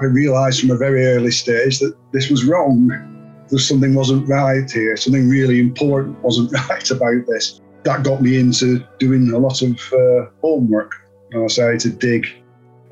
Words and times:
I 0.00 0.04
realised 0.04 0.60
from 0.60 0.70
a 0.70 0.76
very 0.76 1.04
early 1.06 1.30
stage 1.30 1.78
that 1.80 1.94
this 2.12 2.30
was 2.30 2.44
wrong. 2.44 2.88
That 3.48 3.58
something 3.58 3.94
wasn't 3.94 4.26
right 4.28 4.70
here. 4.70 4.96
Something 4.96 5.28
really 5.28 5.60
important 5.60 6.22
wasn't 6.22 6.52
right 6.70 6.90
about 6.90 7.26
this. 7.26 7.60
That 7.82 8.02
got 8.02 8.22
me 8.22 8.38
into 8.38 8.82
doing 8.98 9.30
a 9.32 9.38
lot 9.38 9.60
of 9.60 9.78
uh, 9.92 10.30
homework. 10.40 10.92
I 11.36 11.46
started 11.48 11.80
to 11.80 11.90
dig. 11.90 12.26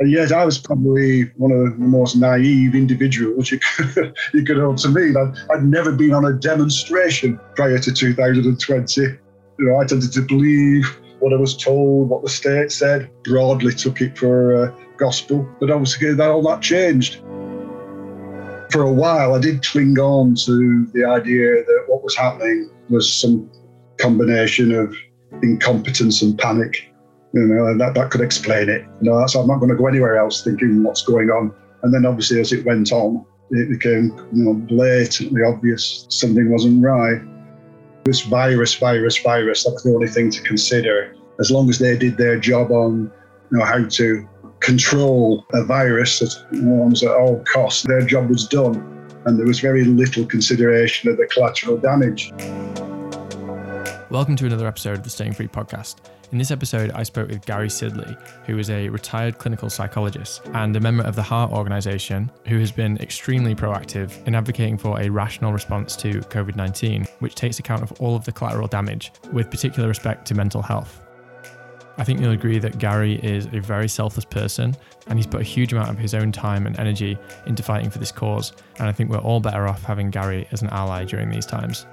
And 0.01 0.13
yet, 0.13 0.33
I 0.33 0.45
was 0.45 0.59
probably 0.59 1.25
one 1.37 1.51
of 1.51 1.79
the 1.79 1.79
most 1.79 2.15
naive 2.15 2.75
individuals 2.75 3.51
you 3.51 3.59
could, 3.59 4.17
you 4.35 4.45
could 4.45 4.59
hold 4.59 4.79
to 4.79 4.89
me. 4.91 5.15
I'd, 5.17 5.35
I'd 5.51 5.65
never 5.65 5.93
been 5.93 6.13
on 6.13 6.25
a 6.25 6.35
demonstration 6.35 7.41
prior 7.57 7.79
to 7.79 7.93
2020. 7.93 9.01
You 9.01 9.19
know, 9.59 9.79
I 9.79 9.85
tended 9.87 10.13
to 10.13 10.21
believe 10.21 10.85
what 11.21 11.33
I 11.33 11.37
was 11.37 11.57
told, 11.57 12.11
what 12.11 12.23
the 12.23 12.29
state 12.29 12.71
said, 12.71 13.11
broadly 13.25 13.73
took 13.75 14.01
it 14.01 14.17
for 14.17 14.69
uh, 14.69 14.88
gospel. 14.99 15.49
But 15.61 15.71
obviously, 15.71 16.13
that 16.15 16.31
all 16.31 16.43
that 16.43 16.61
changed. 16.61 17.23
For 18.71 18.83
a 18.83 18.93
while, 18.93 19.35
I 19.35 19.41
did 19.41 19.65
cling 19.65 19.99
on 19.99 20.35
to 20.45 20.87
the 20.93 21.05
idea 21.05 21.65
that 21.65 21.85
what 21.87 22.03
was 22.03 22.15
happening 22.15 22.71
was 22.91 23.11
some 23.11 23.51
combination 23.97 24.75
of 24.75 24.95
incompetence 25.43 26.23
and 26.23 26.39
panic. 26.39 26.93
You 27.33 27.43
know, 27.43 27.77
that, 27.79 27.95
that 27.95 28.11
could 28.11 28.21
explain 28.21 28.69
it. 28.69 28.83
You 29.01 29.11
know, 29.11 29.15
I'm 29.15 29.47
not 29.47 29.59
going 29.59 29.71
to 29.71 29.77
go 29.77 29.87
anywhere 29.87 30.17
else 30.17 30.43
thinking 30.43 30.83
what's 30.83 31.03
going 31.03 31.31
on. 31.31 31.55
And 31.83 31.95
then 31.95 32.05
obviously, 32.05 32.41
as 32.41 32.53
it 32.53 32.65
went 32.65 32.93
on, 32.93 33.25
it 33.51 33.69
became 33.71 34.13
you 34.33 34.45
know, 34.45 34.55
blatantly 34.55 35.43
obvious 35.43 36.07
something 36.11 36.51
wasn't 36.51 36.83
right. 36.85 37.21
This 38.05 38.23
virus, 38.23 38.75
virus, 38.75 39.19
virus, 39.19 39.65
that 39.65 39.73
was 39.73 39.83
the 39.83 39.95
only 39.95 40.09
thing 40.09 40.31
to 40.31 40.43
consider. 40.43 41.15
As 41.41 41.51
long 41.51 41.69
as 41.69 41.79
they 41.79 41.97
did 41.97 42.17
their 42.17 42.39
job 42.39 42.71
on 42.71 43.11
you 43.51 43.59
know, 43.59 43.65
how 43.65 43.85
to 43.85 44.29
control 44.61 45.47
a 45.53 45.65
virus 45.65 46.23
at, 46.23 46.31
at 46.53 47.11
all 47.11 47.43
costs, 47.45 47.83
their 47.83 48.03
job 48.03 48.29
was 48.29 48.47
done. 48.47 48.77
And 49.27 49.39
there 49.39 49.47
was 49.47 49.61
very 49.61 49.85
little 49.85 50.25
consideration 50.25 51.11
of 51.11 51.17
the 51.17 51.27
collateral 51.27 51.77
damage. 51.77 52.33
Welcome 54.11 54.37
to 54.37 54.47
another 54.47 54.67
episode 54.67 54.99
of 54.99 55.05
the 55.05 55.11
Staying 55.11 55.35
Free 55.35 55.49
podcast. 55.49 55.97
In 56.31 56.39
this 56.39 56.51
episode, 56.51 56.91
I 56.93 57.03
spoke 57.05 57.29
with 57.29 57.45
Gary 57.47 57.69
Sidley, 57.69 58.21
who 58.47 58.59
is 58.59 58.69
a 58.69 58.89
retired 58.91 59.39
clinical 59.39 59.71
psychologist 59.71 60.43
and 60.53 60.77
a 60.77 60.81
member 60.81 61.03
of 61.03 61.17
the 61.17 61.23
HART 61.23 61.53
Organization, 61.53 62.31
who 62.47 62.59
has 62.59 62.71
been 62.71 62.99
extremely 62.99 63.55
proactive 63.55 64.27
in 64.27 64.35
advocating 64.35 64.77
for 64.77 65.01
a 65.01 65.09
rational 65.09 65.53
response 65.53 65.97
to 65.97 66.21
COVID 66.21 66.57
19, 66.57 67.07
which 67.21 67.35
takes 67.35 67.59
account 67.59 67.83
of 67.83 67.93
all 68.01 68.15
of 68.15 68.25
the 68.25 68.33
collateral 68.33 68.69
damage, 68.69 69.13
with 69.33 69.51
particular 69.51 69.89
respect 69.89 70.27
to 70.27 70.35
mental 70.35 70.61
health. 70.61 71.03
I 71.99 72.05
think 72.05 72.21
you'll 72.21 72.31
agree 72.31 72.61
that 72.61 72.79
Gary 72.79 73.17
is 73.25 73.47
a 73.47 73.61
very 73.61 73.89
selfless 73.89 74.25
person 74.25 74.77
and 75.09 75.19
he's 75.19 75.27
put 75.27 75.41
a 75.41 75.45
huge 75.45 75.73
amount 75.73 75.91
of 75.91 75.99
his 75.99 76.15
own 76.15 76.31
time 76.31 76.67
and 76.67 76.79
energy 76.79 77.19
into 77.47 77.63
fighting 77.63 77.91
for 77.91 77.99
this 77.99 78.13
cause. 78.13 78.53
And 78.79 78.89
I 78.89 78.93
think 78.93 79.11
we're 79.11 79.19
all 79.19 79.41
better 79.41 79.67
off 79.67 79.83
having 79.83 80.11
Gary 80.11 80.47
as 80.53 80.63
an 80.63 80.69
ally 80.69 81.05
during 81.05 81.29
these 81.29 81.45
times. 81.45 81.87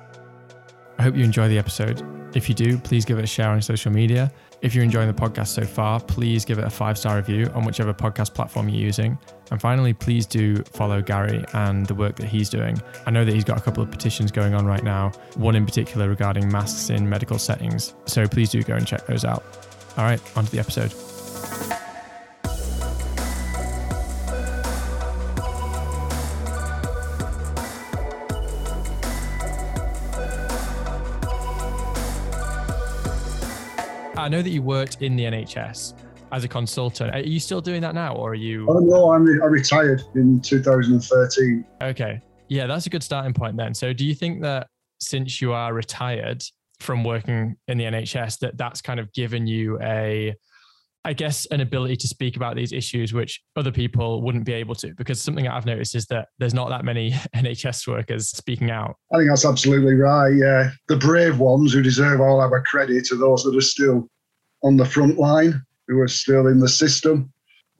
I 0.99 1.03
hope 1.03 1.15
you 1.15 1.23
enjoy 1.23 1.49
the 1.49 1.57
episode. 1.57 2.05
If 2.35 2.47
you 2.47 2.55
do, 2.55 2.77
please 2.77 3.03
give 3.03 3.17
it 3.17 3.23
a 3.23 3.27
share 3.27 3.49
on 3.49 3.61
social 3.61 3.91
media. 3.91 4.31
If 4.61 4.73
you're 4.73 4.83
enjoying 4.83 5.07
the 5.07 5.13
podcast 5.13 5.47
so 5.47 5.63
far, 5.63 5.99
please 5.99 6.45
give 6.45 6.59
it 6.59 6.65
a 6.65 6.69
five 6.69 6.97
star 6.97 7.17
review 7.17 7.49
on 7.53 7.65
whichever 7.65 7.93
podcast 7.93 8.33
platform 8.33 8.69
you're 8.69 8.81
using. 8.81 9.17
And 9.51 9.59
finally, 9.59 9.93
please 9.93 10.25
do 10.25 10.57
follow 10.63 11.01
Gary 11.01 11.43
and 11.53 11.85
the 11.85 11.95
work 11.95 12.15
that 12.17 12.27
he's 12.27 12.49
doing. 12.49 12.81
I 13.05 13.11
know 13.11 13.25
that 13.25 13.33
he's 13.33 13.43
got 13.43 13.57
a 13.57 13.61
couple 13.61 13.83
of 13.83 13.91
petitions 13.91 14.31
going 14.31 14.53
on 14.53 14.65
right 14.65 14.83
now, 14.83 15.11
one 15.35 15.55
in 15.55 15.65
particular 15.65 16.09
regarding 16.09 16.51
masks 16.51 16.89
in 16.89 17.07
medical 17.07 17.39
settings. 17.39 17.95
So 18.05 18.27
please 18.27 18.49
do 18.49 18.63
go 18.63 18.75
and 18.75 18.87
check 18.87 19.05
those 19.07 19.25
out. 19.25 19.43
All 19.97 20.03
right, 20.03 20.21
on 20.35 20.45
to 20.45 20.51
the 20.51 20.59
episode. 20.59 20.93
I 34.17 34.27
know 34.27 34.41
that 34.41 34.49
you 34.49 34.61
worked 34.61 35.01
in 35.01 35.15
the 35.15 35.23
NHS 35.23 35.93
as 36.31 36.43
a 36.43 36.47
consultant. 36.47 37.13
Are 37.13 37.19
you 37.19 37.39
still 37.39 37.61
doing 37.61 37.81
that 37.81 37.93
now, 37.93 38.15
or 38.15 38.31
are 38.31 38.35
you? 38.35 38.65
Oh 38.67 38.79
no, 38.79 39.13
I'm 39.13 39.23
re- 39.23 39.39
I 39.41 39.45
retired 39.45 40.01
in 40.15 40.41
2013. 40.41 41.63
Okay, 41.83 42.21
yeah, 42.49 42.67
that's 42.67 42.85
a 42.85 42.89
good 42.89 43.03
starting 43.03 43.33
point 43.33 43.55
then. 43.55 43.73
So, 43.73 43.93
do 43.93 44.05
you 44.05 44.15
think 44.15 44.41
that 44.41 44.67
since 44.99 45.41
you 45.41 45.53
are 45.53 45.73
retired 45.73 46.43
from 46.79 47.03
working 47.03 47.55
in 47.67 47.77
the 47.77 47.85
NHS, 47.85 48.39
that 48.39 48.57
that's 48.57 48.81
kind 48.81 48.99
of 48.99 49.11
given 49.13 49.47
you 49.47 49.79
a 49.81 50.35
I 51.05 51.13
guess 51.13 51.45
an 51.51 51.61
ability 51.61 51.97
to 51.97 52.07
speak 52.07 52.35
about 52.35 52.55
these 52.55 52.73
issues 52.73 53.13
which 53.13 53.39
other 53.55 53.71
people 53.71 54.23
wouldn't 54.23 54.43
be 54.43 54.53
able 54.53 54.73
to 54.75 54.91
because 54.95 55.21
something 55.21 55.47
I've 55.47 55.67
noticed 55.67 55.93
is 55.93 56.07
that 56.07 56.29
there's 56.39 56.55
not 56.55 56.69
that 56.69 56.83
many 56.83 57.11
NHS 57.35 57.87
workers 57.87 58.29
speaking 58.29 58.71
out. 58.71 58.95
I 59.13 59.17
think 59.17 59.29
that's 59.29 59.45
absolutely 59.45 59.93
right. 59.93 60.29
Yeah, 60.29 60.71
the 60.87 60.97
brave 60.97 61.37
ones 61.37 61.73
who 61.73 61.83
deserve 61.83 62.21
all 62.21 62.41
our 62.41 62.61
credit 62.63 63.11
are 63.11 63.17
those 63.17 63.43
that 63.43 63.55
are 63.55 63.61
still 63.61 64.09
on 64.63 64.77
the 64.77 64.85
front 64.85 65.19
line, 65.19 65.63
who 65.87 65.99
are 65.99 66.07
still 66.07 66.47
in 66.47 66.59
the 66.59 66.67
system. 66.67 67.31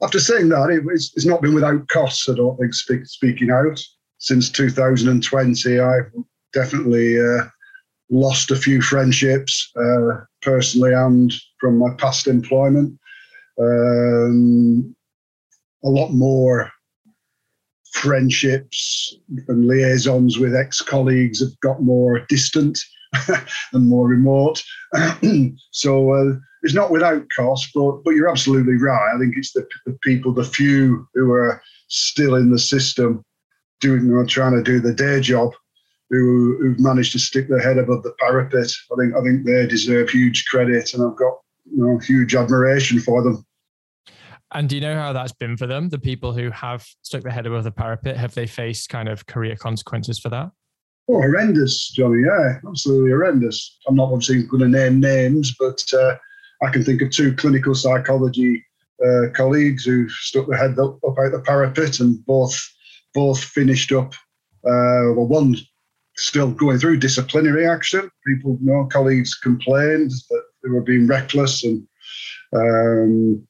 After 0.02 0.20
saying 0.20 0.50
that, 0.50 0.70
it, 0.70 0.84
it's, 0.88 1.26
not 1.26 1.42
been 1.42 1.54
without 1.54 1.88
costs. 1.88 2.28
I 2.28 2.34
don't 2.34 2.56
think 2.58 2.74
speak, 2.74 3.06
speaking 3.06 3.50
out 3.50 3.82
since 4.18 4.50
2020. 4.50 5.80
I've 5.80 6.12
definitely 6.52 7.18
uh, 7.18 7.44
lost 8.10 8.50
a 8.50 8.56
few 8.56 8.80
friendships 8.80 9.70
uh, 9.76 10.20
personally 10.42 10.92
and 10.92 11.32
from 11.60 11.78
my 11.78 11.92
past 11.98 12.26
employment 12.26 12.96
um, 13.58 14.94
a 15.84 15.88
lot 15.88 16.10
more 16.10 16.70
friendships 17.92 19.16
and 19.48 19.66
liaisons 19.66 20.38
with 20.38 20.54
ex-colleagues 20.54 21.40
have 21.40 21.58
got 21.60 21.82
more 21.82 22.20
distant 22.28 22.78
and 23.72 23.88
more 23.88 24.06
remote. 24.06 24.62
so 25.70 26.12
uh, 26.12 26.34
it's 26.62 26.74
not 26.74 26.90
without 26.90 27.24
cost, 27.34 27.70
but 27.74 28.02
but 28.04 28.10
you're 28.10 28.28
absolutely 28.28 28.76
right. 28.76 29.14
I 29.14 29.18
think 29.18 29.34
it's 29.36 29.52
the, 29.52 29.66
the 29.86 29.96
people, 30.02 30.32
the 30.32 30.44
few 30.44 31.06
who 31.14 31.32
are 31.32 31.62
still 31.88 32.34
in 32.34 32.50
the 32.50 32.58
system, 32.58 33.24
doing 33.80 34.10
or 34.12 34.26
trying 34.26 34.52
to 34.52 34.62
do 34.62 34.80
the 34.80 34.92
day 34.92 35.20
job, 35.20 35.52
who 36.10 36.58
who've 36.60 36.80
managed 36.80 37.12
to 37.12 37.18
stick 37.18 37.48
their 37.48 37.60
head 37.60 37.78
above 37.78 38.02
the 38.02 38.14
parapet. 38.20 38.70
I 38.92 38.96
think 38.98 39.14
I 39.14 39.22
think 39.22 39.44
they 39.44 39.66
deserve 39.66 40.10
huge 40.10 40.46
credit, 40.46 40.94
and 40.94 41.02
I've 41.02 41.16
got 41.16 41.34
you 41.70 41.84
know, 41.84 41.98
huge 41.98 42.34
admiration 42.34 42.98
for 43.00 43.22
them. 43.22 43.44
And 44.52 44.68
do 44.68 44.76
you 44.76 44.80
know 44.80 44.94
how 44.94 45.12
that's 45.12 45.32
been 45.32 45.56
for 45.56 45.66
them? 45.66 45.88
The 45.88 45.98
people 45.98 46.32
who 46.32 46.50
have 46.50 46.86
stuck 47.02 47.22
their 47.22 47.32
head 47.32 47.46
above 47.46 47.64
the 47.64 47.72
parapet, 47.72 48.16
have 48.16 48.34
they 48.34 48.46
faced 48.46 48.88
kind 48.88 49.08
of 49.08 49.26
career 49.26 49.56
consequences 49.56 50.18
for 50.18 50.28
that? 50.28 50.50
Oh, 51.08 51.20
horrendous, 51.20 51.90
Johnny. 51.90 52.22
Yeah, 52.24 52.58
absolutely 52.66 53.10
horrendous. 53.10 53.78
I'm 53.86 53.96
not 53.96 54.12
obviously 54.12 54.44
going 54.44 54.62
to 54.62 54.68
name 54.68 55.00
names, 55.00 55.54
but 55.58 55.82
uh, 55.92 56.16
I 56.62 56.70
can 56.70 56.84
think 56.84 57.02
of 57.02 57.10
two 57.10 57.34
clinical 57.34 57.74
psychology 57.74 58.64
uh, 59.04 59.30
colleagues 59.34 59.84
who 59.84 60.08
stuck 60.08 60.48
their 60.48 60.56
head 60.56 60.78
up, 60.78 60.98
up, 61.06 61.18
out 61.18 61.32
the 61.32 61.42
parapet 61.44 62.00
and 62.00 62.24
both 62.24 62.58
both 63.14 63.42
finished 63.42 63.92
up. 63.92 64.14
Uh, 64.64 65.14
well, 65.14 65.26
one 65.26 65.56
still 66.16 66.50
going 66.50 66.78
through 66.78 66.98
disciplinary 66.98 67.66
action. 67.66 68.10
People, 68.26 68.58
you 68.60 68.72
know, 68.72 68.86
colleagues 68.86 69.34
complained 69.34 70.10
that 70.30 70.42
they 70.62 70.70
were 70.70 70.82
being 70.82 71.06
reckless 71.06 71.64
and 71.64 71.86
um, 72.54 73.46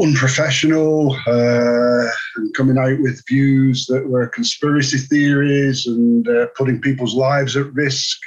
unprofessional 0.00 1.14
uh, 1.26 2.08
and 2.36 2.54
coming 2.54 2.78
out 2.78 3.00
with 3.00 3.22
views 3.28 3.86
that 3.86 4.06
were 4.08 4.26
conspiracy 4.28 4.98
theories 4.98 5.86
and 5.86 6.28
uh, 6.28 6.46
putting 6.56 6.80
people's 6.80 7.14
lives 7.14 7.56
at 7.56 7.72
risk. 7.72 8.18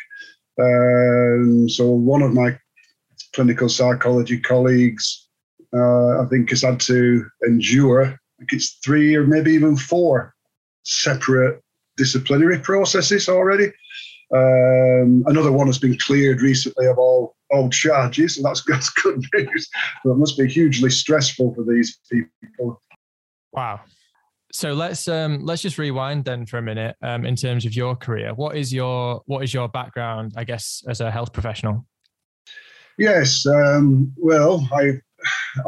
Um, 0.60 1.68
so 1.68 1.90
one 1.90 2.22
of 2.22 2.34
my 2.34 2.58
clinical 3.34 3.68
psychology 3.68 4.40
colleagues, 4.40 5.28
uh, 5.76 6.22
I 6.22 6.26
think, 6.30 6.50
has 6.52 6.62
had 6.62 6.80
to 6.82 7.26
endure, 7.46 8.06
I 8.06 8.18
think 8.40 8.54
it's 8.54 8.80
three 8.84 9.16
or 9.16 9.28
maybe 9.28 9.52
even 9.52 9.76
four 9.76 10.34
separate 10.84 11.62
disciplinary 11.98 12.60
processes 12.60 13.30
already. 13.30 13.72
Um, 14.34 15.24
another 15.28 15.52
one 15.52 15.68
has 15.68 15.78
been 15.78 15.98
cleared 16.00 16.42
recently 16.42 16.88
of 16.88 16.98
all 16.98 17.36
old 17.52 17.74
charges, 17.74 18.38
and 18.38 18.46
that's, 18.46 18.64
that's 18.68 18.90
good 18.90 19.24
news. 19.34 19.70
But 20.04 20.12
it 20.12 20.18
must 20.18 20.38
be 20.38 20.48
hugely 20.48 20.90
stressful 20.90 21.54
for 21.54 21.64
these 21.64 22.00
people. 22.12 22.82
Wow. 23.52 23.82
So 24.52 24.72
let's 24.72 25.10
um, 25.10 25.40
let's 25.42 25.62
just 25.62 25.78
rewind 25.78 26.24
then 26.24 26.46
for 26.46 26.58
a 26.58 26.62
minute 26.62 26.96
um, 27.02 27.26
in 27.26 27.36
terms 27.36 27.66
of 27.66 27.76
your 27.76 27.94
career. 27.94 28.34
What 28.34 28.56
is 28.56 28.74
your 28.74 29.22
what 29.26 29.44
is 29.44 29.54
your 29.54 29.68
background? 29.68 30.32
I 30.38 30.46
guess 30.46 30.82
as 30.88 31.02
a 31.02 31.12
health 31.12 31.34
professional. 31.34 31.86
Yes. 32.98 33.46
Um, 33.46 34.14
well, 34.16 34.66
I 34.72 35.02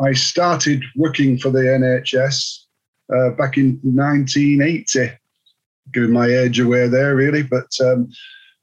I 0.02 0.14
started 0.14 0.84
working 0.96 1.38
for 1.38 1.50
the 1.50 1.60
NHS 1.60 2.60
uh, 3.14 3.32
back 3.32 3.58
in 3.58 3.80
1980. 3.84 5.18
Giving 5.94 6.12
my 6.12 6.28
age 6.28 6.60
away 6.60 6.88
there, 6.88 7.16
really, 7.16 7.44
but 7.44 7.70
um, 7.82 8.10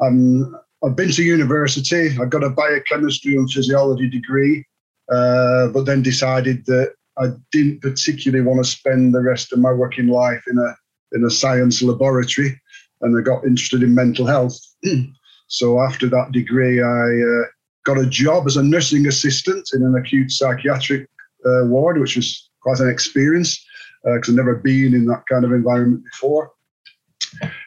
I'm 0.00 0.54
I've 0.84 0.96
been 0.96 1.10
to 1.12 1.22
university. 1.22 2.16
I 2.20 2.26
got 2.26 2.44
a 2.44 2.50
biochemistry 2.50 3.36
and 3.36 3.50
physiology 3.50 4.08
degree, 4.08 4.66
uh, 5.10 5.68
but 5.68 5.86
then 5.86 6.02
decided 6.02 6.66
that 6.66 6.94
I 7.18 7.28
didn't 7.52 7.80
particularly 7.80 8.44
want 8.44 8.62
to 8.62 8.70
spend 8.70 9.14
the 9.14 9.22
rest 9.22 9.52
of 9.52 9.60
my 9.60 9.72
working 9.72 10.08
life 10.08 10.42
in 10.46 10.58
a 10.58 10.76
in 11.16 11.24
a 11.24 11.30
science 11.30 11.80
laboratory, 11.80 12.60
and 13.00 13.16
I 13.16 13.22
got 13.22 13.44
interested 13.44 13.82
in 13.82 13.94
mental 13.94 14.26
health. 14.26 14.58
so 15.46 15.80
after 15.80 16.08
that 16.08 16.32
degree, 16.32 16.82
I 16.82 16.84
uh, 16.84 17.44
got 17.84 17.98
a 17.98 18.06
job 18.06 18.46
as 18.46 18.56
a 18.56 18.62
nursing 18.62 19.06
assistant 19.06 19.70
in 19.72 19.82
an 19.82 19.94
acute 19.94 20.30
psychiatric 20.32 21.08
uh, 21.46 21.64
ward, 21.66 21.98
which 21.98 22.16
was 22.16 22.50
quite 22.62 22.80
an 22.80 22.88
experience 22.88 23.64
because 24.02 24.28
uh, 24.28 24.32
I'd 24.32 24.36
never 24.36 24.56
been 24.56 24.94
in 24.94 25.06
that 25.06 25.24
kind 25.30 25.44
of 25.44 25.52
environment 25.52 26.02
before. 26.10 26.50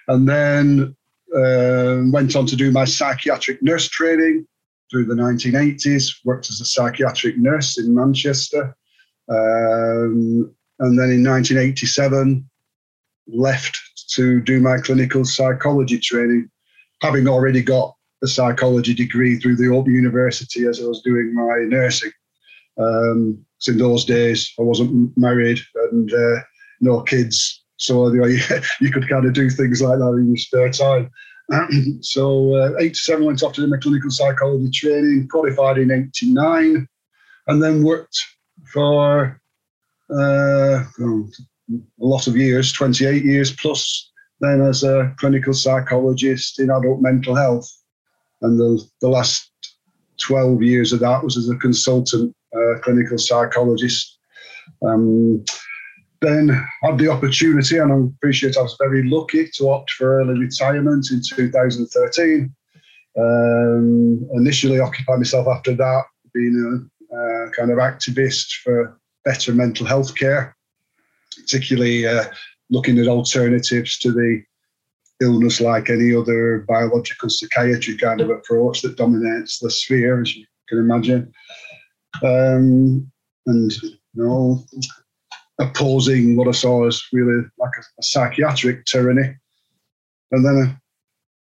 And 0.07 0.27
then 0.27 0.95
uh, 1.35 2.01
went 2.11 2.35
on 2.35 2.45
to 2.47 2.55
do 2.55 2.71
my 2.71 2.85
psychiatric 2.85 3.61
nurse 3.61 3.87
training 3.89 4.47
through 4.89 5.05
the 5.05 5.15
1980s, 5.15 6.19
worked 6.23 6.49
as 6.49 6.61
a 6.61 6.65
psychiatric 6.65 7.37
nurse 7.37 7.77
in 7.77 7.93
Manchester. 7.93 8.75
Um, 9.29 10.53
and 10.79 10.97
then 10.97 11.09
in 11.11 11.23
1987, 11.23 12.49
left 13.27 13.77
to 14.11 14.39
do 14.41 14.59
my 14.61 14.77
clinical 14.77 15.25
psychology 15.25 15.99
training, 15.99 16.49
having 17.01 17.27
already 17.27 17.61
got 17.61 17.93
a 18.23 18.27
psychology 18.27 18.93
degree 18.93 19.37
through 19.37 19.57
the 19.57 19.67
Open 19.67 19.93
University 19.93 20.65
as 20.65 20.81
I 20.81 20.85
was 20.85 21.01
doing 21.01 21.35
my 21.35 21.65
nursing. 21.67 22.11
Um, 22.79 23.45
so 23.59 23.71
in 23.71 23.77
those 23.77 24.05
days, 24.05 24.53
I 24.59 24.61
wasn't 24.61 25.15
married 25.17 25.59
and 25.91 26.13
uh, 26.13 26.39
no 26.79 27.01
kids, 27.01 27.63
so 27.77 28.07
you, 28.13 28.39
you, 28.81 28.91
could 28.91 29.07
kind 29.09 29.25
of 29.25 29.33
do 29.33 29.49
things 29.49 29.81
like 29.81 29.99
that 29.99 30.17
in 30.19 30.27
your 30.27 30.37
spare 30.37 30.71
time. 30.71 31.09
so 32.01 32.55
uh, 32.55 32.77
87 32.79 33.25
went 33.25 33.43
off 33.43 33.53
to 33.53 33.61
do 33.61 33.67
my 33.67 33.77
clinical 33.77 34.09
psychology 34.09 34.69
training, 34.71 35.27
qualified 35.29 35.77
in 35.77 35.91
89, 35.91 36.87
and 37.47 37.63
then 37.63 37.83
worked 37.83 38.17
for 38.73 39.39
uh, 40.09 40.83
oh, 40.99 41.29
a 41.71 42.05
lot 42.05 42.27
of 42.27 42.35
years, 42.35 42.73
28 42.73 43.23
years 43.23 43.55
plus, 43.55 44.11
then 44.39 44.61
as 44.61 44.83
a 44.83 45.13
clinical 45.17 45.53
psychologist 45.53 46.59
in 46.59 46.69
adult 46.69 47.01
mental 47.01 47.35
health. 47.35 47.69
And 48.41 48.59
the, 48.59 48.83
the 49.01 49.09
last 49.09 49.51
12 50.21 50.61
years 50.61 50.93
of 50.93 50.99
that 50.99 51.23
was 51.23 51.37
as 51.37 51.49
a 51.49 51.55
consultant 51.55 52.35
uh, 52.55 52.79
clinical 52.81 53.17
psychologist. 53.17 54.17
Um, 54.85 55.43
then 56.21 56.49
had 56.83 56.97
the 56.97 57.09
opportunity, 57.09 57.77
and 57.77 57.91
I 57.91 57.97
appreciate 57.97 58.57
I 58.57 58.61
was 58.61 58.77
very 58.79 59.07
lucky 59.07 59.49
to 59.55 59.69
opt 59.69 59.91
for 59.91 60.19
early 60.19 60.39
retirement 60.39 61.07
in 61.11 61.21
2013. 61.27 62.53
Um, 63.17 64.29
initially 64.33 64.79
occupied 64.79 65.17
myself 65.17 65.47
after 65.47 65.73
that, 65.75 66.03
being 66.33 66.89
a, 67.11 67.15
a 67.15 67.51
kind 67.51 67.71
of 67.71 67.77
activist 67.77 68.61
for 68.63 68.99
better 69.25 69.53
mental 69.53 69.85
health 69.85 70.15
care, 70.15 70.55
particularly 71.35 72.05
uh, 72.07 72.25
looking 72.69 72.99
at 72.99 73.07
alternatives 73.07 73.97
to 73.99 74.11
the 74.11 74.43
illness 75.21 75.59
like 75.59 75.89
any 75.89 76.15
other 76.15 76.63
biological 76.67 77.29
psychiatry 77.29 77.97
kind 77.97 78.21
of 78.21 78.29
approach 78.29 78.81
that 78.81 78.97
dominates 78.97 79.59
the 79.59 79.69
sphere, 79.69 80.21
as 80.21 80.35
you 80.35 80.45
can 80.69 80.77
imagine. 80.77 81.31
Um, 82.23 83.11
and 83.45 83.71
you 83.81 83.97
know, 84.13 84.63
opposing 85.59 86.35
what 86.35 86.47
I 86.47 86.51
saw 86.51 86.87
as 86.87 87.03
really 87.11 87.43
like 87.57 87.71
a, 87.77 87.81
a 87.99 88.03
psychiatric 88.03 88.85
tyranny. 88.85 89.35
And 90.31 90.45
then 90.45 90.57
uh, 90.57 90.75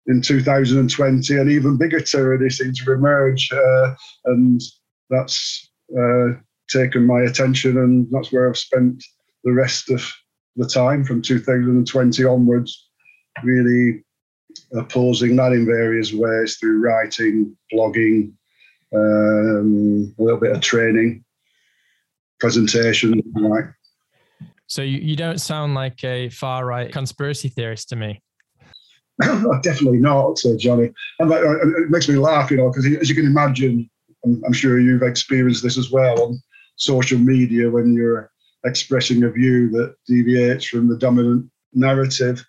in 0.07 0.21
2020, 0.21 1.37
an 1.37 1.49
even 1.49 1.77
bigger 1.77 1.99
tyranny 1.99 2.49
seemed 2.49 2.75
to 2.75 2.93
emerge, 2.93 3.51
uh, 3.51 3.93
and 4.25 4.61
that's 5.09 5.69
uh, 5.97 6.29
taken 6.69 7.05
my 7.05 7.21
attention, 7.21 7.77
and 7.77 8.07
that's 8.11 8.31
where 8.31 8.49
I've 8.49 8.57
spent 8.57 9.03
the 9.43 9.51
rest 9.51 9.89
of 9.91 10.03
the 10.55 10.67
time 10.67 11.03
from 11.03 11.21
2020 11.21 12.25
onwards, 12.25 12.89
really 13.43 14.03
opposing 14.73 15.35
that 15.35 15.51
in 15.51 15.65
various 15.65 16.13
ways 16.13 16.57
through 16.57 16.79
writing, 16.79 17.55
blogging, 17.71 18.31
um, 18.95 20.13
a 20.17 20.23
little 20.23 20.39
bit 20.39 20.53
of 20.53 20.61
training, 20.61 21.23
presentation, 22.39 23.21
like 23.35 23.65
so 24.67 24.81
you, 24.81 24.99
you 24.99 25.15
don't 25.15 25.39
sound 25.39 25.75
like 25.75 26.03
a 26.03 26.29
far 26.29 26.65
right 26.65 26.91
conspiracy 26.91 27.49
theorist 27.49 27.89
to 27.89 27.95
me. 27.95 28.21
Definitely 29.63 29.99
not, 29.99 30.39
uh, 30.45 30.55
Johnny. 30.57 30.91
And 31.19 31.31
uh, 31.31 31.67
it 31.81 31.89
makes 31.89 32.07
me 32.07 32.15
laugh, 32.15 32.51
you 32.51 32.57
know, 32.57 32.69
because 32.69 32.85
as 32.85 33.09
you 33.09 33.15
can 33.15 33.25
imagine, 33.25 33.89
I'm, 34.23 34.43
I'm, 34.45 34.53
sure 34.53 34.79
you've 34.79 35.01
experienced 35.01 35.63
this 35.63 35.77
as 35.77 35.89
well 35.89 36.21
on 36.21 36.39
social 36.75 37.17
media 37.17 37.69
when 37.69 37.93
you're 37.93 38.29
expressing 38.65 39.23
a 39.23 39.31
view 39.31 39.69
that 39.71 39.95
deviates 40.05 40.67
from 40.67 40.87
the 40.87 40.97
dominant 40.97 41.49
narrative. 41.73 42.45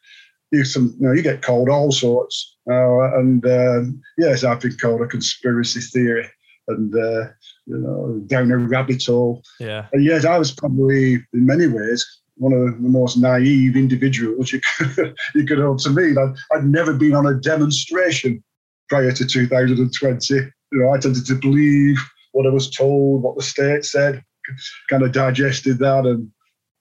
You, 0.51 0.65
some, 0.65 0.95
you 0.99 1.07
know, 1.07 1.13
you 1.13 1.23
get 1.23 1.41
called 1.41 1.71
all 1.71 1.93
sorts. 1.93 2.57
Uh, 2.69 3.17
and 3.19 3.45
um, 3.47 4.03
yes, 4.19 4.45
I've 4.45 4.61
been 4.61 4.77
called 4.77 5.01
a 5.01 5.07
conspiracy 5.07 5.81
theory 5.81 6.29
and 6.69 6.95
uh, 6.95 7.29
you 7.67 7.79
know, 7.79 8.21
down 8.27 8.51
a 8.51 8.59
rabbit 8.59 9.05
hole. 9.05 9.43
Yeah. 9.59 9.87
And 9.93 10.05
yes, 10.05 10.25
I 10.25 10.39
was 10.39 10.53
probably 10.53 11.15
in 11.15 11.47
many 11.47 11.67
ways 11.67 12.05
one 12.39 12.53
of 12.53 12.81
the 12.81 12.89
most 12.89 13.17
naive 13.17 13.77
individuals 13.77 14.53
you 14.53 14.61
could, 14.79 15.15
you 15.35 15.45
could 15.45 15.59
hope 15.59 15.83
to 15.83 15.91
meet. 15.91 16.17
I'd, 16.17 16.35
I'd 16.53 16.65
never 16.65 16.95
been 16.95 17.15
on 17.15 17.27
a 17.27 17.35
demonstration 17.35 18.43
prior 18.89 19.13
to 19.13 19.27
2020. 19.27 20.35
You 20.35 20.51
know, 20.73 20.93
I 20.93 20.99
tended 20.99 21.27
to 21.27 21.35
believe 21.35 21.99
what 22.33 22.47
I 22.47 22.51
was 22.51 22.71
told, 22.71 23.23
what 23.23 23.37
the 23.37 23.43
state 23.43 23.85
said, 23.85 24.23
kind 24.89 25.03
of 25.03 25.13
digested 25.13 25.79
that 25.79 26.07
and 26.07 26.31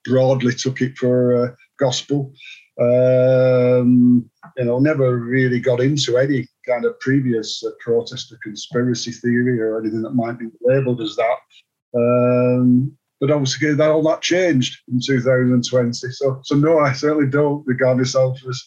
broadly 0.06 0.54
took 0.54 0.82
it 0.82 0.98
for 0.98 1.46
uh, 1.46 1.56
gospel. 1.80 2.32
Um, 2.80 4.30
you 4.58 4.66
know, 4.66 4.80
never 4.80 5.18
really 5.18 5.60
got 5.60 5.82
into 5.82 6.18
any 6.18 6.48
kind 6.68 6.86
of 6.86 7.00
previous 7.00 7.64
uh, 7.64 7.70
protest 7.80 8.32
or 8.32 8.38
conspiracy 8.44 9.12
theory 9.12 9.60
or 9.60 9.80
anything 9.80 10.02
that 10.02 10.12
might 10.12 10.38
be 10.38 10.48
labelled 10.62 11.02
as 11.02 11.16
that. 11.16 11.38
Um, 11.96 12.98
but 13.20 13.32
obviously, 13.32 13.74
that 13.74 13.90
all 13.90 14.04
that 14.04 14.22
changed 14.22 14.80
in 14.88 15.00
2020. 15.04 15.92
So, 15.94 16.40
so 16.44 16.56
no, 16.56 16.80
I 16.80 16.94
certainly 16.94 17.30
don't 17.30 17.66
regard 17.66 17.98
myself 17.98 18.40
as 18.48 18.64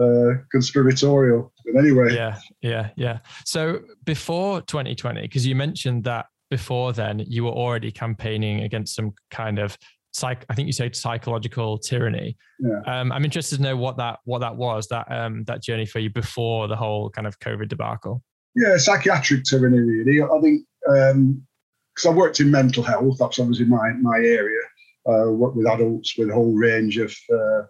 uh, 0.00 0.42
conspiratorial 0.50 1.52
in 1.66 1.78
any 1.78 1.92
way. 1.92 2.14
Yeah, 2.14 2.38
yeah, 2.60 2.90
yeah. 2.96 3.18
So 3.44 3.80
before 4.04 4.62
2020, 4.62 5.22
because 5.22 5.46
you 5.46 5.54
mentioned 5.54 6.04
that 6.04 6.26
before 6.50 6.92
then 6.92 7.24
you 7.26 7.44
were 7.44 7.50
already 7.50 7.90
campaigning 7.90 8.62
against 8.62 8.94
some 8.94 9.12
kind 9.30 9.58
of 9.58 9.78
psych 10.14 10.44
I 10.48 10.54
think 10.54 10.66
you 10.66 10.72
said 10.72 10.94
psychological 10.96 11.78
tyranny. 11.78 12.36
Yeah. 12.58 12.80
Um, 12.86 13.12
I'm 13.12 13.24
interested 13.24 13.56
to 13.56 13.62
know 13.62 13.76
what 13.76 13.96
that 13.98 14.20
what 14.24 14.40
that 14.40 14.56
was 14.56 14.86
that 14.88 15.10
um, 15.10 15.44
that 15.44 15.62
journey 15.62 15.86
for 15.86 15.98
you 15.98 16.10
before 16.10 16.68
the 16.68 16.76
whole 16.76 17.10
kind 17.10 17.26
of 17.26 17.38
COVID 17.40 17.68
debacle. 17.68 18.22
Yeah, 18.54 18.76
psychiatric 18.76 19.44
tyranny 19.44 19.78
really. 19.78 20.22
I 20.22 20.40
think 20.40 20.62
because 20.86 22.06
um, 22.06 22.08
I 22.08 22.10
worked 22.10 22.40
in 22.40 22.50
mental 22.50 22.82
health, 22.82 23.16
that's 23.18 23.38
obviously 23.38 23.66
my 23.66 23.92
my 24.00 24.18
area. 24.18 24.60
Uh, 25.06 25.30
worked 25.30 25.56
with 25.56 25.66
adults 25.66 26.16
with 26.16 26.30
a 26.30 26.34
whole 26.34 26.54
range 26.54 26.96
of 26.96 27.14
uh, 27.30 27.62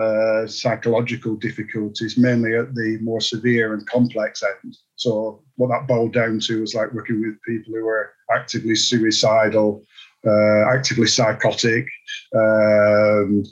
uh, 0.00 0.46
psychological 0.46 1.34
difficulties, 1.36 2.16
mainly 2.16 2.56
at 2.56 2.74
the 2.74 2.98
more 3.02 3.20
severe 3.20 3.74
and 3.74 3.86
complex 3.86 4.42
end. 4.42 4.76
So 4.96 5.42
what 5.56 5.68
that 5.68 5.88
boiled 5.88 6.14
down 6.14 6.40
to 6.40 6.60
was 6.60 6.74
like 6.74 6.92
working 6.92 7.20
with 7.20 7.42
people 7.42 7.74
who 7.74 7.84
were 7.84 8.12
actively 8.32 8.76
suicidal, 8.76 9.82
actively 10.26 11.06
psychotic, 11.06 11.86
um, 12.34 13.44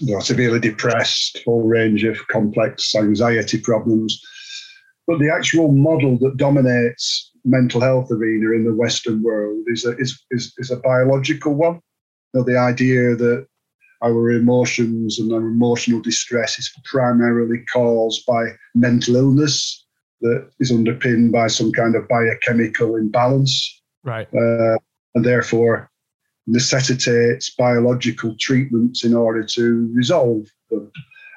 you 0.00 0.14
know, 0.14 0.20
severely 0.20 0.60
depressed, 0.60 1.40
whole 1.44 1.66
range 1.66 2.04
of 2.04 2.26
complex 2.28 2.94
anxiety 2.94 3.58
problems. 3.58 4.20
But 5.06 5.18
the 5.18 5.32
actual 5.32 5.72
model 5.72 6.18
that 6.18 6.36
dominates 6.36 7.30
mental 7.44 7.80
health 7.80 8.10
arena 8.10 8.52
in 8.52 8.64
the 8.64 8.74
Western 8.74 9.22
world 9.22 9.64
is 9.66 9.84
a, 9.84 9.96
is, 9.98 10.24
is, 10.30 10.54
is 10.58 10.70
a 10.70 10.76
biological 10.76 11.54
one. 11.54 11.80
You 12.32 12.40
know, 12.40 12.42
the 12.42 12.58
idea 12.58 13.14
that 13.16 13.46
our 14.02 14.30
emotions 14.30 15.18
and 15.18 15.32
our 15.32 15.40
emotional 15.40 16.00
distress 16.00 16.58
is 16.58 16.70
primarily 16.84 17.64
caused 17.72 18.24
by 18.26 18.44
mental 18.74 19.16
illness 19.16 19.84
that 20.20 20.50
is 20.60 20.70
underpinned 20.70 21.32
by 21.32 21.46
some 21.46 21.72
kind 21.72 21.94
of 21.94 22.08
biochemical 22.08 22.96
imbalance. 22.96 23.82
Right. 24.04 24.28
Uh, 24.34 24.78
and 25.14 25.24
therefore 25.24 25.90
necessitates 26.46 27.54
biological 27.56 28.34
treatments 28.38 29.04
in 29.04 29.14
order 29.14 29.42
to 29.42 29.90
resolve 29.94 30.46
them. 30.70 30.90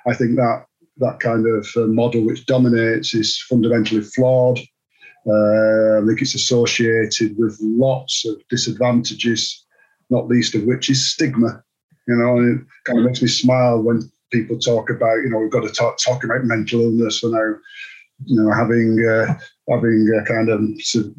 I 0.05 0.13
think 0.13 0.35
that 0.35 0.65
that 0.97 1.19
kind 1.19 1.45
of 1.47 1.67
uh, 1.75 1.87
model 1.87 2.25
which 2.25 2.45
dominates 2.45 3.13
is 3.13 3.39
fundamentally 3.49 4.01
flawed. 4.01 4.59
Uh, 5.27 6.01
I 6.01 6.05
think 6.05 6.21
it's 6.21 6.35
associated 6.35 7.35
with 7.37 7.57
lots 7.61 8.25
of 8.25 8.41
disadvantages, 8.49 9.65
not 10.09 10.27
least 10.27 10.55
of 10.55 10.63
which 10.63 10.89
is 10.89 11.11
stigma. 11.11 11.63
You 12.07 12.15
know, 12.15 12.37
and 12.37 12.59
it 12.59 12.67
kind 12.85 12.99
of 12.99 13.05
makes 13.05 13.21
me 13.21 13.27
smile 13.27 13.81
when 13.81 14.09
people 14.31 14.57
talk 14.57 14.89
about, 14.89 15.17
you 15.17 15.29
know, 15.29 15.39
we've 15.39 15.51
got 15.51 15.63
to 15.63 15.71
talk, 15.71 15.97
talk 15.97 16.23
about 16.23 16.45
mental 16.45 16.81
illness 16.81 17.21
and 17.21 17.35
how, 17.35 17.55
you 18.25 18.41
know, 18.41 18.51
having 18.51 19.05
uh, 19.05 19.37
having 19.69 20.09
a 20.19 20.25
kind 20.25 20.49
of 20.49 20.61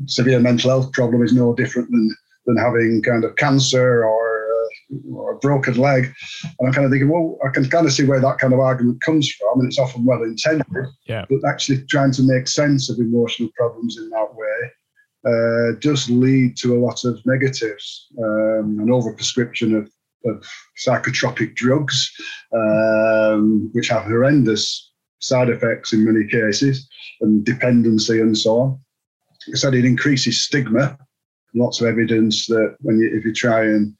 severe 0.06 0.40
mental 0.40 0.70
health 0.70 0.92
problem 0.92 1.22
is 1.22 1.32
no 1.32 1.54
different 1.54 1.90
than 1.90 2.14
than 2.48 2.56
having 2.56 3.02
kind 3.02 3.24
of 3.24 3.36
cancer 3.36 4.04
or, 4.04 4.48
uh, 4.48 5.14
or 5.14 5.34
a 5.34 5.38
broken 5.38 5.76
leg. 5.76 6.12
And 6.58 6.66
I'm 6.66 6.72
kind 6.72 6.86
of 6.86 6.90
thinking, 6.90 7.10
well, 7.10 7.38
I 7.46 7.50
can 7.50 7.68
kind 7.68 7.86
of 7.86 7.92
see 7.92 8.04
where 8.04 8.20
that 8.20 8.38
kind 8.38 8.52
of 8.52 8.58
argument 8.58 9.02
comes 9.02 9.30
from, 9.30 9.60
and 9.60 9.68
it's 9.68 9.78
often 9.78 10.04
well 10.04 10.22
intended. 10.22 10.66
Yeah. 11.06 11.26
But 11.28 11.46
actually 11.46 11.84
trying 11.86 12.12
to 12.12 12.22
make 12.22 12.48
sense 12.48 12.90
of 12.90 12.98
emotional 12.98 13.50
problems 13.56 13.98
in 13.98 14.08
that 14.10 14.34
way 14.34 14.58
uh, 15.26 15.78
does 15.80 16.08
lead 16.08 16.56
to 16.56 16.74
a 16.74 16.80
lot 16.80 17.04
of 17.04 17.20
negatives. 17.26 18.08
Um, 18.18 18.78
an 18.80 18.88
overprescription 18.88 19.76
of, 19.76 19.90
of 20.24 20.44
psychotropic 20.84 21.54
drugs, 21.54 22.10
um, 22.54 23.70
which 23.74 23.88
have 23.88 24.04
horrendous 24.04 24.92
side 25.20 25.50
effects 25.50 25.92
in 25.92 26.04
many 26.04 26.26
cases, 26.26 26.88
and 27.20 27.44
dependency 27.44 28.20
and 28.20 28.38
so 28.38 28.58
on. 28.58 28.80
I 29.52 29.56
said 29.56 29.74
it 29.74 29.84
increases 29.84 30.42
stigma. 30.42 30.96
Lots 31.54 31.80
of 31.80 31.88
evidence 31.88 32.46
that 32.46 32.76
when 32.80 32.98
you, 32.98 33.10
if 33.16 33.24
you 33.24 33.32
try 33.32 33.62
and 33.62 33.94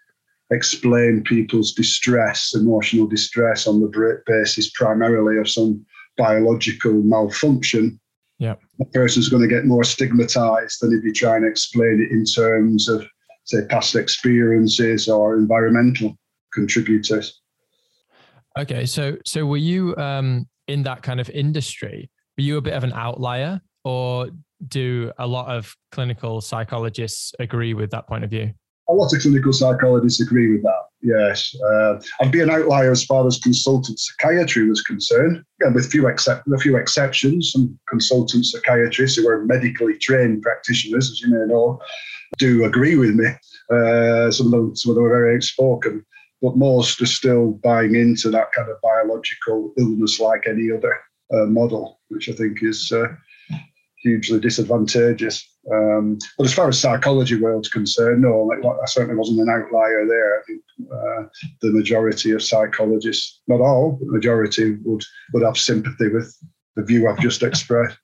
explain 0.51 1.23
people's 1.25 1.73
distress, 1.73 2.55
emotional 2.55 3.07
distress, 3.07 3.67
on 3.67 3.81
the 3.81 4.23
basis 4.27 4.71
primarily 4.71 5.39
of 5.39 5.49
some 5.49 5.85
biological 6.17 6.93
malfunction, 6.93 7.99
yeah. 8.39 8.55
the 8.79 8.85
person's 8.87 9.29
going 9.29 9.43
to 9.43 9.49
get 9.49 9.65
more 9.65 9.85
stigmatized 9.85 10.79
than 10.81 10.93
if 10.93 11.05
you 11.05 11.13
try 11.13 11.37
and 11.37 11.47
explain 11.47 12.07
it 12.07 12.13
in 12.13 12.25
terms 12.25 12.89
of, 12.89 13.07
say, 13.45 13.65
past 13.69 13.95
experiences 13.95 15.09
or 15.09 15.37
environmental 15.37 16.17
contributors. 16.53 17.41
Okay, 18.59 18.87
so 18.87 19.17
so 19.25 19.47
were 19.47 19.57
you 19.57 19.97
um, 19.97 20.49
in 20.67 20.83
that 20.83 21.03
kind 21.03 21.21
of 21.21 21.31
industry? 21.31 22.11
Were 22.37 22.43
you 22.43 22.57
a 22.57 22.61
bit 22.61 22.75
of 22.75 22.85
an 22.85 22.93
outlier, 22.93 23.61
or 23.85 24.31
do 24.67 25.13
a 25.19 25.27
lot 25.27 25.55
of 25.55 25.75
clinical 25.93 26.41
psychologists 26.41 27.33
agree 27.39 27.75
with 27.75 27.91
that 27.91 28.07
point 28.07 28.25
of 28.25 28.31
view? 28.31 28.53
A 28.89 28.93
lot 28.93 29.13
of 29.13 29.21
clinical 29.21 29.53
psychologists 29.53 30.21
agree 30.21 30.51
with 30.51 30.63
that. 30.63 30.83
Yes, 31.01 31.55
uh, 31.65 32.01
I'd 32.21 32.33
be 32.33 32.41
an 32.41 32.51
outlier 32.51 32.91
as 32.91 33.05
far 33.05 33.27
as 33.27 33.39
consultant 33.39 34.01
psychiatry 34.01 34.69
was 34.69 34.83
concerned. 34.83 35.45
Yeah, 35.61 35.69
with 35.69 35.91
few 35.91 36.09
except 36.09 36.49
a 36.49 36.59
few 36.59 36.77
exceptions, 36.77 37.53
some 37.53 37.79
consultant 37.89 38.47
psychiatrists 38.47 39.17
who 39.17 39.29
are 39.29 39.45
medically 39.45 39.97
trained 39.99 40.43
practitioners, 40.43 41.11
as 41.11 41.21
you 41.21 41.29
may 41.29 41.47
know, 41.47 41.81
do 42.39 42.65
agree 42.65 42.97
with 42.97 43.15
me. 43.15 43.27
Uh, 43.71 44.31
some 44.31 44.47
of 44.47 44.53
them, 44.53 44.75
some 44.75 44.91
of 44.91 44.97
them 44.97 45.05
are 45.05 45.11
very 45.11 45.37
outspoken, 45.37 46.05
but 46.43 46.57
most 46.57 47.01
are 47.01 47.07
still 47.07 47.53
buying 47.63 47.95
into 47.95 48.31
that 48.31 48.51
kind 48.53 48.69
of 48.69 48.81
biological 48.83 49.73
illness, 49.79 50.19
like 50.19 50.47
any 50.49 50.73
other 50.73 50.99
uh, 51.33 51.45
model, 51.47 52.01
which 52.09 52.29
I 52.29 52.33
think 52.33 52.63
is 52.63 52.91
uh, 52.91 53.09
hugely 54.01 54.41
disadvantageous. 54.41 55.45
Um, 55.73 56.19
but 56.39 56.47
as 56.47 56.55
far 56.55 56.69
as 56.69 56.81
psychology 56.81 57.39
world's 57.41 57.69
concerned, 57.69 58.23
no, 58.23 58.43
like, 58.45 58.59
I 58.65 58.87
certainly 58.87 59.17
wasn't 59.17 59.41
an 59.41 59.51
outlier 59.51 60.07
there. 60.07 60.39
I 60.39 60.43
think 60.47 60.63
uh, 60.91 61.29
the 61.61 61.73
majority 61.73 62.33
of 62.33 62.43
psychologists, 62.43 63.43
not 63.49 63.61
all, 63.61 63.93
but 63.93 64.07
the 64.07 64.13
majority 64.13 64.77
would 64.85 65.03
would 65.35 65.45
have 65.45 65.59
sympathy 65.59 66.09
with 66.09 66.35
the 66.77 66.85
view 66.85 67.09
I've 67.09 67.19
just 67.19 67.43
expressed. 67.43 67.99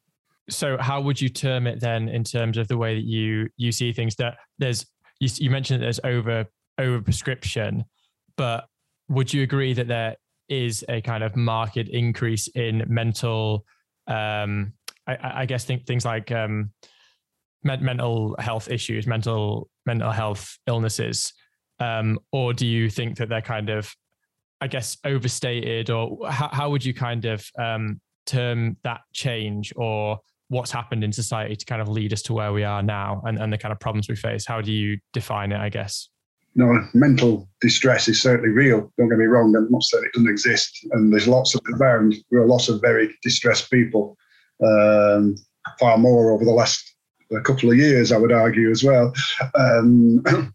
So, 0.50 0.76
how 0.78 1.00
would 1.00 1.20
you 1.20 1.30
term 1.30 1.66
it 1.66 1.80
then, 1.80 2.08
in 2.08 2.22
terms 2.22 2.58
of 2.58 2.68
the 2.68 2.76
way 2.76 2.94
that 2.94 3.04
you 3.04 3.48
you 3.56 3.72
see 3.72 3.92
things? 3.92 4.16
That 4.16 4.36
there's 4.58 4.84
you, 5.20 5.28
you 5.36 5.50
mentioned 5.50 5.80
that 5.80 5.86
there's 5.86 6.00
over 6.04 6.44
over 6.78 7.00
prescription, 7.00 7.84
but 8.36 8.66
would 9.08 9.32
you 9.32 9.42
agree 9.42 9.72
that 9.72 9.88
there 9.88 10.16
is 10.48 10.84
a 10.88 11.00
kind 11.00 11.24
of 11.24 11.34
market 11.36 11.88
increase 11.88 12.48
in 12.48 12.84
mental 12.88 13.64
um, 14.06 14.74
I, 15.06 15.42
I 15.42 15.46
guess 15.46 15.64
think 15.64 15.86
things 15.86 16.04
like 16.04 16.32
um, 16.32 16.70
mental 17.62 18.36
health 18.38 18.70
issues, 18.70 19.06
mental 19.06 19.68
mental 19.86 20.10
health 20.10 20.58
illnesses, 20.66 21.32
um, 21.80 22.18
or 22.32 22.52
do 22.52 22.66
you 22.66 22.88
think 22.88 23.18
that 23.18 23.28
they're 23.28 23.42
kind 23.42 23.70
of, 23.70 23.92
I 24.60 24.66
guess, 24.66 24.96
overstated, 25.04 25.90
or 25.90 26.18
how, 26.30 26.48
how 26.52 26.70
would 26.70 26.84
you 26.84 26.94
kind 26.94 27.24
of 27.24 27.46
um, 27.58 28.00
term 28.26 28.76
that 28.84 29.00
change, 29.12 29.72
or 29.76 30.18
what's 30.48 30.70
happened 30.70 31.04
in 31.04 31.12
society 31.12 31.56
to 31.56 31.64
kind 31.66 31.82
of 31.82 31.88
lead 31.88 32.12
us 32.12 32.22
to 32.22 32.32
where 32.32 32.52
we 32.52 32.64
are 32.64 32.82
now, 32.82 33.22
and, 33.24 33.38
and 33.38 33.52
the 33.52 33.58
kind 33.58 33.72
of 33.72 33.80
problems 33.80 34.08
we 34.08 34.16
face? 34.16 34.46
How 34.46 34.60
do 34.60 34.72
you 34.72 34.98
define 35.12 35.52
it? 35.52 35.58
I 35.58 35.68
guess. 35.68 36.08
No, 36.56 36.72
mental 36.94 37.48
distress 37.60 38.06
is 38.06 38.22
certainly 38.22 38.50
real. 38.50 38.92
Don't 38.96 39.08
get 39.08 39.18
me 39.18 39.24
wrong. 39.24 39.56
I'm 39.56 39.68
not 39.70 39.82
saying 39.82 40.04
it 40.04 40.12
doesn't 40.12 40.30
exist, 40.30 40.86
and 40.92 41.12
there's 41.12 41.26
lots 41.26 41.54
of 41.54 41.60
around. 41.74 42.14
There 42.30 42.40
are 42.40 42.46
lots 42.46 42.68
of 42.68 42.80
very 42.80 43.12
distressed 43.22 43.70
people 43.70 44.16
um, 44.62 45.36
far 45.78 45.98
more 45.98 46.32
over 46.32 46.44
the 46.44 46.50
last 46.50 46.94
couple 47.44 47.70
of 47.70 47.76
years, 47.76 48.12
I 48.12 48.18
would 48.18 48.32
argue 48.32 48.70
as 48.70 48.84
well. 48.84 49.12
Um, 49.54 50.22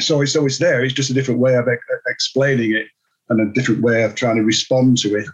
so, 0.00 0.22
it's, 0.22 0.32
so 0.32 0.46
it's 0.46 0.58
there. 0.58 0.84
It's 0.84 0.94
just 0.94 1.10
a 1.10 1.14
different 1.14 1.40
way 1.40 1.54
of 1.54 1.68
explaining 2.08 2.74
it 2.74 2.86
and 3.28 3.40
a 3.40 3.52
different 3.52 3.82
way 3.82 4.04
of 4.04 4.14
trying 4.14 4.36
to 4.36 4.42
respond 4.42 4.98
to 4.98 5.16
it. 5.16 5.26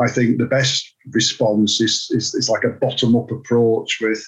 I 0.00 0.08
think 0.08 0.38
the 0.38 0.46
best 0.46 0.92
response 1.12 1.80
is, 1.80 2.08
is, 2.10 2.34
is 2.34 2.48
like 2.48 2.64
a 2.64 2.70
bottom 2.70 3.14
up 3.14 3.30
approach 3.30 3.98
with 4.00 4.24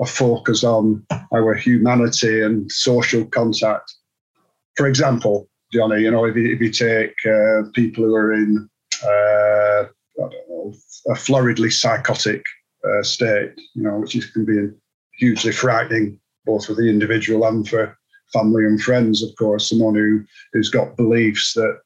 a 0.00 0.06
focus 0.06 0.64
on 0.64 1.04
our 1.34 1.54
humanity 1.54 2.42
and 2.42 2.70
social 2.72 3.26
contact. 3.26 3.92
For 4.76 4.86
example, 4.86 5.48
Johnny, 5.72 6.02
you 6.02 6.10
know, 6.10 6.24
if 6.24 6.36
you, 6.36 6.52
if 6.52 6.60
you 6.60 6.70
take 6.70 7.14
uh, 7.26 7.68
people 7.74 8.04
who 8.04 8.14
are 8.14 8.32
in, 8.32 8.68
uh, 9.04 9.84
know, 10.18 10.72
a 11.08 11.14
floridly 11.14 11.70
psychotic 11.70 12.42
uh, 12.88 13.02
state, 13.02 13.52
you 13.74 13.82
know, 13.82 13.98
which 13.98 14.16
is, 14.16 14.26
can 14.26 14.44
be 14.44 14.68
hugely 15.18 15.52
frightening 15.52 16.18
both 16.44 16.66
for 16.66 16.74
the 16.74 16.88
individual 16.88 17.46
and 17.46 17.68
for 17.68 17.96
family 18.32 18.64
and 18.64 18.82
friends, 18.82 19.22
of 19.22 19.30
course. 19.36 19.68
Someone 19.68 19.94
who, 19.94 20.24
who's 20.52 20.70
got 20.70 20.96
beliefs 20.96 21.52
that 21.54 21.80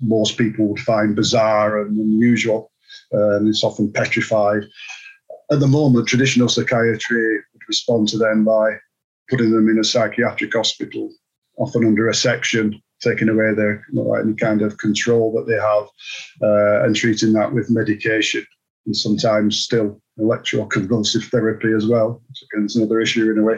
most 0.00 0.36
people 0.36 0.66
would 0.66 0.80
find 0.80 1.16
bizarre 1.16 1.80
and 1.80 1.96
unusual, 1.96 2.70
uh, 3.12 3.36
and 3.36 3.48
it's 3.48 3.64
often 3.64 3.92
petrified. 3.92 4.64
At 5.50 5.60
the 5.60 5.66
moment, 5.66 6.08
traditional 6.08 6.48
psychiatry 6.48 7.36
would 7.52 7.62
respond 7.68 8.08
to 8.08 8.18
them 8.18 8.44
by 8.44 8.76
putting 9.30 9.50
them 9.50 9.68
in 9.68 9.78
a 9.78 9.84
psychiatric 9.84 10.52
hospital, 10.52 11.10
often 11.58 11.86
under 11.86 12.08
a 12.08 12.14
section, 12.14 12.80
taking 13.00 13.28
away 13.28 13.54
their 13.54 13.84
you 13.92 14.02
know, 14.02 14.14
any 14.14 14.34
kind 14.34 14.62
of 14.62 14.78
control 14.78 15.32
that 15.32 15.46
they 15.46 15.58
have, 15.58 15.86
uh, 16.42 16.84
and 16.84 16.96
treating 16.96 17.32
that 17.34 17.52
with 17.52 17.70
medication 17.70 18.44
and 18.86 18.96
sometimes 18.96 19.60
still 19.60 20.00
electroconvulsive 20.18 21.28
therapy 21.30 21.72
as 21.72 21.86
well. 21.86 22.22
It's 22.54 22.76
another 22.76 23.00
issue 23.00 23.30
in 23.30 23.38
a 23.38 23.42
way. 23.42 23.56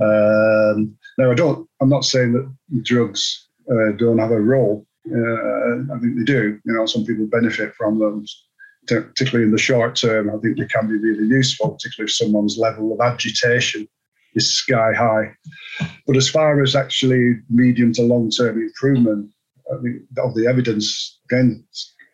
Um, 0.00 0.96
now, 1.18 1.30
I 1.30 1.34
don't. 1.34 1.68
I'm 1.80 1.88
not 1.88 2.04
saying 2.04 2.32
that 2.32 2.82
drugs 2.82 3.48
uh, 3.70 3.92
don't 3.96 4.18
have 4.18 4.30
a 4.30 4.40
role. 4.40 4.86
Uh, 5.10 5.94
I 5.94 5.98
think 6.00 6.16
they 6.16 6.24
do. 6.24 6.60
You 6.64 6.72
know, 6.72 6.86
some 6.86 7.04
people 7.04 7.26
benefit 7.26 7.74
from 7.74 7.98
them, 7.98 8.24
particularly 8.86 9.44
in 9.44 9.52
the 9.52 9.58
short 9.58 9.96
term. 9.96 10.30
I 10.30 10.38
think 10.38 10.58
they 10.58 10.66
can 10.66 10.88
be 10.88 10.98
really 10.98 11.26
useful, 11.26 11.70
particularly 11.70 12.10
if 12.10 12.14
someone's 12.14 12.58
level 12.58 12.92
of 12.92 13.00
agitation 13.00 13.88
is 14.34 14.52
sky 14.52 14.92
high. 14.92 15.32
But 16.06 16.16
as 16.16 16.28
far 16.28 16.62
as 16.62 16.76
actually 16.76 17.36
medium 17.48 17.92
to 17.94 18.02
long 18.02 18.30
term 18.30 18.60
improvement, 18.60 19.30
I 19.72 19.82
think 19.82 20.02
of 20.18 20.34
the 20.34 20.46
evidence 20.46 21.18
again 21.30 21.64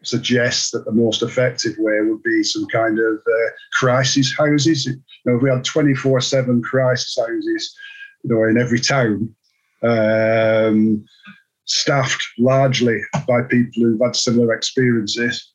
suggests 0.02 0.70
that 0.70 0.84
the 0.84 0.92
most 0.92 1.22
effective 1.22 1.74
way 1.78 2.00
would 2.00 2.22
be 2.22 2.42
some 2.42 2.66
kind 2.66 2.98
of 2.98 3.14
uh, 3.14 3.50
crisis 3.72 4.34
houses. 4.36 4.86
You 4.86 4.96
know, 5.24 5.36
if 5.36 5.42
we 5.42 5.50
had 5.50 5.64
24 5.64 6.20
7 6.20 6.62
crisis 6.62 7.16
houses 7.18 7.74
you 8.22 8.34
know, 8.34 8.44
in 8.44 8.58
every 8.58 8.80
town, 8.80 9.34
um, 9.82 11.04
staffed 11.64 12.22
largely 12.38 13.00
by 13.26 13.42
people 13.42 13.82
who've 13.82 14.00
had 14.00 14.16
similar 14.16 14.54
experiences 14.54 15.52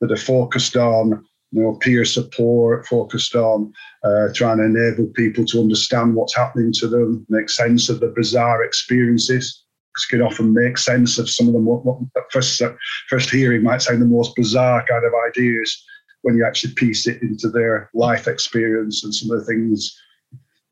that 0.00 0.12
are 0.12 0.16
focused 0.16 0.76
on 0.76 1.24
you 1.52 1.62
know, 1.62 1.74
peer 1.80 2.04
support, 2.04 2.86
focused 2.86 3.34
on 3.34 3.72
uh, 4.04 4.28
trying 4.34 4.56
to 4.56 4.64
enable 4.64 5.06
people 5.14 5.44
to 5.44 5.60
understand 5.60 6.14
what's 6.14 6.34
happening 6.34 6.72
to 6.72 6.88
them, 6.88 7.26
make 7.28 7.50
sense 7.50 7.88
of 7.88 8.00
the 8.00 8.12
bizarre 8.16 8.64
experiences 8.64 9.61
can 10.08 10.22
often 10.22 10.52
make 10.52 10.78
sense 10.78 11.18
of 11.18 11.28
some 11.28 11.48
of 11.48 11.52
them. 11.52 11.64
What, 11.64 11.84
what 11.84 11.98
first 12.30 12.60
first 13.08 13.30
hearing 13.30 13.62
might 13.62 13.82
sound 13.82 14.00
the 14.00 14.06
most 14.06 14.34
bizarre 14.36 14.84
kind 14.88 15.04
of 15.04 15.12
ideas 15.28 15.84
when 16.22 16.36
you 16.36 16.46
actually 16.46 16.74
piece 16.74 17.06
it 17.06 17.20
into 17.22 17.48
their 17.50 17.90
life 17.94 18.28
experience 18.28 19.04
and 19.04 19.14
some 19.14 19.30
of 19.30 19.40
the 19.40 19.46
things 19.46 19.96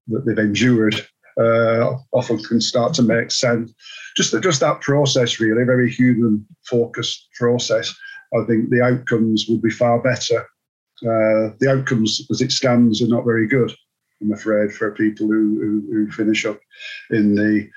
that 0.09 0.25
they've 0.27 0.39
endured. 0.39 1.07
Uh, 1.41 1.97
often 2.13 2.39
can 2.39 2.61
start 2.61 2.93
to 2.93 3.03
make 3.03 3.31
sense. 3.31 3.73
Just 4.17 4.33
that, 4.33 4.43
just 4.43 4.61
that 4.61 4.81
process, 4.81 5.41
really, 5.41 5.65
very 5.65 5.91
human 5.91 6.45
focused 6.65 7.29
process. 7.39 7.95
I 8.35 8.45
think 8.45 8.69
the 8.69 8.83
outcomes 8.83 9.47
would 9.49 9.63
be 9.63 9.71
far 9.71 10.01
better. 10.03 10.43
Uh, 11.03 11.55
the 11.61 11.69
outcomes, 11.71 12.27
as 12.31 12.43
it 12.43 12.53
stands, 12.53 13.01
are 13.01 13.09
not 13.09 13.25
very 13.25 13.47
good. 13.47 13.73
I'm 14.21 14.33
afraid 14.33 14.73
for 14.75 14.91
people 14.91 15.29
who, 15.29 15.59
who, 15.61 15.93
who 15.93 16.11
finish 16.11 16.45
up 16.45 16.61
in 17.11 17.35
the 17.35 17.71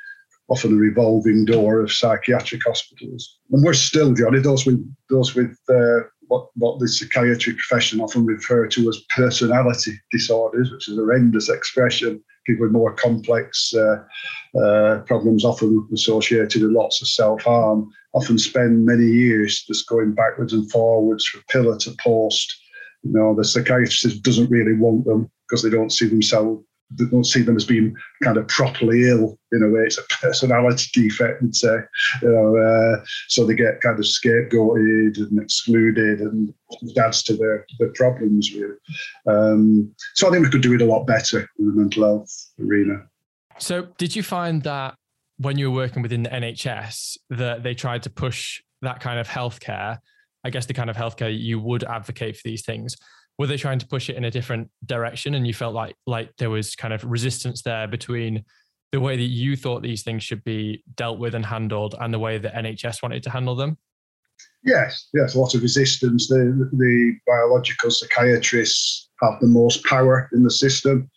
often 0.53 0.73
a 0.73 0.75
revolving 0.75 1.45
door 1.45 1.81
of 1.81 1.91
psychiatric 1.91 2.61
hospitals. 2.63 3.39
And 3.51 3.63
we're 3.63 3.73
still, 3.73 4.13
Johnny, 4.13 4.39
those 4.39 4.65
with 4.67 4.79
those 5.09 5.33
with 5.33 5.57
uh, 5.67 6.01
what 6.27 6.47
what 6.55 6.79
the 6.79 6.87
psychiatry 6.87 7.53
profession 7.53 7.99
often 7.99 8.23
refer 8.25 8.67
to 8.67 8.89
as 8.89 9.03
personality 9.15 9.93
disorders, 10.11 10.71
which 10.71 10.87
is 10.87 10.97
a 10.97 11.01
horrendous 11.01 11.49
expression. 11.49 12.23
people 12.45 12.65
with 12.65 12.71
more 12.71 12.93
complex 12.93 13.73
uh, 13.73 13.97
uh, 14.63 14.99
problems, 15.07 15.43
often 15.43 15.87
associated 15.91 16.61
with 16.61 16.71
lots 16.71 17.01
of 17.01 17.07
self 17.07 17.41
harm, 17.41 17.89
often 18.13 18.37
spend 18.37 18.85
many 18.85 19.07
years 19.07 19.63
just 19.67 19.89
going 19.89 20.13
backwards 20.13 20.53
and 20.53 20.69
forwards 20.71 21.25
from 21.25 21.41
pillar 21.49 21.77
to 21.79 21.91
post. 21.99 22.47
You 23.01 23.13
know, 23.13 23.35
the 23.35 23.43
psychiatrist 23.43 24.21
doesn't 24.21 24.51
really 24.51 24.75
want 24.85 25.05
them 25.05 25.31
because 25.43 25.63
they 25.63 25.75
don't 25.77 25.97
see 25.97 26.07
themselves 26.07 26.63
don't 26.95 27.25
see 27.25 27.41
them 27.41 27.55
as 27.55 27.65
being 27.65 27.95
kind 28.23 28.37
of 28.37 28.47
properly 28.47 29.09
ill 29.09 29.37
in 29.51 29.63
a 29.63 29.69
way. 29.69 29.81
It's 29.81 29.97
a 29.97 30.03
personality 30.21 30.89
defect, 30.93 31.41
would 31.41 31.55
say, 31.55 31.77
you 32.21 32.29
know, 32.29 32.57
uh, 32.57 33.03
so 33.27 33.45
they 33.45 33.55
get 33.55 33.81
kind 33.81 33.97
of 33.97 34.05
scapegoated 34.05 35.17
and 35.17 35.41
excluded, 35.41 36.19
and 36.19 36.53
adds 36.97 37.23
to 37.23 37.35
their 37.35 37.65
their 37.79 37.91
problems. 37.93 38.53
Really, 38.53 38.75
um, 39.27 39.93
so 40.15 40.27
I 40.27 40.31
think 40.31 40.45
we 40.45 40.51
could 40.51 40.61
do 40.61 40.73
it 40.73 40.81
a 40.81 40.85
lot 40.85 41.05
better 41.05 41.47
in 41.59 41.67
the 41.67 41.73
mental 41.73 42.03
health 42.03 42.51
arena. 42.59 43.03
So, 43.59 43.87
did 43.97 44.15
you 44.15 44.23
find 44.23 44.63
that 44.63 44.95
when 45.37 45.57
you 45.57 45.71
were 45.71 45.75
working 45.75 46.01
within 46.01 46.23
the 46.23 46.29
NHS 46.29 47.17
that 47.31 47.63
they 47.63 47.73
tried 47.73 48.03
to 48.03 48.09
push 48.09 48.61
that 48.81 48.99
kind 48.99 49.19
of 49.19 49.27
healthcare? 49.27 49.99
I 50.45 50.49
guess 50.49 50.65
the 50.65 50.73
kind 50.73 50.89
of 50.89 50.97
healthcare 50.97 51.33
you 51.33 51.57
would 51.61 51.85
advocate 51.85 52.35
for 52.35 52.41
these 52.43 52.65
things 52.65 52.97
were 53.37 53.47
they 53.47 53.57
trying 53.57 53.79
to 53.79 53.87
push 53.87 54.09
it 54.09 54.15
in 54.15 54.25
a 54.25 54.31
different 54.31 54.69
direction 54.85 55.33
and 55.33 55.47
you 55.47 55.53
felt 55.53 55.73
like 55.73 55.95
like 56.05 56.31
there 56.37 56.49
was 56.49 56.75
kind 56.75 56.93
of 56.93 57.03
resistance 57.03 57.61
there 57.63 57.87
between 57.87 58.43
the 58.91 58.99
way 58.99 59.17
that 59.17 59.23
you 59.23 59.55
thought 59.55 59.81
these 59.81 60.03
things 60.03 60.23
should 60.23 60.43
be 60.43 60.83
dealt 60.95 61.17
with 61.17 61.33
and 61.33 61.45
handled 61.45 61.95
and 61.99 62.13
the 62.13 62.19
way 62.19 62.37
that 62.37 62.53
NHS 62.53 63.01
wanted 63.01 63.23
to 63.23 63.31
handle 63.31 63.55
them? 63.55 63.77
Yes, 64.63 65.09
yes, 65.13 65.33
a 65.33 65.39
lot 65.39 65.55
of 65.55 65.61
resistance. 65.63 66.27
The 66.27 66.69
the 66.71 67.13
biological 67.27 67.89
psychiatrists 67.91 69.09
have 69.21 69.39
the 69.41 69.47
most 69.47 69.83
power 69.83 70.29
in 70.31 70.43
the 70.43 70.51
system. 70.51 71.09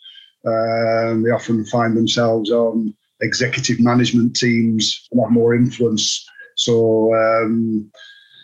Um, 0.46 1.22
they 1.22 1.30
often 1.30 1.64
find 1.66 1.96
themselves 1.96 2.50
on 2.50 2.94
executive 3.20 3.78
management 3.78 4.36
teams 4.36 5.06
and 5.12 5.20
have 5.20 5.30
more 5.30 5.54
influence. 5.54 6.24
So 6.56 7.14
um, 7.14 7.90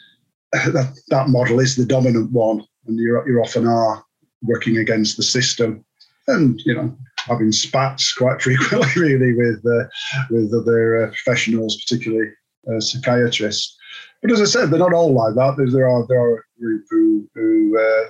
that 0.53 0.95
that 1.09 1.29
model 1.31 1.59
is 1.59 1.75
the 1.75 1.87
dominant 1.87 2.31
one 2.31 2.65
and 2.87 2.99
you 2.99 3.23
you 3.27 3.41
often 3.41 3.67
are 3.67 4.05
working 4.43 4.79
against 4.79 5.17
the 5.17 5.23
system, 5.23 5.85
and 6.29 6.61
you 6.65 6.75
know 6.75 6.97
having 7.17 7.53
spats 7.53 8.13
quite 8.13 8.43
frequently, 8.47 9.01
really, 9.01 9.35
with 9.35 9.65
uh, 9.67 9.89
with 10.31 10.53
other 10.55 11.05
uh, 11.05 11.07
professionals, 11.09 11.77
particularly 11.77 12.31
uh, 12.73 12.81
psychiatrists. 12.81 13.77
But 14.21 14.33
as 14.33 14.41
I 14.41 14.45
said, 14.45 14.71
they're 14.71 14.79
not 14.79 14.95
all 14.95 15.13
like 15.13 15.35
that. 15.35 15.57
There, 15.57 15.71
there 15.71 15.89
are 15.89 16.07
there 16.07 16.21
are 16.21 16.37
a 16.37 16.61
group 16.61 16.85
who 16.91 17.29
who 17.35 17.79
uh, 17.79 18.09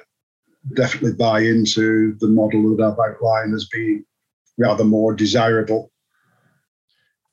definitely 0.75 1.15
buy 1.15 1.41
into 1.41 2.17
the 2.21 2.29
model 2.29 2.77
that 2.77 2.83
I've 2.83 2.99
outlined 2.99 3.55
as 3.55 3.69
being 3.73 4.05
rather 4.59 4.85
more 4.85 5.15
desirable. 5.15 5.91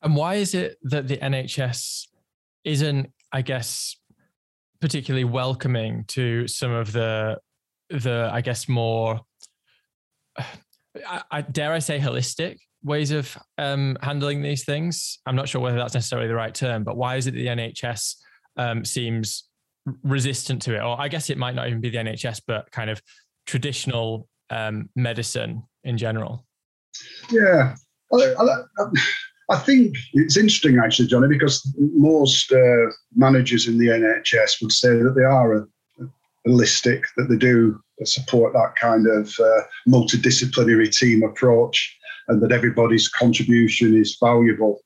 And 0.02 0.16
why 0.16 0.36
is 0.36 0.54
it 0.54 0.78
that 0.84 1.08
the 1.08 1.18
NHS 1.18 2.08
isn't, 2.64 3.12
I 3.34 3.42
guess, 3.42 3.98
particularly 4.82 5.26
welcoming 5.26 6.06
to 6.08 6.48
some 6.48 6.72
of 6.72 6.92
the 6.92 7.38
the 7.90 8.30
I 8.32 8.42
guess 8.42 8.70
more 8.70 9.22
I, 10.38 11.22
I, 11.32 11.42
dare 11.42 11.74
I 11.74 11.80
say 11.80 12.00
holistic 12.00 12.58
ways 12.84 13.12
of 13.12 13.38
um, 13.58 13.98
handling 14.02 14.42
these 14.42 14.64
things. 14.64 15.20
I'm 15.26 15.36
not 15.36 15.50
sure 15.50 15.62
whether 15.62 15.78
that's 15.78 15.94
necessarily 15.94 16.28
the 16.28 16.36
right 16.36 16.54
term, 16.54 16.84
but 16.84 16.98
why 16.98 17.16
is 17.16 17.28
it 17.28 17.32
the 17.32 17.48
NHS 17.48 18.16
um, 18.58 18.86
seems 18.86 19.46
resistant 20.04 20.62
to 20.64 20.76
it? 20.76 20.80
Or 20.80 21.00
I 21.00 21.08
guess 21.08 21.30
it 21.30 21.38
might 21.38 21.56
not 21.56 21.68
even 21.68 21.82
be 21.82 21.90
the 21.90 21.98
NHS, 21.98 22.42
but 22.48 22.72
kind 22.72 22.90
of 22.90 23.02
traditional 23.46 24.28
um, 24.50 24.90
medicine 24.96 25.64
in 25.84 25.98
general. 25.98 26.46
Yeah. 27.32 27.76
I, 28.14 28.34
I, 28.40 28.86
I 29.50 29.58
think 29.58 29.96
it's 30.14 30.38
interesting, 30.38 30.78
actually, 30.78 31.08
Johnny, 31.08 31.28
because 31.28 31.68
most 31.78 32.52
uh, 32.52 32.92
managers 33.16 33.68
in 33.68 33.80
the 33.80 33.88
NHS 33.88 34.62
would 34.62 34.72
say 34.72 34.90
that 34.90 35.16
they 35.16 35.24
are 35.24 35.68
holistic, 36.48 37.04
that 37.18 37.30
they 37.30 37.36
do 37.36 37.82
support 38.04 38.54
that 38.54 38.76
kind 38.80 39.08
of 39.08 39.34
uh, 39.40 39.62
multidisciplinary 39.88 40.96
team 40.96 41.24
approach, 41.24 41.98
and 42.28 42.42
that 42.42 42.52
everybody's 42.52 43.10
contribution 43.10 43.96
is 43.96 44.18
valuable. 44.22 44.82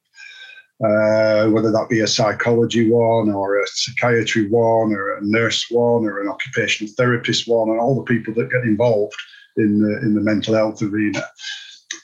Uh, 0.83 1.47
whether 1.49 1.71
that 1.71 1.87
be 1.89 1.99
a 1.99 2.07
psychology 2.07 2.89
one 2.89 3.29
or 3.29 3.59
a 3.59 3.67
psychiatry 3.67 4.49
one 4.49 4.91
or 4.91 5.17
a 5.17 5.19
nurse 5.21 5.65
one 5.69 6.03
or 6.03 6.19
an 6.21 6.27
occupational 6.27 6.91
therapist 6.97 7.47
one 7.47 7.69
and 7.69 7.79
all 7.79 7.95
the 7.95 8.03
people 8.03 8.33
that 8.33 8.51
get 8.51 8.63
involved 8.63 9.15
in 9.55 9.79
the, 9.79 9.97
in 9.99 10.13
the 10.13 10.19
mental 10.19 10.55
health 10.55 10.81
arena. 10.81 11.23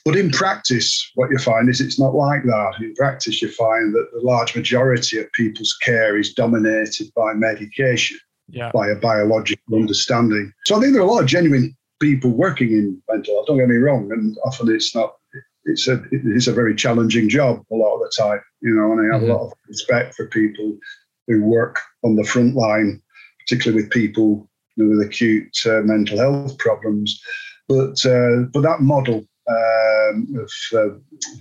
But 0.04 0.16
in 0.16 0.30
practice, 0.30 1.10
what 1.14 1.30
you 1.30 1.38
find 1.38 1.68
is 1.68 1.80
it's 1.80 2.00
not 2.00 2.14
like 2.14 2.42
that. 2.44 2.74
In 2.80 2.94
practice, 2.94 3.42
you 3.42 3.50
find 3.50 3.94
that 3.94 4.08
the 4.12 4.20
large 4.20 4.56
majority 4.56 5.18
of 5.18 5.30
people's 5.32 5.76
care 5.82 6.18
is 6.18 6.32
dominated 6.32 7.08
by 7.14 7.34
medication, 7.34 8.18
yeah. 8.48 8.70
by 8.72 8.88
a 8.88 8.96
biological 8.96 9.76
understanding. 9.76 10.52
So 10.66 10.76
I 10.76 10.80
think 10.80 10.92
there 10.92 11.02
are 11.02 11.06
a 11.06 11.10
lot 11.10 11.22
of 11.22 11.28
genuine 11.28 11.76
people 12.00 12.30
working 12.30 12.72
in 12.72 13.00
mental 13.10 13.34
health. 13.34 13.46
Don't 13.46 13.58
get 13.58 13.68
me 13.68 13.76
wrong, 13.76 14.10
and 14.10 14.36
often 14.44 14.70
it's 14.74 14.94
not. 14.94 15.16
It's 15.64 15.86
a 15.86 16.02
it's 16.10 16.46
a 16.46 16.54
very 16.54 16.74
challenging 16.74 17.28
job 17.28 17.62
a 17.70 17.74
lot 17.74 17.96
of 17.96 18.00
the 18.00 18.12
time, 18.16 18.40
you 18.62 18.74
know. 18.74 18.92
And 18.92 19.00
I 19.00 19.14
have 19.14 19.22
mm-hmm. 19.22 19.30
a 19.30 19.34
lot 19.34 19.46
of 19.48 19.52
respect 19.68 20.14
for 20.14 20.26
people 20.26 20.78
who 21.26 21.44
work 21.44 21.78
on 22.02 22.16
the 22.16 22.24
front 22.24 22.54
line, 22.56 23.02
particularly 23.40 23.82
with 23.82 23.92
people 23.92 24.48
you 24.76 24.84
know, 24.84 24.96
with 24.96 25.06
acute 25.06 25.54
uh, 25.66 25.82
mental 25.82 26.18
health 26.18 26.56
problems. 26.58 27.20
But 27.68 28.04
uh, 28.06 28.48
but 28.52 28.62
that 28.62 28.80
model 28.80 29.24
um, 29.50 30.26
of 30.38 30.50
uh, 30.78 30.94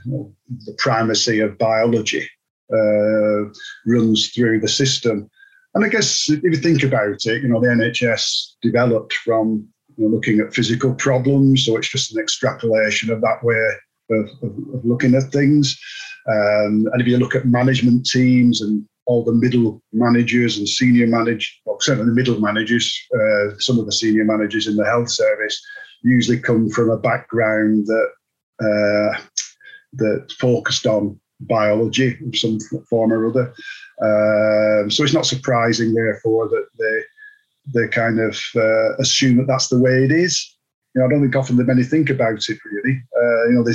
the 0.06 0.76
primacy 0.78 1.40
of 1.40 1.58
biology 1.58 2.28
uh, 2.74 3.46
runs 3.86 4.30
through 4.30 4.60
the 4.60 4.68
system. 4.68 5.30
And 5.76 5.86
I 5.86 5.90
guess 5.90 6.30
if 6.30 6.42
you 6.44 6.56
think 6.56 6.84
about 6.84 7.26
it, 7.26 7.44
you 7.44 7.48
know, 7.48 7.62
the 7.62 7.68
NHS 7.68 8.54
developed 8.62 9.14
from 9.14 9.68
you 9.98 10.06
know, 10.06 10.16
looking 10.16 10.40
at 10.40 10.54
physical 10.54 10.94
problems, 10.96 11.66
so 11.66 11.78
it's 11.78 11.90
just 11.90 12.16
an 12.16 12.22
extrapolation 12.22 13.12
of 13.12 13.22
that 13.22 13.44
way 13.44 13.70
of, 14.10 14.30
of, 14.42 14.52
of 14.74 14.86
looking 14.86 15.14
at 15.16 15.32
things. 15.32 15.80
Um, 16.28 16.88
and 16.92 17.02
if 17.02 17.08
you 17.08 17.18
look 17.18 17.36
at 17.36 17.46
management 17.46 18.06
teams 18.06 18.62
and 18.62 18.86
all 19.10 19.24
the 19.24 19.34
middle 19.34 19.82
managers 19.92 20.60
and 20.60 20.70
senior 20.70 21.08
managers, 21.08 21.52
well, 21.66 21.80
certainly 21.82 22.06
the 22.06 22.14
middle 22.22 22.40
managers, 22.40 22.86
uh, 23.16 23.58
some 23.58 23.80
of 23.80 23.88
the 23.88 23.92
senior 23.92 24.24
managers 24.24 24.68
in 24.68 24.76
the 24.76 24.86
health 24.86 25.10
service, 25.10 25.60
usually 26.04 26.40
come 26.40 26.70
from 26.70 26.92
a 26.92 26.98
background 26.98 27.88
that 27.88 28.10
uh, 29.98 30.12
focused 30.40 30.86
on 30.86 31.20
biology 31.40 32.20
of 32.28 32.38
some 32.38 32.60
form 32.88 33.12
or 33.12 33.28
other. 33.28 33.48
Um, 34.10 34.92
so 34.92 35.04
it's 35.04 35.14
not 35.14 35.26
surprising, 35.26 35.96
therefore, 35.96 36.48
that 36.48 36.68
they 36.78 37.02
they 37.74 37.88
kind 37.88 38.20
of 38.20 38.40
uh, 38.56 38.96
assume 38.98 39.38
that 39.38 39.48
that's 39.48 39.70
the 39.70 39.80
way 39.80 40.04
it 40.04 40.12
is. 40.12 40.56
You 40.94 41.02
know, 41.02 41.08
I 41.08 41.10
don't 41.10 41.22
think 41.22 41.36
often 41.36 41.58
that 41.58 41.68
many 41.68 41.84
think 41.84 42.10
about 42.12 42.48
it 42.48 42.58
really. 42.72 43.02
Uh, 43.20 43.50
you 43.50 43.56
know, 43.56 43.66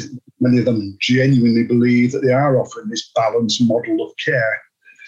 many 0.40 0.59
of 0.59 0.64
them 0.64 0.97
genuinely 1.01 1.64
believe 1.64 2.12
that 2.12 2.23
they 2.23 2.33
are 2.33 2.59
offering 2.61 2.88
this 2.88 3.11
balanced 3.14 3.62
model 3.62 4.05
of 4.05 4.12
care. 4.25 4.61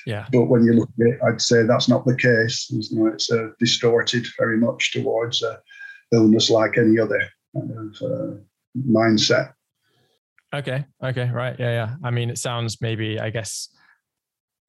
Yeah. 0.06 0.26
But 0.32 0.44
when 0.44 0.64
you 0.64 0.72
look 0.72 0.88
at 1.00 1.06
it, 1.06 1.18
I'd 1.26 1.40
say 1.40 1.64
that's 1.64 1.88
not 1.88 2.06
the 2.06 2.16
case. 2.16 2.70
You 2.70 2.80
know, 2.92 3.08
it's 3.08 3.30
uh, 3.30 3.48
distorted 3.58 4.24
very 4.38 4.56
much 4.56 4.92
towards 4.92 5.42
uh, 5.42 5.56
illness 6.12 6.48
like 6.48 6.78
any 6.78 6.98
other 6.98 7.20
kind 7.52 7.70
of 7.72 7.96
uh, 8.00 8.36
mindset. 8.88 9.52
Okay. 10.54 10.86
Okay. 11.02 11.28
Right. 11.28 11.56
Yeah. 11.58 11.70
Yeah. 11.70 11.94
I 12.04 12.10
mean, 12.12 12.30
it 12.30 12.38
sounds 12.38 12.80
maybe, 12.80 13.18
I 13.18 13.30
guess, 13.30 13.68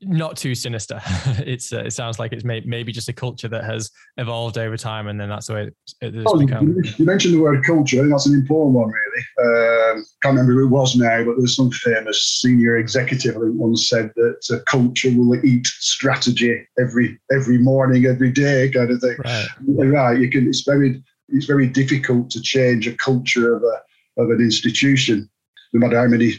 not 0.02 0.38
too 0.38 0.54
sinister. 0.54 1.02
it's 1.40 1.74
uh, 1.74 1.80
it 1.80 1.92
sounds 1.92 2.20
like 2.20 2.32
it's 2.32 2.44
may, 2.44 2.62
maybe 2.66 2.92
just 2.92 3.10
a 3.10 3.14
culture 3.14 3.48
that 3.48 3.64
has 3.64 3.90
evolved 4.18 4.58
over 4.58 4.78
time, 4.78 5.08
and 5.08 5.20
then 5.20 5.30
that's 5.30 5.48
the 5.48 5.54
way 5.54 5.72
it, 6.02 6.14
has 6.14 6.24
oh, 6.28 6.38
become. 6.38 6.78
You 6.98 7.06
mentioned 7.06 7.34
the 7.34 7.42
word 7.42 7.64
culture. 7.66 7.98
I 7.98 8.00
think 8.02 8.12
that's 8.12 8.28
an 8.28 8.36
important 8.36 8.76
one, 8.76 8.92
really. 8.92 9.96
Um, 9.96 10.06
can't 10.22 10.36
remember 10.36 10.54
who 10.54 10.68
it 10.68 10.70
was 10.70 10.96
now, 10.96 11.24
but 11.24 11.36
there's 11.38 11.56
some 11.56 11.72
famous 11.72 12.40
senior 12.42 12.78
executive 12.78 13.36
think 13.36 13.54
once 13.54 13.90
said 13.90 14.12
that 14.16 14.40
uh, 14.52 14.60
culture 14.68 15.12
will 15.16 15.44
eat 15.44 15.66
strategy 15.66 16.66
every 16.80 17.20
every 17.32 17.58
morning, 17.58 18.06
every 18.06 18.32
day, 18.32 18.70
kind 18.70 18.92
of 18.92 19.02
thing. 19.02 19.18
Right. 19.24 19.48
right. 19.68 20.20
You 20.20 20.30
can. 20.30 20.48
It's 20.48 20.62
very 20.62 21.02
it's 21.30 21.46
very 21.46 21.68
difficult 21.68 22.30
to 22.32 22.42
change 22.42 22.88
a 22.88 22.96
culture 22.96 23.56
of 23.56 23.64
a 23.64 24.22
of 24.22 24.30
an 24.30 24.42
institution, 24.42 25.30
no 25.74 25.80
matter 25.80 26.00
how 26.00 26.08
many 26.08 26.34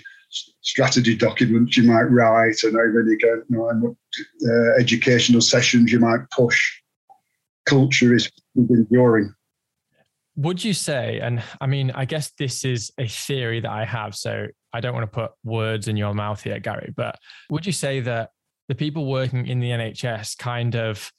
strategy 0.61 1.17
documents 1.17 1.77
you 1.77 1.85
might 1.85 2.03
write 2.03 2.57
and 2.63 2.75
how 2.75 2.85
many 2.87 3.17
you 3.21 3.45
know, 3.49 3.97
uh, 4.47 4.81
educational 4.81 5.41
sessions 5.41 5.91
you 5.91 5.99
might 5.99 6.21
push. 6.31 6.61
Culture 7.67 8.15
is 8.15 8.31
enduring. 8.57 9.33
Would 10.37 10.63
you 10.65 10.73
say, 10.73 11.19
and 11.21 11.43
I 11.61 11.67
mean, 11.67 11.91
I 11.95 12.05
guess 12.05 12.31
this 12.39 12.65
is 12.65 12.93
a 12.99 13.09
theory 13.09 13.61
that 13.61 13.71
I 13.71 13.85
have, 13.85 14.15
so 14.15 14.47
I 14.73 14.81
don't 14.81 14.95
want 14.95 15.11
to 15.11 15.21
put 15.21 15.33
words 15.45 15.89
in 15.89 15.97
your 15.97 16.15
mouth 16.15 16.43
here, 16.43 16.61
Gary, 16.61 16.93
but 16.97 17.17
would 17.51 17.67
you 17.67 17.73
say 17.73 18.01
that 18.01 18.31
the 18.69 18.75
people 18.75 19.07
working 19.07 19.47
in 19.47 19.61
the 19.61 19.71
NHS 19.71 20.39
kind 20.39 20.77
of 20.77 21.11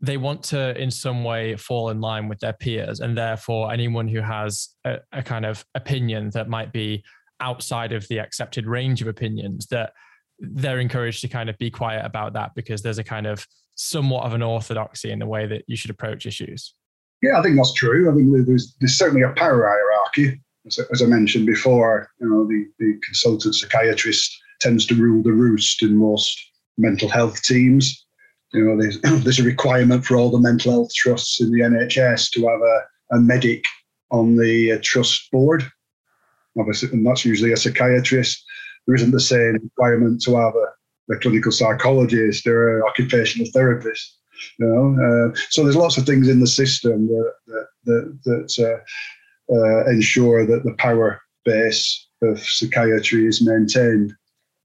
they 0.00 0.16
want 0.16 0.42
to 0.42 0.78
in 0.80 0.90
some 0.90 1.24
way 1.24 1.56
fall 1.56 1.88
in 1.88 2.00
line 2.00 2.28
with 2.28 2.38
their 2.40 2.52
peers 2.52 3.00
and 3.00 3.16
therefore 3.16 3.72
anyone 3.72 4.06
who 4.06 4.20
has 4.20 4.68
a, 4.84 4.98
a, 5.12 5.22
kind 5.22 5.46
of 5.46 5.64
opinion 5.74 6.28
that 6.34 6.50
might 6.50 6.70
be 6.70 7.02
outside 7.40 7.92
of 7.92 8.06
the 8.08 8.18
accepted 8.18 8.66
range 8.66 9.02
of 9.02 9.08
opinions 9.08 9.66
that 9.66 9.92
they're 10.38 10.80
encouraged 10.80 11.20
to 11.22 11.28
kind 11.28 11.48
of 11.48 11.56
be 11.58 11.70
quiet 11.70 12.04
about 12.04 12.34
that 12.34 12.52
because 12.54 12.82
there's 12.82 12.98
a 12.98 13.04
kind 13.04 13.26
of 13.26 13.46
somewhat 13.74 14.24
of 14.24 14.32
an 14.32 14.42
orthodoxy 14.42 15.10
in 15.10 15.18
the 15.18 15.26
way 15.26 15.46
that 15.46 15.64
you 15.66 15.76
should 15.76 15.90
approach 15.90 16.26
issues. 16.26 16.74
Yeah, 17.22 17.38
I 17.38 17.42
think 17.42 17.56
that's 17.56 17.72
true. 17.72 18.10
I 18.10 18.14
think 18.14 18.46
there's, 18.46 18.74
there's 18.80 18.98
certainly 18.98 19.22
a 19.22 19.30
power 19.30 19.66
hierarchy. 19.66 20.40
As, 20.66 20.78
as 20.92 21.02
I 21.02 21.06
mentioned 21.06 21.46
before, 21.46 22.08
you 22.20 22.28
know, 22.28 22.46
the, 22.46 22.66
the 22.78 22.98
consultant 23.04 23.54
psychiatrist 23.54 24.36
tends 24.60 24.86
to 24.86 24.94
rule 24.94 25.22
the 25.22 25.32
roost 25.32 25.82
in 25.82 25.96
most 25.96 26.38
mental 26.76 27.08
health 27.08 27.42
teams. 27.42 28.06
You 28.52 28.64
know, 28.64 28.80
there's, 28.80 29.00
there's 29.24 29.38
a 29.38 29.44
requirement 29.44 30.04
for 30.04 30.16
all 30.16 30.30
the 30.30 30.38
mental 30.38 30.72
health 30.72 30.92
trusts 30.94 31.40
in 31.40 31.50
the 31.50 31.60
NHS 31.60 32.30
to 32.32 32.46
have 32.46 32.60
a, 32.60 33.16
a 33.16 33.20
medic 33.20 33.64
on 34.10 34.36
the 34.36 34.72
uh, 34.72 34.78
trust 34.82 35.30
board. 35.30 35.64
Obviously, 36.58 36.90
and 36.90 37.06
that's 37.06 37.24
usually 37.24 37.52
a 37.52 37.56
psychiatrist. 37.56 38.44
There 38.86 38.94
isn't 38.94 39.10
the 39.10 39.20
same 39.20 39.54
requirement 39.54 40.22
to 40.22 40.36
have 40.36 40.54
a, 40.54 41.14
a 41.14 41.18
clinical 41.18 41.52
psychologist 41.52 42.46
or 42.46 42.78
an 42.78 42.84
occupational 42.86 43.48
therapist. 43.52 44.18
You 44.58 44.66
know, 44.66 45.30
uh, 45.32 45.36
so 45.50 45.62
there's 45.62 45.76
lots 45.76 45.96
of 45.96 46.06
things 46.06 46.28
in 46.28 46.40
the 46.40 46.46
system 46.46 47.06
that 47.08 47.32
that 47.46 47.66
that, 47.84 48.18
that 48.24 48.82
uh, 49.50 49.54
uh, 49.54 49.90
ensure 49.90 50.46
that 50.46 50.64
the 50.64 50.74
power 50.78 51.20
base 51.44 52.08
of 52.22 52.40
psychiatry 52.40 53.26
is 53.26 53.44
maintained. 53.44 54.12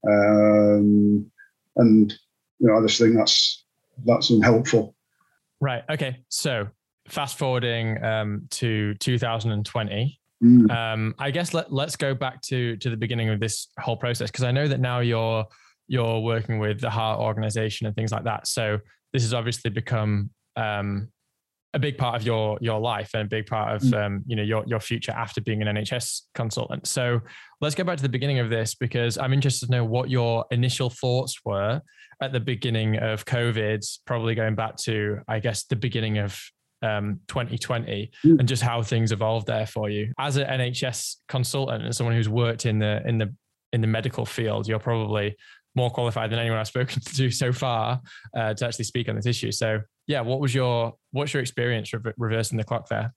Um, 0.08 1.30
and 1.76 2.12
you 2.58 2.68
know, 2.68 2.78
I 2.78 2.82
just 2.82 3.00
think 3.00 3.16
that's 3.16 3.64
that's 4.04 4.30
unhelpful. 4.30 4.94
Right. 5.60 5.84
Okay. 5.90 6.18
So 6.28 6.68
fast 7.08 7.38
forwarding 7.38 8.02
um, 8.02 8.46
to 8.50 8.94
2020. 8.94 10.20
Mm. 10.42 10.70
Um, 10.70 11.14
I 11.18 11.30
guess 11.30 11.54
let, 11.54 11.72
let's 11.72 11.96
go 11.96 12.14
back 12.14 12.42
to 12.42 12.76
to 12.76 12.90
the 12.90 12.96
beginning 12.96 13.28
of 13.28 13.38
this 13.38 13.68
whole 13.78 13.96
process 13.96 14.30
because 14.30 14.44
I 14.44 14.50
know 14.50 14.66
that 14.66 14.80
now 14.80 15.00
you're 15.00 15.44
you're 15.88 16.20
working 16.20 16.58
with 16.58 16.80
the 16.80 16.90
HART 16.90 17.20
Organization 17.20 17.86
and 17.86 17.94
things 17.94 18.12
like 18.12 18.24
that. 18.24 18.48
So 18.48 18.78
this 19.12 19.22
has 19.22 19.34
obviously 19.34 19.70
become 19.70 20.30
um, 20.56 21.08
a 21.74 21.78
big 21.78 21.96
part 21.96 22.16
of 22.16 22.26
your 22.26 22.58
your 22.60 22.80
life 22.80 23.10
and 23.14 23.22
a 23.24 23.28
big 23.28 23.46
part 23.46 23.76
of 23.76 23.82
mm. 23.82 24.04
um, 24.04 24.24
you 24.26 24.36
know 24.36 24.42
your 24.42 24.64
your 24.66 24.80
future 24.80 25.12
after 25.12 25.40
being 25.40 25.62
an 25.62 25.76
NHS 25.76 26.22
consultant. 26.34 26.86
So 26.86 27.20
let's 27.60 27.74
go 27.74 27.84
back 27.84 27.96
to 27.96 28.02
the 28.02 28.08
beginning 28.08 28.40
of 28.40 28.50
this 28.50 28.74
because 28.74 29.18
I'm 29.18 29.32
interested 29.32 29.66
to 29.66 29.72
know 29.72 29.84
what 29.84 30.10
your 30.10 30.44
initial 30.50 30.90
thoughts 30.90 31.38
were 31.44 31.80
at 32.20 32.32
the 32.32 32.40
beginning 32.40 32.98
of 32.98 33.24
COVID, 33.24 33.84
probably 34.06 34.34
going 34.34 34.54
back 34.54 34.76
to 34.78 35.20
I 35.28 35.38
guess 35.38 35.64
the 35.64 35.76
beginning 35.76 36.18
of 36.18 36.38
um, 36.82 37.20
2020 37.28 38.10
mm. 38.24 38.38
and 38.38 38.48
just 38.48 38.62
how 38.62 38.82
things 38.82 39.12
evolved 39.12 39.46
there 39.46 39.66
for 39.66 39.88
you 39.88 40.12
as 40.18 40.36
an 40.36 40.46
NHS 40.46 41.16
consultant 41.28 41.84
and 41.84 41.94
someone 41.94 42.14
who's 42.14 42.28
worked 42.28 42.66
in 42.66 42.78
the 42.78 43.02
in 43.06 43.18
the 43.18 43.34
in 43.72 43.80
the 43.80 43.86
medical 43.86 44.26
field. 44.26 44.68
You're 44.68 44.78
probably 44.78 45.36
more 45.74 45.90
qualified 45.90 46.30
than 46.30 46.38
anyone 46.38 46.58
I've 46.58 46.66
spoken 46.66 47.00
to 47.14 47.30
so 47.30 47.52
far 47.52 48.00
uh, 48.36 48.54
to 48.54 48.66
actually 48.66 48.84
speak 48.84 49.08
on 49.08 49.16
this 49.16 49.26
issue. 49.26 49.52
So, 49.52 49.80
yeah, 50.06 50.20
what 50.20 50.40
was 50.40 50.54
your 50.54 50.94
what's 51.12 51.32
your 51.32 51.40
experience 51.40 51.92
re- 51.92 52.12
reversing 52.16 52.58
the 52.58 52.64
clock 52.64 52.88
there? 52.88 53.14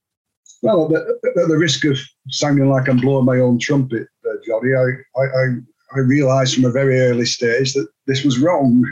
Well, 0.62 0.96
at 0.96 1.48
the 1.48 1.58
risk 1.58 1.86
of 1.86 1.98
sounding 2.30 2.70
like 2.70 2.88
I'm 2.88 2.98
blowing 2.98 3.26
my 3.26 3.38
own 3.38 3.60
trumpet, 3.60 4.08
uh, 4.28 4.36
Johnny, 4.48 4.74
I, 4.74 5.22
I, 5.22 5.48
I 5.96 6.00
realised 6.00 6.56
from 6.56 6.66
a 6.66 6.72
very 6.72 7.00
early 7.02 7.26
stage 7.26 7.74
that 7.74 7.88
this 8.08 8.24
was 8.24 8.40
wrong. 8.40 8.86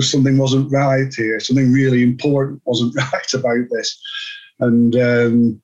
Something 0.00 0.38
wasn't 0.38 0.72
right 0.72 1.12
here. 1.14 1.38
Something 1.40 1.72
really 1.72 2.02
important 2.02 2.60
wasn't 2.64 2.96
right 3.12 3.34
about 3.34 3.66
this, 3.70 4.00
and 4.60 4.96
um, 4.96 5.62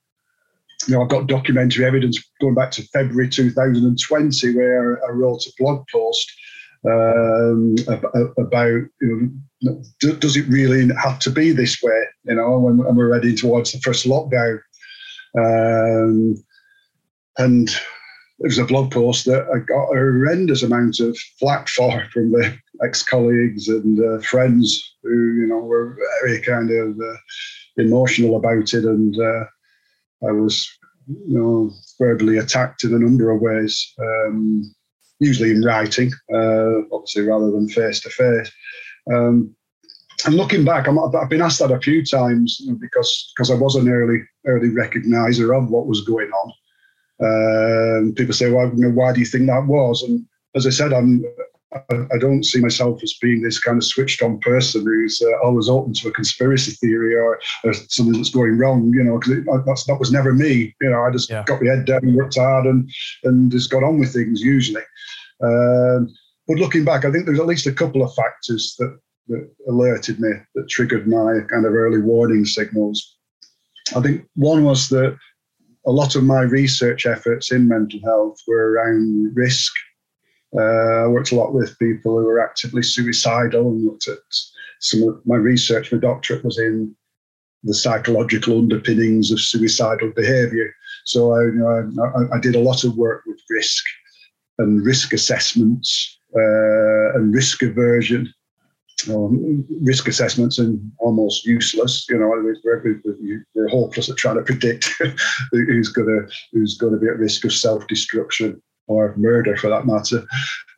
you 0.86 0.94
know, 0.94 1.02
I've 1.02 1.08
got 1.08 1.26
documentary 1.26 1.84
evidence 1.84 2.22
going 2.40 2.54
back 2.54 2.70
to 2.72 2.86
February 2.88 3.28
2020 3.28 4.54
where 4.54 5.04
I 5.06 5.12
wrote 5.12 5.44
a 5.46 5.52
blog 5.58 5.84
post 5.92 6.30
um, 6.86 7.74
about 8.38 8.82
you 9.00 9.30
know, 9.62 9.82
does 10.00 10.36
it 10.36 10.48
really 10.48 10.88
have 11.02 11.18
to 11.20 11.30
be 11.30 11.52
this 11.52 11.82
way? 11.82 12.04
You 12.24 12.36
know, 12.36 12.58
when, 12.58 12.78
when 12.78 12.96
we're 12.96 13.14
heading 13.14 13.36
towards 13.36 13.72
the 13.72 13.80
first 13.80 14.06
lockdown, 14.06 14.60
um, 15.36 16.34
and 17.36 17.70
was 18.38 18.58
a 18.58 18.64
blog 18.64 18.90
post 18.90 19.26
that 19.26 19.46
I 19.54 19.58
got 19.58 19.84
a 19.84 19.98
horrendous 19.98 20.62
amount 20.62 20.98
of 21.00 21.16
flack 21.38 21.68
for 21.68 22.06
from 22.12 22.32
the 22.32 22.56
ex-colleagues 22.84 23.68
and 23.68 24.00
uh, 24.00 24.20
friends 24.20 24.96
who 25.02 25.34
you 25.34 25.46
know 25.46 25.58
were 25.58 25.96
very 26.22 26.40
kind 26.40 26.70
of 26.70 26.98
uh, 26.98 27.16
emotional 27.76 28.36
about 28.36 28.72
it, 28.72 28.84
and 28.84 29.18
uh, 29.20 29.44
I 30.28 30.32
was 30.32 30.68
you 31.06 31.38
know 31.38 31.70
verbally 31.98 32.38
attacked 32.38 32.84
in 32.84 32.94
a 32.94 32.98
number 32.98 33.30
of 33.30 33.40
ways. 33.40 33.94
Um, 33.98 34.74
usually 35.18 35.50
in 35.50 35.62
writing, 35.62 36.10
uh, 36.32 36.80
obviously 36.92 37.22
rather 37.22 37.50
than 37.50 37.68
face 37.68 38.00
to 38.00 38.10
face. 38.10 38.50
And 40.26 40.34
looking 40.34 40.64
back, 40.64 40.86
i 40.86 40.92
have 40.92 41.30
been 41.30 41.40
asked 41.40 41.60
that 41.60 41.70
a 41.70 41.80
few 41.80 42.04
times 42.04 42.60
because 42.78 43.32
because 43.34 43.50
I 43.50 43.54
was 43.54 43.74
an 43.74 43.88
early 43.88 44.20
early 44.46 44.68
recognizer 44.68 45.56
of 45.56 45.70
what 45.70 45.86
was 45.86 46.02
going 46.02 46.30
on. 46.30 46.52
Um, 47.22 48.14
people 48.14 48.34
say, 48.34 48.50
"Well, 48.50 48.70
why 48.70 49.12
do 49.12 49.20
you 49.20 49.26
think 49.26 49.46
that 49.46 49.66
was?" 49.66 50.02
And 50.02 50.26
as 50.54 50.66
I 50.66 50.70
said, 50.70 50.92
I'm 50.92 51.24
I, 51.72 52.18
don't 52.18 52.44
see 52.44 52.60
myself 52.60 53.00
as 53.02 53.14
being 53.20 53.42
this 53.42 53.60
kind 53.60 53.78
of 53.78 53.84
switched 53.84 54.22
on 54.22 54.40
person 54.40 54.82
who's 54.82 55.22
uh, 55.22 55.46
always 55.46 55.68
open 55.68 55.92
to 55.94 56.08
a 56.08 56.12
conspiracy 56.12 56.72
theory 56.72 57.14
or, 57.14 57.38
or 57.62 57.72
something 57.72 58.14
that's 58.14 58.30
going 58.30 58.58
wrong, 58.58 58.92
you 58.92 59.04
know, 59.04 59.18
because 59.18 59.84
that 59.86 60.00
was 60.00 60.10
never 60.10 60.32
me. 60.32 60.74
You 60.80 60.90
know, 60.90 61.02
I 61.02 61.10
just 61.12 61.30
yeah. 61.30 61.44
got 61.44 61.62
my 61.62 61.70
head 61.70 61.84
down, 61.84 62.14
worked 62.14 62.36
hard, 62.36 62.66
and, 62.66 62.90
and 63.22 63.52
just 63.52 63.70
got 63.70 63.84
on 63.84 64.00
with 64.00 64.12
things 64.12 64.40
usually. 64.40 64.82
Um, 65.42 66.12
but 66.48 66.58
looking 66.58 66.84
back, 66.84 67.04
I 67.04 67.12
think 67.12 67.26
there's 67.26 67.40
at 67.40 67.46
least 67.46 67.68
a 67.68 67.72
couple 67.72 68.02
of 68.02 68.14
factors 68.14 68.74
that, 68.80 68.98
that 69.28 69.48
alerted 69.68 70.18
me, 70.18 70.30
that 70.56 70.68
triggered 70.68 71.06
my 71.06 71.38
kind 71.48 71.66
of 71.66 71.74
early 71.74 72.00
warning 72.00 72.44
signals. 72.44 73.16
I 73.94 74.00
think 74.00 74.26
one 74.34 74.64
was 74.64 74.88
that 74.88 75.16
a 75.86 75.92
lot 75.92 76.16
of 76.16 76.24
my 76.24 76.42
research 76.42 77.06
efforts 77.06 77.52
in 77.52 77.68
mental 77.68 78.00
health 78.04 78.38
were 78.48 78.72
around 78.72 79.36
risk 79.36 79.72
uh, 80.56 81.04
I 81.04 81.06
worked 81.06 81.32
a 81.32 81.36
lot 81.36 81.54
with 81.54 81.78
people 81.78 82.18
who 82.18 82.24
were 82.24 82.40
actively 82.40 82.82
suicidal 82.82 83.68
and 83.68 83.84
looked 83.84 84.08
at 84.08 84.18
some 84.80 85.08
of 85.08 85.20
my 85.24 85.36
research. 85.36 85.92
My 85.92 85.98
doctorate 85.98 86.44
was 86.44 86.58
in 86.58 86.94
the 87.62 87.74
psychological 87.74 88.58
underpinnings 88.58 89.30
of 89.30 89.40
suicidal 89.40 90.12
behaviour. 90.16 90.74
So 91.04 91.32
I, 91.32 91.42
you 91.42 91.52
know, 91.94 92.12
I, 92.32 92.36
I, 92.36 92.40
did 92.40 92.56
a 92.56 92.60
lot 92.60 92.84
of 92.84 92.96
work 92.96 93.22
with 93.26 93.38
risk 93.50 93.84
and 94.58 94.84
risk 94.84 95.12
assessments 95.12 96.18
uh, 96.34 97.14
and 97.14 97.34
risk 97.34 97.62
aversion. 97.62 98.32
Um, 99.08 99.64
risk 99.82 100.08
assessments 100.08 100.58
are 100.58 100.72
almost 100.98 101.46
useless. 101.46 102.06
You 102.08 102.18
know, 102.18 102.28
we're, 102.64 103.00
we're 103.54 103.68
hopeless 103.68 104.10
at 104.10 104.16
trying 104.16 104.36
to 104.36 104.42
predict 104.42 104.90
who's 105.52 105.88
going 105.88 106.08
to 106.08 106.34
who's 106.52 106.76
going 106.76 106.92
to 106.92 106.98
be 106.98 107.06
at 107.06 107.18
risk 107.18 107.44
of 107.44 107.52
self 107.52 107.86
destruction 107.86 108.60
or 108.86 109.14
murder 109.16 109.56
for 109.56 109.68
that 109.68 109.86
matter. 109.86 110.24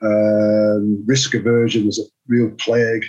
Um, 0.03 1.03
risk 1.07 1.35
aversion 1.35 1.87
was 1.87 1.99
a 1.99 2.05
real 2.29 2.51
plague, 2.59 3.05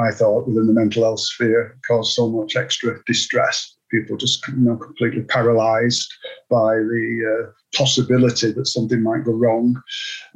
I 0.00 0.10
thought, 0.10 0.46
within 0.48 0.66
the 0.66 0.72
mental 0.72 1.04
health 1.04 1.20
sphere, 1.20 1.62
it 1.62 1.86
caused 1.86 2.14
so 2.14 2.28
much 2.28 2.56
extra 2.56 2.98
distress. 3.06 3.76
People 3.90 4.16
just 4.16 4.46
you 4.48 4.54
know, 4.56 4.76
completely 4.76 5.22
paralyzed 5.22 6.12
by 6.48 6.76
the 6.76 7.48
uh, 7.48 7.50
possibility 7.76 8.52
that 8.52 8.66
something 8.66 9.02
might 9.02 9.24
go 9.24 9.32
wrong. 9.32 9.80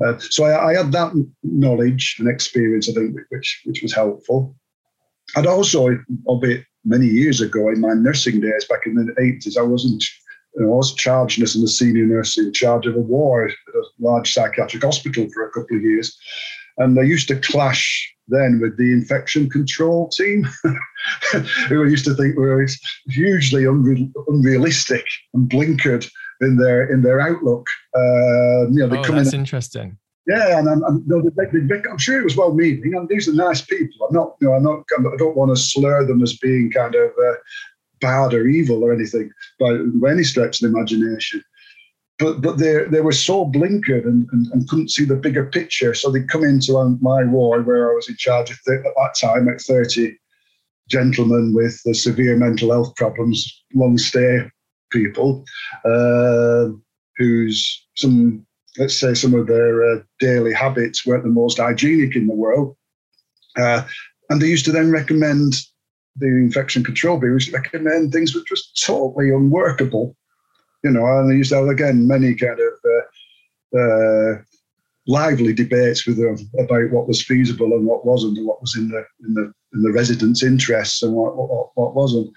Uh, 0.04 0.18
so 0.18 0.44
I, 0.44 0.70
I, 0.70 0.74
had 0.74 0.90
that 0.92 1.12
knowledge 1.44 2.16
and 2.18 2.28
experience, 2.28 2.88
I 2.88 2.94
think, 2.94 3.16
which, 3.28 3.62
which 3.64 3.82
was 3.82 3.94
helpful. 3.94 4.56
I'd 5.36 5.46
also, 5.46 5.96
albeit 6.26 6.64
many 6.84 7.06
years 7.06 7.40
ago 7.40 7.68
in 7.68 7.80
my 7.80 7.94
nursing 7.94 8.40
days 8.40 8.64
back 8.66 8.86
in 8.86 8.94
the 8.94 9.12
80s, 9.12 9.56
I 9.56 9.62
wasn't 9.62 10.04
I 10.60 10.64
was 10.64 10.94
charged 10.94 11.42
as 11.42 11.56
a 11.56 11.66
senior 11.66 12.06
nurse 12.06 12.38
in 12.38 12.52
charge 12.52 12.86
of 12.86 12.94
a 12.94 13.00
ward 13.00 13.50
at 13.50 13.74
a 13.74 13.84
large 13.98 14.32
psychiatric 14.32 14.82
hospital 14.82 15.28
for 15.32 15.46
a 15.46 15.50
couple 15.50 15.76
of 15.76 15.82
years. 15.82 16.16
And 16.78 16.96
they 16.96 17.04
used 17.04 17.28
to 17.28 17.36
clash 17.36 18.14
then 18.28 18.60
with 18.60 18.76
the 18.78 18.92
infection 18.92 19.50
control 19.50 20.08
team, 20.08 20.46
who 21.68 21.84
I 21.84 21.88
used 21.88 22.04
to 22.06 22.14
think 22.14 22.36
were 22.36 22.66
hugely 23.08 23.64
unre- 23.64 24.10
unrealistic 24.28 25.04
and 25.34 25.48
blinkered 25.48 26.08
in 26.40 26.56
their 26.56 26.90
in 26.90 27.02
their 27.02 27.20
outlook. 27.20 27.66
Uh, 27.94 28.70
you 28.70 28.80
know, 28.80 28.88
they 28.88 28.98
oh, 28.98 29.04
come 29.04 29.16
that's 29.16 29.32
in, 29.32 29.40
interesting. 29.40 29.98
Yeah, 30.26 30.58
and, 30.58 30.66
and, 30.68 30.82
and 30.84 31.06
no, 31.06 31.20
they, 31.20 31.44
they, 31.52 31.66
they, 31.66 31.82
I'm 31.88 31.98
sure 31.98 32.18
it 32.18 32.24
was 32.24 32.36
well 32.36 32.54
meaning, 32.54 32.94
and 32.94 33.06
these 33.10 33.28
are 33.28 33.34
nice 33.34 33.60
people. 33.60 34.06
I'm 34.06 34.14
not, 34.14 34.36
you 34.40 34.48
know, 34.48 34.54
I'm 34.54 34.62
not, 34.62 34.84
I 35.12 35.16
don't 35.18 35.36
want 35.36 35.54
to 35.54 35.62
slur 35.62 36.06
them 36.06 36.22
as 36.22 36.38
being 36.38 36.70
kind 36.70 36.94
of 36.94 37.10
uh, 37.10 37.34
bad 38.04 38.34
or 38.34 38.46
evil 38.46 38.84
or 38.84 38.92
anything 38.92 39.30
by, 39.58 39.70
by 40.02 40.10
any 40.10 40.24
stretch 40.24 40.60
of 40.60 40.70
the 40.70 40.76
imagination. 40.76 41.42
But 42.18 42.40
but 42.40 42.58
they 42.58 42.84
they 42.84 43.00
were 43.00 43.18
so 43.28 43.46
blinkered 43.46 44.04
and, 44.04 44.28
and, 44.32 44.46
and, 44.52 44.68
couldn't 44.68 44.90
see 44.90 45.04
the 45.04 45.16
bigger 45.16 45.46
picture. 45.46 45.94
So 45.94 46.10
they'd 46.10 46.28
come 46.28 46.44
into 46.44 46.72
my 47.00 47.24
ward 47.24 47.66
where 47.66 47.90
I 47.90 47.94
was 47.94 48.08
in 48.08 48.16
charge 48.16 48.50
of 48.50 48.58
th- 48.64 48.86
at 48.88 48.94
that 48.96 49.14
time 49.20 49.48
at 49.48 49.60
30 49.60 50.16
gentlemen 50.88 51.54
with 51.54 51.80
the 51.84 51.94
severe 51.94 52.36
mental 52.36 52.70
health 52.70 52.94
problems, 52.94 53.40
long 53.74 53.98
stay 53.98 54.48
people, 54.92 55.44
uh, 55.84 56.68
whose 57.16 57.86
some 57.96 58.46
let's 58.78 58.98
say 58.98 59.14
some 59.14 59.34
of 59.34 59.46
their 59.46 59.84
uh, 59.84 60.00
daily 60.20 60.52
habits 60.52 61.06
weren't 61.06 61.24
the 61.24 61.40
most 61.42 61.58
hygienic 61.58 62.14
in 62.16 62.26
the 62.26 62.34
world. 62.34 62.76
Uh, 63.56 63.82
and 64.30 64.40
they 64.40 64.48
used 64.48 64.64
to 64.64 64.72
then 64.72 64.90
recommend 64.90 65.54
the 66.16 66.26
infection 66.26 66.84
control 66.84 67.18
bureau 67.18 67.34
used 67.34 67.50
to 67.50 67.56
recommend 67.56 68.12
things 68.12 68.34
which 68.34 68.50
was 68.50 68.70
totally 68.80 69.30
unworkable. 69.30 70.16
You 70.82 70.90
know, 70.90 71.06
and 71.06 71.30
they 71.30 71.36
used 71.36 71.50
to 71.50 71.56
have 71.56 71.68
again 71.68 72.06
many 72.06 72.34
kind 72.34 72.58
of 72.60 72.74
uh, 73.74 73.78
uh, 73.78 74.42
lively 75.06 75.52
debates 75.52 76.06
with 76.06 76.16
them 76.16 76.36
about 76.58 76.90
what 76.90 77.08
was 77.08 77.22
feasible 77.22 77.72
and 77.72 77.86
what 77.86 78.06
wasn't, 78.06 78.38
and 78.38 78.46
what 78.46 78.60
was 78.60 78.76
in 78.76 78.88
the 78.88 79.04
in 79.26 79.34
the 79.34 79.52
in 79.72 79.82
the 79.82 79.92
residents' 79.92 80.42
interests 80.42 81.02
and 81.02 81.14
what 81.14 81.36
what, 81.36 81.70
what 81.74 81.94
wasn't. 81.94 82.30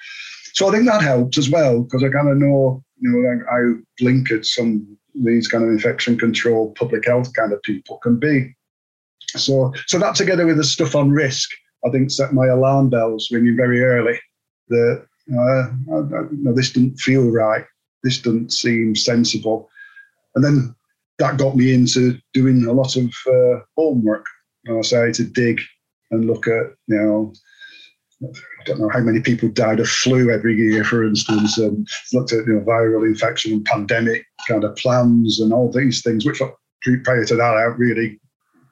So 0.53 0.67
I 0.67 0.71
think 0.71 0.85
that 0.85 1.01
helped 1.01 1.37
as 1.37 1.49
well 1.49 1.83
because 1.83 2.03
I 2.03 2.09
kind 2.09 2.29
of 2.29 2.37
know 2.37 2.83
you 2.99 3.11
know 3.11 3.43
how 3.49 3.75
blinkered 4.01 4.45
some 4.45 4.97
these 5.13 5.47
kind 5.47 5.63
of 5.63 5.69
infection 5.69 6.17
control, 6.17 6.73
public 6.73 7.05
health 7.05 7.33
kind 7.33 7.51
of 7.51 7.61
people 7.63 7.97
can 7.97 8.17
be. 8.17 8.55
So 9.35 9.73
so 9.87 9.99
that 9.99 10.15
together 10.15 10.45
with 10.45 10.57
the 10.57 10.63
stuff 10.63 10.95
on 10.95 11.11
risk, 11.11 11.49
I 11.88 11.91
think 11.91 12.12
set 12.12 12.34
my 12.34 12.47
alarm 12.47 12.89
bells 12.89 13.30
ringing 13.32 13.56
very 13.56 13.82
early. 13.82 14.19
That 14.69 15.06
uh, 15.34 15.63
I, 15.93 15.97
I, 15.97 16.23
no, 16.32 16.54
this 16.54 16.71
didn't 16.71 16.97
feel 16.97 17.30
right. 17.30 17.65
This 18.04 18.19
didn't 18.19 18.52
seem 18.52 18.95
sensible. 18.95 19.69
And 20.36 20.43
then 20.43 20.76
that 21.19 21.38
got 21.38 21.56
me 21.56 21.73
into 21.73 22.17
doing 22.34 22.65
a 22.65 22.71
lot 22.71 22.95
of 22.95 23.12
uh, 23.28 23.62
homework. 23.76 24.26
I 24.69 24.82
started 24.82 25.15
to 25.15 25.23
dig 25.23 25.62
and 26.12 26.26
look 26.26 26.47
at, 26.47 26.73
you 26.88 26.97
know, 26.97 27.34
I 28.23 28.63
don't 28.65 28.80
know 28.80 28.89
how 28.89 29.00
many 29.00 29.21
people 29.21 29.50
died 29.50 29.80
of 29.80 29.88
flu 29.88 30.32
every 30.32 30.56
year, 30.56 30.84
for 30.84 31.06
instance, 31.06 31.58
and 31.58 31.88
looked 32.13 32.34
at 32.34 32.45
you 32.47 32.54
know, 32.54 32.62
viral 32.62 33.06
infection 33.06 33.54
and 33.54 33.65
pandemic 33.65 34.26
kind 34.47 34.63
of 34.63 34.76
plans 34.76 35.39
and 35.39 35.54
all 35.54 35.71
these 35.71 36.02
things, 36.02 36.26
which 36.26 36.41
prior 37.04 37.26
to 37.26 37.36
that 37.36 37.54
I 37.56 37.63
really 37.63 38.19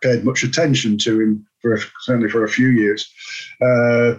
paid 0.02 0.24
much 0.24 0.44
attention 0.44 0.98
to 1.00 1.22
him 1.22 1.48
for 1.66 1.80
certainly 2.02 2.30
for 2.30 2.44
a 2.44 2.50
few 2.50 2.68
years. 2.70 3.12
Uh, 3.62 4.16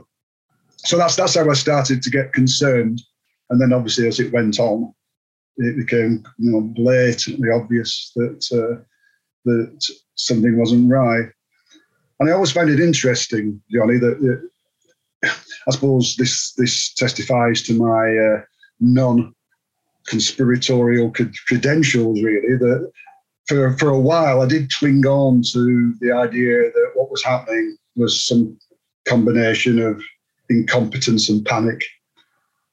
so 0.79 0.99
that's 0.99 1.15
that's 1.17 1.37
how 1.37 1.49
I 1.49 1.55
started 1.55 2.03
to 2.03 2.11
get 2.11 2.33
concerned, 2.33 3.01
and 3.51 3.61
then 3.61 3.73
obviously 3.73 4.09
as 4.09 4.19
it 4.21 4.33
went 4.33 4.59
on, 4.59 4.93
it 5.59 5.77
became 5.77 6.25
you 6.39 6.51
know 6.51 6.61
blatantly 6.61 7.51
obvious 7.51 8.11
that 8.17 8.45
uh, 8.53 8.83
that 9.45 9.81
something 10.15 10.59
wasn't 10.59 10.91
right. 10.91 11.29
And 12.19 12.29
I 12.29 12.33
always 12.33 12.53
find 12.53 12.69
it 12.71 12.81
interesting, 12.81 13.61
Johnny, 13.71 13.99
that, 13.99 14.49
I 15.23 15.71
suppose 15.71 16.17
this 16.17 16.55
this 16.55 16.95
testifies 16.95 17.63
to 17.65 17.75
my 17.75 18.17
uh, 18.17 18.41
non-conspiratorial 18.81 21.13
credentials, 21.47 22.23
really. 22.23 22.57
That 22.57 22.91
for 23.47 23.77
for 23.79 23.91
a 23.91 23.99
while 23.99 24.43
I 24.43 24.47
did 24.47 24.73
cling 24.73 25.07
on 25.07 25.43
to 25.53 25.95
the 26.01 26.13
idea 26.13 26.71
that 26.71 26.91
what 26.95 27.11
was 27.11 27.23
happening 27.25 27.77
was 27.97 28.27
some 28.27 28.59
combination 29.07 29.79
of 29.81 30.03
incompetence 30.51 31.29
and 31.29 31.45
panic. 31.45 31.83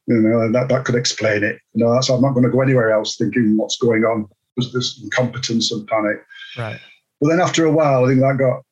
You 0.08 0.18
know, 0.18 0.52
that, 0.52 0.68
that 0.68 0.84
could 0.84 0.96
explain 0.96 1.44
it. 1.44 1.60
You 1.74 1.86
know, 1.86 2.02
so 2.02 2.14
I'm 2.14 2.22
not 2.22 2.34
going 2.34 2.44
to 2.44 2.52
go 2.52 2.62
anywhere 2.62 2.92
else 2.92 3.16
thinking 3.16 3.56
what's 3.56 3.78
going 3.78 4.04
on 4.04 4.28
was 4.58 4.74
this 4.74 5.00
incompetence 5.02 5.72
and 5.72 5.88
panic. 5.88 6.18
Right. 6.58 6.80
But 7.22 7.30
then 7.30 7.40
after 7.40 7.66
a 7.66 7.72
while, 7.72 8.04
I 8.04 8.10
think 8.10 8.20
that 8.20 8.38
got, 8.38 8.64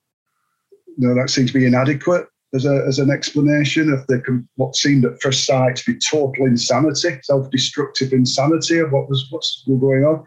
you 0.98 1.08
know, 1.08 1.16
that 1.16 1.30
seemed 1.30 1.48
to 1.48 1.54
be 1.54 1.66
inadequate 1.66 2.28
as, 2.54 2.66
a, 2.66 2.84
as 2.86 3.00
an 3.00 3.10
explanation 3.10 3.94
of 3.94 4.06
the 4.08 4.46
what 4.56 4.76
seemed 4.76 5.06
at 5.06 5.22
first 5.22 5.46
sight 5.46 5.78
to 5.78 5.94
be 5.94 6.00
total 6.00 6.46
insanity, 6.46 7.18
self-destructive 7.24 8.12
insanity 8.12 8.80
of 8.80 8.92
what 8.92 9.08
was 9.08 9.26
what's 9.30 9.64
going 9.66 10.04
on. 10.04 10.26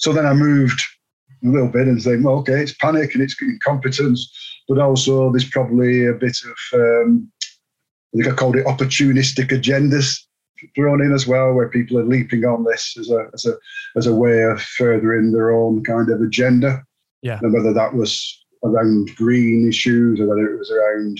So 0.00 0.14
then 0.14 0.24
I 0.24 0.32
moved 0.32 0.80
a 1.44 1.48
little 1.48 1.68
bit 1.68 1.86
and 1.86 2.02
saying, 2.02 2.22
well, 2.22 2.36
okay, 2.36 2.60
it's 2.62 2.74
panic 2.74 3.14
and 3.14 3.22
it's 3.22 3.36
incompetence, 3.40 4.32
but 4.66 4.78
also 4.78 5.30
there's 5.30 5.48
probably 5.48 6.06
a 6.06 6.14
bit 6.14 6.38
of, 6.44 6.80
um, 6.80 7.30
I 7.42 8.16
think 8.16 8.28
I 8.28 8.34
called 8.34 8.56
it 8.56 8.66
opportunistic 8.66 9.48
agendas 9.48 10.16
thrown 10.74 11.02
in 11.02 11.12
as 11.12 11.26
well, 11.26 11.52
where 11.52 11.68
people 11.68 11.98
are 11.98 12.04
leaping 12.04 12.44
on 12.44 12.64
this 12.64 12.96
as 12.98 13.10
a 13.10 13.26
as 13.34 13.46
a 13.46 13.54
as 13.96 14.06
a 14.06 14.14
way 14.14 14.42
of 14.42 14.60
furthering 14.60 15.32
their 15.32 15.50
own 15.50 15.82
kind 15.84 16.10
of 16.10 16.20
agenda. 16.20 16.82
Yeah. 17.22 17.38
And 17.42 17.52
whether 17.52 17.72
that 17.72 17.94
was 17.94 18.44
around 18.64 19.14
green 19.16 19.68
issues 19.68 20.20
or 20.20 20.26
whether 20.26 20.52
it 20.52 20.58
was 20.58 20.70
around 20.70 21.18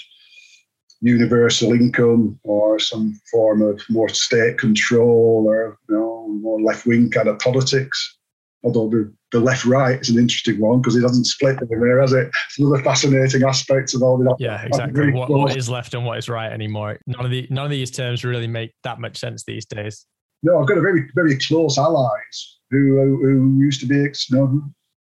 universal 1.00 1.72
income 1.72 2.38
or 2.44 2.78
some 2.78 3.18
form 3.30 3.62
of 3.62 3.80
more 3.88 4.08
state 4.10 4.58
control 4.58 5.44
or 5.46 5.78
you 5.88 5.96
know 5.96 6.28
more 6.42 6.60
left 6.60 6.86
wing 6.86 7.10
kind 7.10 7.28
of 7.28 7.38
politics. 7.38 8.18
Although 8.62 8.88
the, 8.90 9.14
the 9.32 9.40
left 9.40 9.64
right 9.64 10.00
is 10.00 10.10
an 10.10 10.18
interesting 10.18 10.60
one 10.60 10.80
because 10.80 10.96
it 10.96 11.00
doesn't 11.00 11.24
split 11.24 11.58
anywhere, 11.62 12.00
has 12.00 12.12
it? 12.12 12.28
It's 12.28 12.58
another 12.58 12.82
fascinating 12.82 13.42
aspect 13.42 13.94
of 13.94 14.02
all 14.02 14.18
the 14.18 14.34
yeah, 14.38 14.62
exactly. 14.62 15.12
What, 15.12 15.30
what 15.30 15.56
is 15.56 15.68
left 15.68 15.94
and 15.94 16.04
what 16.04 16.18
is 16.18 16.28
right 16.28 16.52
anymore? 16.52 16.98
None 17.06 17.24
of 17.24 17.30
the 17.30 17.46
none 17.50 17.64
of 17.64 17.70
these 17.70 17.90
terms 17.90 18.24
really 18.24 18.46
make 18.46 18.72
that 18.84 19.00
much 19.00 19.16
sense 19.16 19.44
these 19.44 19.64
days. 19.64 20.04
No, 20.42 20.60
I've 20.60 20.68
got 20.68 20.78
a 20.78 20.82
very 20.82 21.08
very 21.14 21.38
close 21.38 21.78
allies 21.78 22.58
who 22.70 23.18
who 23.22 23.58
used 23.58 23.80
to 23.80 23.86
be 23.86 23.96
you 23.96 24.12
know, 24.30 24.62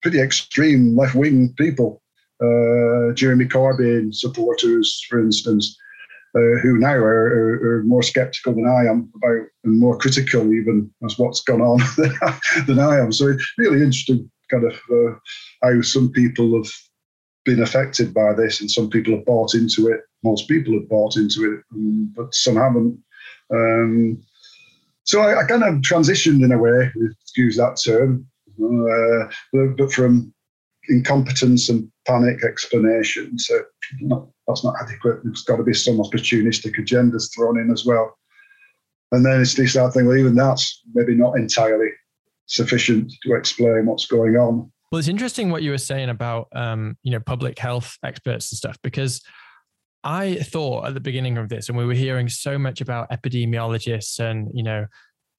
pretty 0.02 0.20
extreme 0.20 0.96
left 0.96 1.14
wing 1.14 1.52
people 1.58 2.02
uh, 2.42 3.12
Jeremy 3.14 3.44
Corbyn 3.44 4.14
supporters, 4.14 5.04
for 5.08 5.20
instance, 5.20 5.76
uh, 6.37 6.59
who 6.62 6.79
now 6.79 6.95
are, 6.95 7.27
are, 7.27 7.79
are, 7.79 7.83
more 7.83 8.03
sceptical 8.03 8.55
than 8.55 8.66
I 8.66 8.88
am 8.88 9.11
about 9.16 9.49
and 9.64 9.81
more 9.81 9.99
critical 9.99 10.53
even 10.53 10.88
as 11.05 11.19
what's 11.19 11.43
gone 11.43 11.61
on 11.61 11.81
than 12.66 12.79
I 12.79 12.99
am. 12.99 13.12
So 13.12 13.29
it's 13.29 13.53
really 13.59 13.79
interesting 13.79 14.31
kind 14.51 14.64
of 14.64 14.75
uh, 14.93 15.19
how 15.62 15.81
some 15.83 16.11
people 16.11 16.57
have 16.57 16.71
been 17.45 17.62
affected 17.62 18.12
by 18.12 18.33
this 18.35 18.61
and 18.61 18.71
some 18.71 18.90
people 18.90 19.14
have 19.14 19.25
bought 19.25 19.55
into 19.55 19.88
it. 19.88 20.01
Most 20.23 20.49
people 20.49 20.75
have 20.75 20.88
bought 20.88 21.16
into 21.16 21.53
it, 21.53 21.64
um, 21.75 22.12
but 22.14 22.35
some 22.35 22.57
haven't. 22.57 22.99
Um, 23.53 24.23
so 25.05 25.23
I, 25.23 25.40
I, 25.40 25.45
kind 25.45 25.64
of 25.64 25.77
transitioned 25.77 26.45
in 26.45 26.53
a 26.53 26.59
way, 26.59 26.93
excuse 27.23 27.57
that 27.57 27.81
term, 27.85 28.27
uh, 28.62 29.77
but 29.77 29.93
from 29.93 30.33
incompetence 30.90 31.68
and 31.68 31.90
panic 32.07 32.44
explanation. 32.44 33.38
So 33.38 33.62
that's 34.46 34.64
not 34.64 34.74
adequate. 34.83 35.20
There's 35.24 35.44
got 35.44 35.57
to 35.57 35.62
be 35.62 35.72
some 35.74 35.98
opportunistic 35.98 36.79
agendas 36.79 37.35
thrown 37.35 37.59
in 37.59 37.70
as 37.70 37.87
well. 37.87 38.18
And 39.12 39.24
then 39.24 39.40
it's 39.40 39.55
this 39.55 39.76
other 39.76 39.90
thing, 39.90 40.07
well, 40.07 40.16
even 40.16 40.35
that's 40.35 40.83
maybe 40.92 41.14
not 41.14 41.37
entirely 41.37 41.88
sufficient 42.46 43.12
to 43.22 43.35
explain 43.35 43.87
what's 43.87 44.07
going 44.07 44.37
on. 44.37 44.70
Well, 44.90 44.98
it's 44.98 45.09
interesting 45.09 45.50
what 45.50 45.62
you 45.62 45.70
were 45.70 45.79
saying 45.79 46.11
about, 46.11 46.48
um, 46.55 46.96
you 47.03 47.12
know, 47.12 47.20
public 47.20 47.59
health 47.59 47.96
experts 48.05 48.50
and 48.50 48.57
stuff, 48.59 48.76
because 48.83 49.22
I 50.03 50.37
thought 50.37 50.87
at 50.87 50.94
the 50.94 51.00
beginning 51.00 51.38
of 51.38 51.48
this, 51.48 51.68
and 51.68 51.79
we 51.79 51.87
were 51.87 51.94
hearing 51.94 52.29
so 52.29 52.59
much 52.59 52.81
about 52.81 53.11
epidemiologists 53.11 54.18
and, 54.18 54.48
you 54.53 54.62
know, 54.62 54.87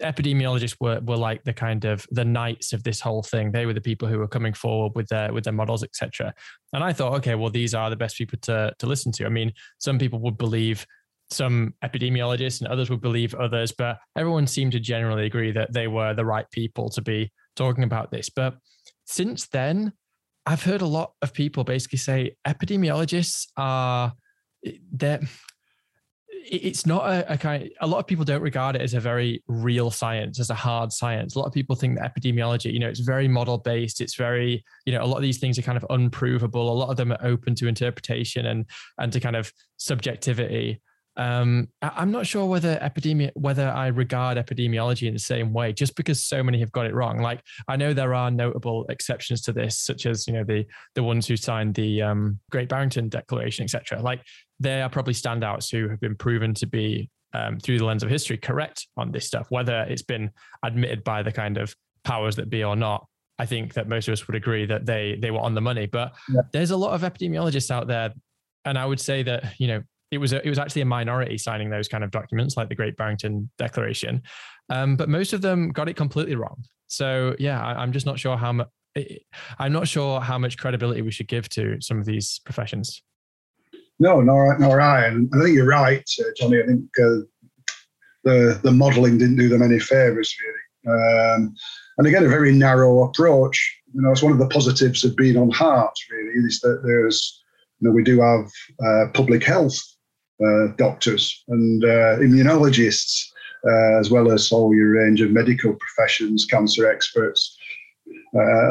epidemiologists 0.02 0.76
were 0.80 1.00
were 1.02 1.18
like 1.18 1.44
the 1.44 1.54
kind 1.54 1.86
of 1.86 2.06
the 2.12 2.26
knights 2.26 2.74
of 2.74 2.84
this 2.84 3.00
whole 3.00 3.24
thing. 3.24 3.52
They 3.52 3.66
were 3.66 3.74
the 3.74 3.82
people 3.82 4.08
who 4.08 4.20
were 4.20 4.28
coming 4.28 4.54
forward 4.54 4.94
with 4.96 5.08
their 5.08 5.34
with 5.34 5.44
their 5.44 5.54
models, 5.54 5.84
etc. 5.84 6.34
And 6.74 6.84
I 6.84 6.94
thought, 6.94 7.14
okay, 7.16 7.36
well, 7.36 7.50
these 7.50 7.74
are 7.74 7.90
the 7.90 7.96
best 7.96 8.18
people 8.18 8.40
to 8.44 8.74
to 8.78 8.86
listen 8.86 9.12
to. 9.14 9.26
I 9.26 9.30
mean, 9.30 9.54
some 9.80 9.98
people 9.98 10.20
would 10.20 10.38
believe 10.38 10.86
some 11.30 11.74
epidemiologists 11.84 12.60
and 12.60 12.70
others 12.70 12.90
would 12.90 13.02
believe 13.02 13.34
others, 13.36 13.72
but 13.72 13.98
everyone 14.18 14.46
seemed 14.48 14.74
to 14.74 14.80
generally 14.80 15.26
agree 15.26 15.52
that 15.52 15.72
they 15.72 15.88
were 15.88 16.14
the 16.14 16.26
right 16.26 16.50
people 16.52 16.90
to 16.90 17.02
be 17.02 17.32
talking 17.56 17.86
about 17.86 18.12
this. 18.12 18.30
But 18.30 18.58
since 19.06 19.48
then, 19.48 19.94
I've 20.46 20.64
heard 20.64 20.82
a 20.82 20.88
lot 20.88 21.14
of 21.22 21.34
people 21.34 21.64
basically 21.64 22.00
say 22.00 22.36
epidemiologists 22.46 23.48
are 23.58 24.14
they're 24.92 25.22
it's 26.50 26.86
not 26.86 27.06
a, 27.10 27.34
a, 27.34 27.38
kind. 27.38 27.70
A 27.82 27.88
lot 27.88 28.00
of 28.00 28.08
people 28.08 28.26
don't 28.26 28.42
regard 28.42 28.76
it 28.76 28.82
as 28.82 28.94
a 28.94 29.00
very 29.00 29.44
real 29.48 29.92
science, 29.92 30.40
as 30.40 30.50
a 30.50 30.56
hard 30.56 30.92
science. 30.92 31.36
A 31.36 31.40
lot 31.40 31.46
of 31.46 31.54
people 31.54 31.76
think 31.76 31.98
that 31.98 32.16
epidemiology, 32.16 32.72
you 32.74 32.80
know, 32.80 32.90
it's 32.90 33.00
very 33.00 33.28
model 33.28 33.58
based. 33.58 34.02
It's 34.02 34.16
very, 34.16 34.64
you 34.86 34.94
know, 34.94 35.04
a 35.04 35.06
lot 35.06 35.18
of 35.18 35.22
these 35.22 35.40
things 35.40 35.58
are 35.60 35.64
kind 35.64 35.78
of 35.78 35.86
unprovable. 35.90 36.72
A 36.72 36.74
lot 36.74 36.90
of 36.90 36.98
them 36.98 37.12
are 37.12 37.20
open 37.24 37.56
to 37.56 37.68
interpretation 37.68 38.48
and 38.48 38.66
and 38.98 39.12
to 39.14 39.20
kind 39.20 39.36
of 39.36 39.52
subjectivity. 39.78 40.82
Um, 41.18 41.68
I, 41.82 42.02
am 42.02 42.12
not 42.12 42.26
sure 42.26 42.46
whether 42.46 42.78
epidemi- 42.78 43.32
whether 43.36 43.68
I 43.68 43.88
regard 43.88 44.38
epidemiology 44.38 45.08
in 45.08 45.14
the 45.14 45.20
same 45.20 45.52
way, 45.52 45.74
just 45.74 45.96
because 45.96 46.24
so 46.24 46.42
many 46.42 46.60
have 46.60 46.72
got 46.72 46.86
it 46.86 46.94
wrong. 46.94 47.20
Like 47.20 47.42
I 47.68 47.76
know 47.76 47.94
there 47.94 48.14
are 48.14 48.32
notable 48.32 48.86
exceptions 48.88 49.42
to 49.44 49.54
this, 49.54 49.78
such 49.78 50.06
as 50.06 50.26
you 50.26 50.34
know 50.34 50.46
the 50.46 50.66
the 50.96 51.04
ones 51.04 51.28
who 51.28 51.36
signed 51.36 51.76
the 51.76 52.02
um, 52.02 52.40
Great 52.50 52.70
Barrington 52.70 53.10
Declaration, 53.10 53.64
etc. 53.66 54.02
Like 54.02 54.22
they 54.62 54.82
are 54.82 54.90
probably 54.90 55.14
standouts 55.14 55.72
who 55.72 55.90
have 55.90 56.00
been 56.00 56.16
proven 56.16 56.54
to 56.54 56.68
be 56.68 57.10
um, 57.34 57.60
through 57.60 57.80
the 57.80 57.86
lens 57.86 58.04
of 58.04 58.10
history 58.10 58.38
correct 58.38 58.88
on 58.98 59.12
this 59.12 59.26
stuff, 59.26 59.48
whether 59.50 59.86
it's 59.90 60.02
been 60.02 60.30
admitted 60.64 61.04
by 61.04 61.24
the 61.24 61.32
kind 61.32 61.58
of 61.58 61.76
powers 62.04 62.36
that 62.36 62.50
be 62.50 62.64
or 62.64 62.76
not. 62.76 63.08
I 63.40 63.46
think 63.46 63.74
that 63.74 63.88
most 63.88 64.08
of 64.08 64.14
us 64.14 64.28
would 64.28 64.36
agree 64.36 64.66
that 64.68 64.86
they 64.86 65.18
they 65.20 65.32
were 65.32 65.40
on 65.40 65.56
the 65.56 65.62
money. 65.62 65.88
But 65.88 66.14
yeah. 66.30 66.42
there's 66.54 66.72
a 66.72 66.78
lot 66.78 66.94
of 66.94 67.02
epidemiologists 67.02 67.72
out 67.72 67.88
there, 67.88 68.14
and 68.66 68.78
I 68.78 68.86
would 68.86 69.00
say 69.00 69.24
that 69.24 69.60
you 69.60 69.68
know 69.68 69.82
it 70.12 70.20
was 70.20 70.34
a, 70.34 70.46
it 70.46 70.50
was 70.50 70.60
actually 70.60 70.84
a 70.84 70.86
minority 70.86 71.38
signing 71.38 71.70
those 71.70 71.88
kind 71.88 72.04
of 72.04 72.12
documents, 72.12 72.56
like 72.56 72.70
the 72.70 72.76
Great 72.76 72.98
Barrington 72.98 73.50
Declaration. 73.58 74.22
Um, 74.70 74.96
but 74.96 75.10
most 75.10 75.34
of 75.34 75.42
them 75.42 75.70
got 75.70 75.90
it 75.90 75.96
completely 75.96 76.36
wrong. 76.36 76.64
So 76.88 77.36
yeah, 77.40 77.64
I, 77.64 77.82
am 77.82 77.92
just 77.92 78.06
not 78.06 78.20
sure 78.20 78.38
how 78.38 78.52
much. 78.52 78.68
I'm 79.58 79.72
not 79.72 79.88
sure 79.88 80.20
how 80.20 80.38
much 80.38 80.58
credibility 80.58 81.02
we 81.02 81.12
should 81.12 81.30
give 81.30 81.48
to 81.50 81.78
some 81.80 81.98
of 81.98 82.06
these 82.06 82.42
professions. 82.46 83.02
No, 84.02 84.20
nor, 84.20 84.58
nor 84.58 84.82
I. 84.82 85.06
And 85.06 85.30
I 85.32 85.44
think 85.44 85.56
you're 85.56 85.68
right, 85.68 86.04
uh, 86.20 86.32
Jonny. 86.36 86.60
I 86.60 86.66
think 86.66 86.86
uh, 86.98 87.22
the 88.24 88.60
the 88.64 88.72
modelling 88.72 89.20
didn't 89.20 89.36
do 89.36 89.48
them 89.48 89.62
any 89.62 89.78
favours, 89.78 90.36
really. 90.44 90.98
Um, 90.98 91.54
and 92.00 92.08
again, 92.08 92.26
a 92.26 92.28
very 92.28 92.52
narrow 92.52 93.04
approach. 93.04 93.58
You 93.94 94.02
know, 94.02 94.12
it's 94.12 94.24
one 94.24 94.32
of 94.32 94.40
the 94.40 94.48
positives 94.48 95.04
of 95.04 95.16
being 95.16 95.38
on 95.38 95.52
HART, 95.52 95.94
really, 96.10 96.48
is 96.48 96.60
that 96.62 96.82
there's, 96.84 97.44
you 97.80 97.88
know, 97.88 97.94
we 97.94 98.04
do 98.04 98.20
have 98.22 98.50
uh, 98.84 99.12
public 99.14 99.44
health 99.44 99.78
uh, 100.44 100.74
doctors 100.78 101.44
and 101.50 101.84
uh, 101.84 102.18
immunologists, 102.26 103.28
uh, 103.70 104.00
as 104.00 104.10
well 104.10 104.32
as 104.32 104.52
all 104.52 104.74
your 104.74 104.94
range 104.94 105.22
of 105.22 105.30
medical 105.30 105.76
professions, 105.76 106.46
cancer 106.46 106.90
experts, 106.90 107.56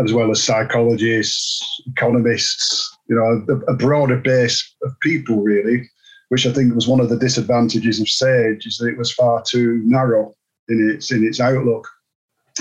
as 0.05 0.13
well 0.13 0.33
as 0.33 0.43
psychologists, 0.43 1.83
economists, 1.87 2.99
you 3.11 3.17
know, 3.17 3.45
a, 3.53 3.73
a, 3.73 3.77
broader 3.77 4.17
base 4.17 4.73
of 4.85 4.99
people 5.01 5.43
really, 5.43 5.91
which 6.29 6.47
I 6.47 6.53
think 6.53 6.73
was 6.75 6.87
one 6.87 7.01
of 7.01 7.09
the 7.09 7.19
disadvantages 7.19 8.01
of 8.01 8.09
SAGE 8.09 8.65
is 8.65 8.79
that 8.79 8.89
it 8.89 8.97
was 8.97 9.13
far 9.13 9.43
too 9.43 9.83
narrow 9.85 10.33
in 10.69 10.91
its 10.95 11.11
in 11.11 11.25
its 11.25 11.41
outlook. 11.41 11.89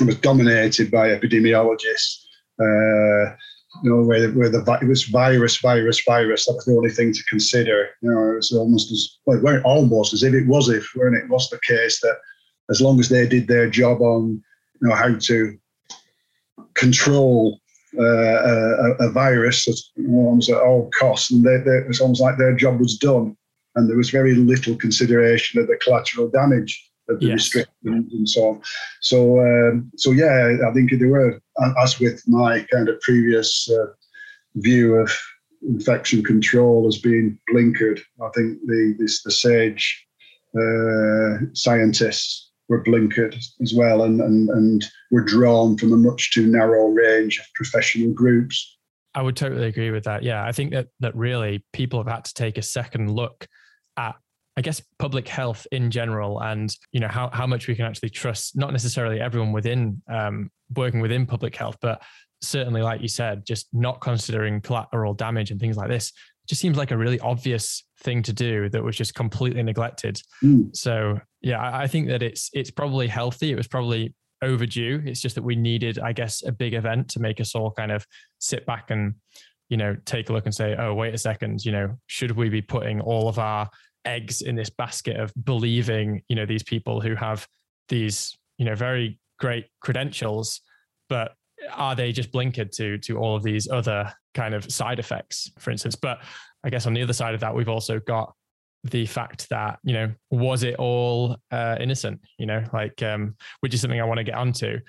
It 0.02 0.08
was 0.08 0.18
dominated 0.18 0.90
by 0.90 1.10
epidemiologists. 1.10 2.26
Uh, 2.60 3.36
you 3.84 3.92
know, 3.92 4.02
where, 4.02 4.32
where 4.32 4.50
the 4.50 4.80
it 4.82 4.88
was 4.88 5.04
virus, 5.04 5.58
virus, 5.58 6.02
virus. 6.04 6.48
That 6.48 6.56
was 6.56 6.66
the 6.66 6.76
only 6.76 6.90
thing 6.90 7.14
to 7.14 7.24
consider. 7.26 7.90
You 8.02 8.12
know, 8.12 8.32
it 8.32 8.36
was 8.38 8.52
almost 8.52 8.92
as 8.92 9.18
well, 9.26 9.62
almost 9.64 10.14
as 10.14 10.24
if 10.24 10.34
it 10.34 10.48
was 10.48 10.68
if, 10.68 10.90
when 10.96 11.14
it 11.14 11.30
was 11.30 11.48
the 11.50 11.60
case 11.68 12.02
that 12.02 12.18
as 12.72 12.82
long 12.82 13.00
as 13.00 13.10
they 13.10 13.28
did 13.28 13.48
their 13.48 13.70
job 13.70 14.02
on, 14.02 14.42
you 14.82 14.88
know, 14.88 14.96
how 14.96 15.16
to 15.16 15.58
control 16.74 17.60
uh, 17.98 18.04
a, 18.04 19.08
a, 19.08 19.12
virus 19.12 19.68
almost 19.98 20.50
at 20.50 20.62
all 20.62 20.90
costs, 20.98 21.32
and 21.32 21.44
they, 21.44 21.58
they, 21.58 21.78
it 21.78 21.88
was 21.88 22.02
almost 22.02 22.22
like 22.22 22.38
their 22.38 22.56
job 22.56 22.80
was 22.80 22.98
done, 22.98 23.36
and 23.76 23.90
there 23.90 23.98
was 23.98 24.10
very 24.10 24.36
little 24.36 24.76
consideration 24.76 25.60
of 25.60 25.68
the 25.68 25.78
collateral 25.78 26.30
damage 26.30 26.90
of 27.10 27.20
the 27.20 27.28
yes. 27.28 27.34
restrictions 27.34 28.14
and 28.14 28.30
so 28.30 28.50
on. 28.50 28.62
So, 29.02 29.40
um, 29.40 29.92
so 29.98 30.12
yeah, 30.12 30.58
I 30.68 30.74
think 30.74 30.92
there 30.92 31.10
were, 31.10 31.42
as 31.82 32.00
with 32.00 32.22
my 32.28 32.66
kind 32.72 32.90
of 32.90 33.02
previous 33.02 33.70
uh, 33.72 33.88
view 34.56 34.96
of 34.96 35.12
infection 35.68 36.24
control 36.24 36.88
as 36.88 36.98
being 37.00 37.40
blinkered, 37.52 38.00
I 38.22 38.30
think 38.36 38.60
the 38.66 38.96
this, 39.00 39.24
the 39.24 39.32
SAGE 39.32 40.06
uh, 40.56 41.46
scientists 41.54 42.49
were 42.70 42.84
blinkered 42.84 43.36
as 43.62 43.74
well 43.74 44.04
and, 44.04 44.22
and, 44.22 44.50
and 44.50 44.86
were 45.12 45.24
drawn 45.24 45.78
from 45.78 45.92
a 45.92 45.98
much 45.98 46.32
too 46.32 46.48
narrow 46.48 46.88
range 46.88 47.40
of 47.40 47.46
professional 47.56 48.14
groups. 48.14 48.78
I 49.16 49.24
would 49.24 49.36
totally 49.36 49.68
agree 49.68 49.92
with 49.92 50.04
that. 50.04 50.24
Yeah, 50.24 50.46
I 50.46 50.52
think 50.52 50.72
that 50.72 50.88
that 51.00 51.16
really 51.16 51.66
people 51.74 52.00
have 52.00 52.14
had 52.14 52.26
to 52.26 52.34
take 52.34 52.58
a 52.58 52.62
second 52.62 53.12
look 53.12 53.48
at 53.98 54.16
I 54.56 54.62
guess 54.62 54.82
public 55.00 55.28
health 55.28 55.66
in 55.72 55.90
general, 55.90 56.42
and 56.42 56.74
you 56.92 57.00
know 57.00 57.08
how 57.08 57.30
how 57.32 57.48
much 57.48 57.68
we 57.68 57.76
can 57.76 57.86
actually 57.86 58.10
trust 58.10 58.56
not 58.56 58.72
necessarily 58.72 59.20
everyone 59.20 59.52
within 59.52 60.02
um, 60.10 60.52
working 60.76 61.00
within 61.00 61.26
public 61.26 61.56
health, 61.56 61.78
but 61.82 62.04
certainly, 62.42 62.82
like 62.82 63.02
you 63.02 63.08
said, 63.08 63.46
just 63.46 63.68
not 63.74 64.00
considering 64.00 64.62
collateral 64.62 65.14
damage 65.14 65.52
and 65.52 65.60
things 65.60 65.78
like 65.78 65.90
this 65.90 66.14
just 66.50 66.62
seems 66.62 66.78
like 66.78 66.90
a 66.90 66.98
really 66.98 67.20
obvious 67.20 67.84
thing 68.02 68.24
to 68.24 68.34
do 68.34 68.70
that 68.70 68.84
was 68.84 68.98
just 68.98 69.14
completely 69.14 69.62
neglected. 69.62 70.20
Mm. 70.44 70.76
So 70.76 71.20
yeah, 71.42 71.62
I, 71.62 71.84
I 71.84 71.88
think 71.88 72.08
that 72.08 72.24
it's 72.24 72.50
it's 72.54 72.72
probably 72.72 73.08
healthy. 73.08 73.52
It 73.52 73.56
was 73.56 73.68
probably 73.68 74.16
overdue. 74.42 75.02
It's 75.06 75.22
just 75.22 75.36
that 75.36 75.44
we 75.44 75.56
needed, 75.56 76.00
I 76.00 76.12
guess, 76.12 76.44
a 76.44 76.52
big 76.52 76.74
event 76.74 77.10
to 77.10 77.20
make 77.20 77.40
us 77.40 77.54
all 77.54 77.72
kind 77.72 77.92
of 77.92 78.06
sit 78.40 78.66
back 78.66 78.90
and 78.90 79.14
you 79.70 79.78
know 79.78 79.96
take 80.06 80.30
a 80.30 80.34
look 80.34 80.46
and 80.46 80.56
say, 80.56 80.76
oh 80.78 80.96
wait 80.96 81.14
a 81.14 81.20
second, 81.20 81.64
you 81.64 81.72
know, 81.72 81.96
should 82.08 82.32
we 82.32 82.50
be 82.50 82.64
putting 82.64 83.00
all 83.00 83.30
of 83.30 83.38
our 83.38 83.70
eggs 84.06 84.42
in 84.42 84.56
this 84.56 84.72
basket 84.72 85.18
of 85.18 85.32
believing 85.44 86.24
you 86.30 86.36
know 86.36 86.48
these 86.48 86.64
people 86.64 87.00
who 87.00 87.14
have 87.14 87.48
these 87.90 88.36
you 88.58 88.66
know 88.66 88.76
very 88.76 89.20
great 89.40 89.68
credentials, 89.82 90.62
but 91.10 91.34
are 91.74 91.96
they 91.96 92.12
just 92.12 92.32
blinkered 92.32 92.72
to 92.72 92.98
to 93.00 93.18
all 93.18 93.36
of 93.36 93.44
these 93.44 93.70
other 93.70 94.14
kind 94.34 94.54
of 94.54 94.72
side 94.72 95.00
effects, 95.00 95.52
for 95.60 95.72
instance? 95.72 95.96
But 95.96 96.20
I 96.64 96.70
guess 96.70 96.86
on 96.86 96.94
the 96.94 97.02
other 97.02 97.14
side 97.14 97.34
of 97.34 97.40
that, 97.42 97.56
we've 97.56 97.70
also 97.70 98.00
got 98.00 98.34
the 98.86 99.06
fact 99.06 99.50
that 99.50 99.80
you 99.84 99.94
know 99.94 100.12
was 100.32 100.64
it 100.64 100.76
all 100.76 101.38
uh, 101.52 101.78
innocent? 101.80 102.22
You 102.38 102.46
know, 102.46 102.64
like 102.74 103.02
um, 103.04 103.36
which 103.62 103.74
is 103.74 103.82
something 103.82 104.00
I 104.00 104.06
want 104.06 104.20
to 104.20 104.24
get 104.24 104.36
onto. 104.36 104.80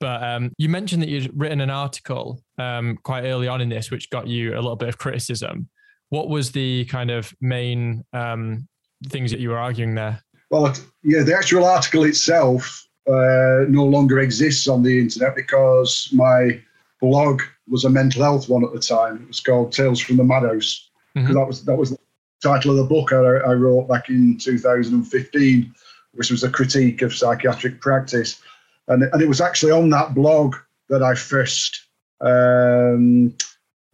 But 0.00 0.22
um, 0.22 0.52
you 0.58 0.68
mentioned 0.68 1.02
that 1.02 1.08
you'd 1.08 1.36
written 1.38 1.60
an 1.60 1.70
article 1.70 2.40
um, 2.56 2.98
quite 3.02 3.24
early 3.24 3.48
on 3.48 3.60
in 3.60 3.68
this, 3.68 3.90
which 3.90 4.10
got 4.10 4.28
you 4.28 4.54
a 4.54 4.60
little 4.60 4.76
bit 4.76 4.88
of 4.88 4.98
criticism. 4.98 5.68
What 6.10 6.28
was 6.28 6.52
the 6.52 6.84
kind 6.84 7.10
of 7.10 7.34
main 7.40 8.04
um, 8.12 8.68
things 9.08 9.32
that 9.32 9.40
you 9.40 9.50
were 9.50 9.58
arguing 9.58 9.96
there? 9.96 10.22
Well, 10.50 10.72
yeah, 11.02 11.22
the 11.22 11.36
actual 11.36 11.64
article 11.64 12.04
itself 12.04 12.87
uh, 13.08 13.64
no 13.68 13.84
longer 13.84 14.20
exists 14.20 14.68
on 14.68 14.82
the 14.82 14.98
internet 14.98 15.34
because 15.34 16.10
my 16.12 16.60
blog 17.00 17.42
was 17.68 17.84
a 17.84 17.90
mental 17.90 18.22
health 18.22 18.48
one 18.48 18.64
at 18.64 18.72
the 18.72 18.80
time. 18.80 19.22
It 19.22 19.28
was 19.28 19.40
called 19.40 19.72
Tales 19.72 20.00
from 20.00 20.16
the 20.16 20.24
Madhouse. 20.24 20.90
Mm-hmm. 21.16 21.32
That 21.32 21.46
was 21.46 21.64
that 21.64 21.76
was 21.76 21.90
the 21.90 21.98
title 22.42 22.72
of 22.72 22.76
the 22.76 22.84
book 22.84 23.12
I, 23.12 23.50
I 23.50 23.54
wrote 23.54 23.88
back 23.88 24.08
in 24.08 24.38
2015, 24.38 25.74
which 26.12 26.30
was 26.30 26.44
a 26.44 26.50
critique 26.50 27.02
of 27.02 27.14
psychiatric 27.14 27.80
practice, 27.80 28.40
and 28.88 29.02
and 29.02 29.22
it 29.22 29.28
was 29.28 29.40
actually 29.40 29.72
on 29.72 29.90
that 29.90 30.14
blog 30.14 30.54
that 30.88 31.02
I 31.02 31.14
first 31.14 31.86
um, 32.20 33.34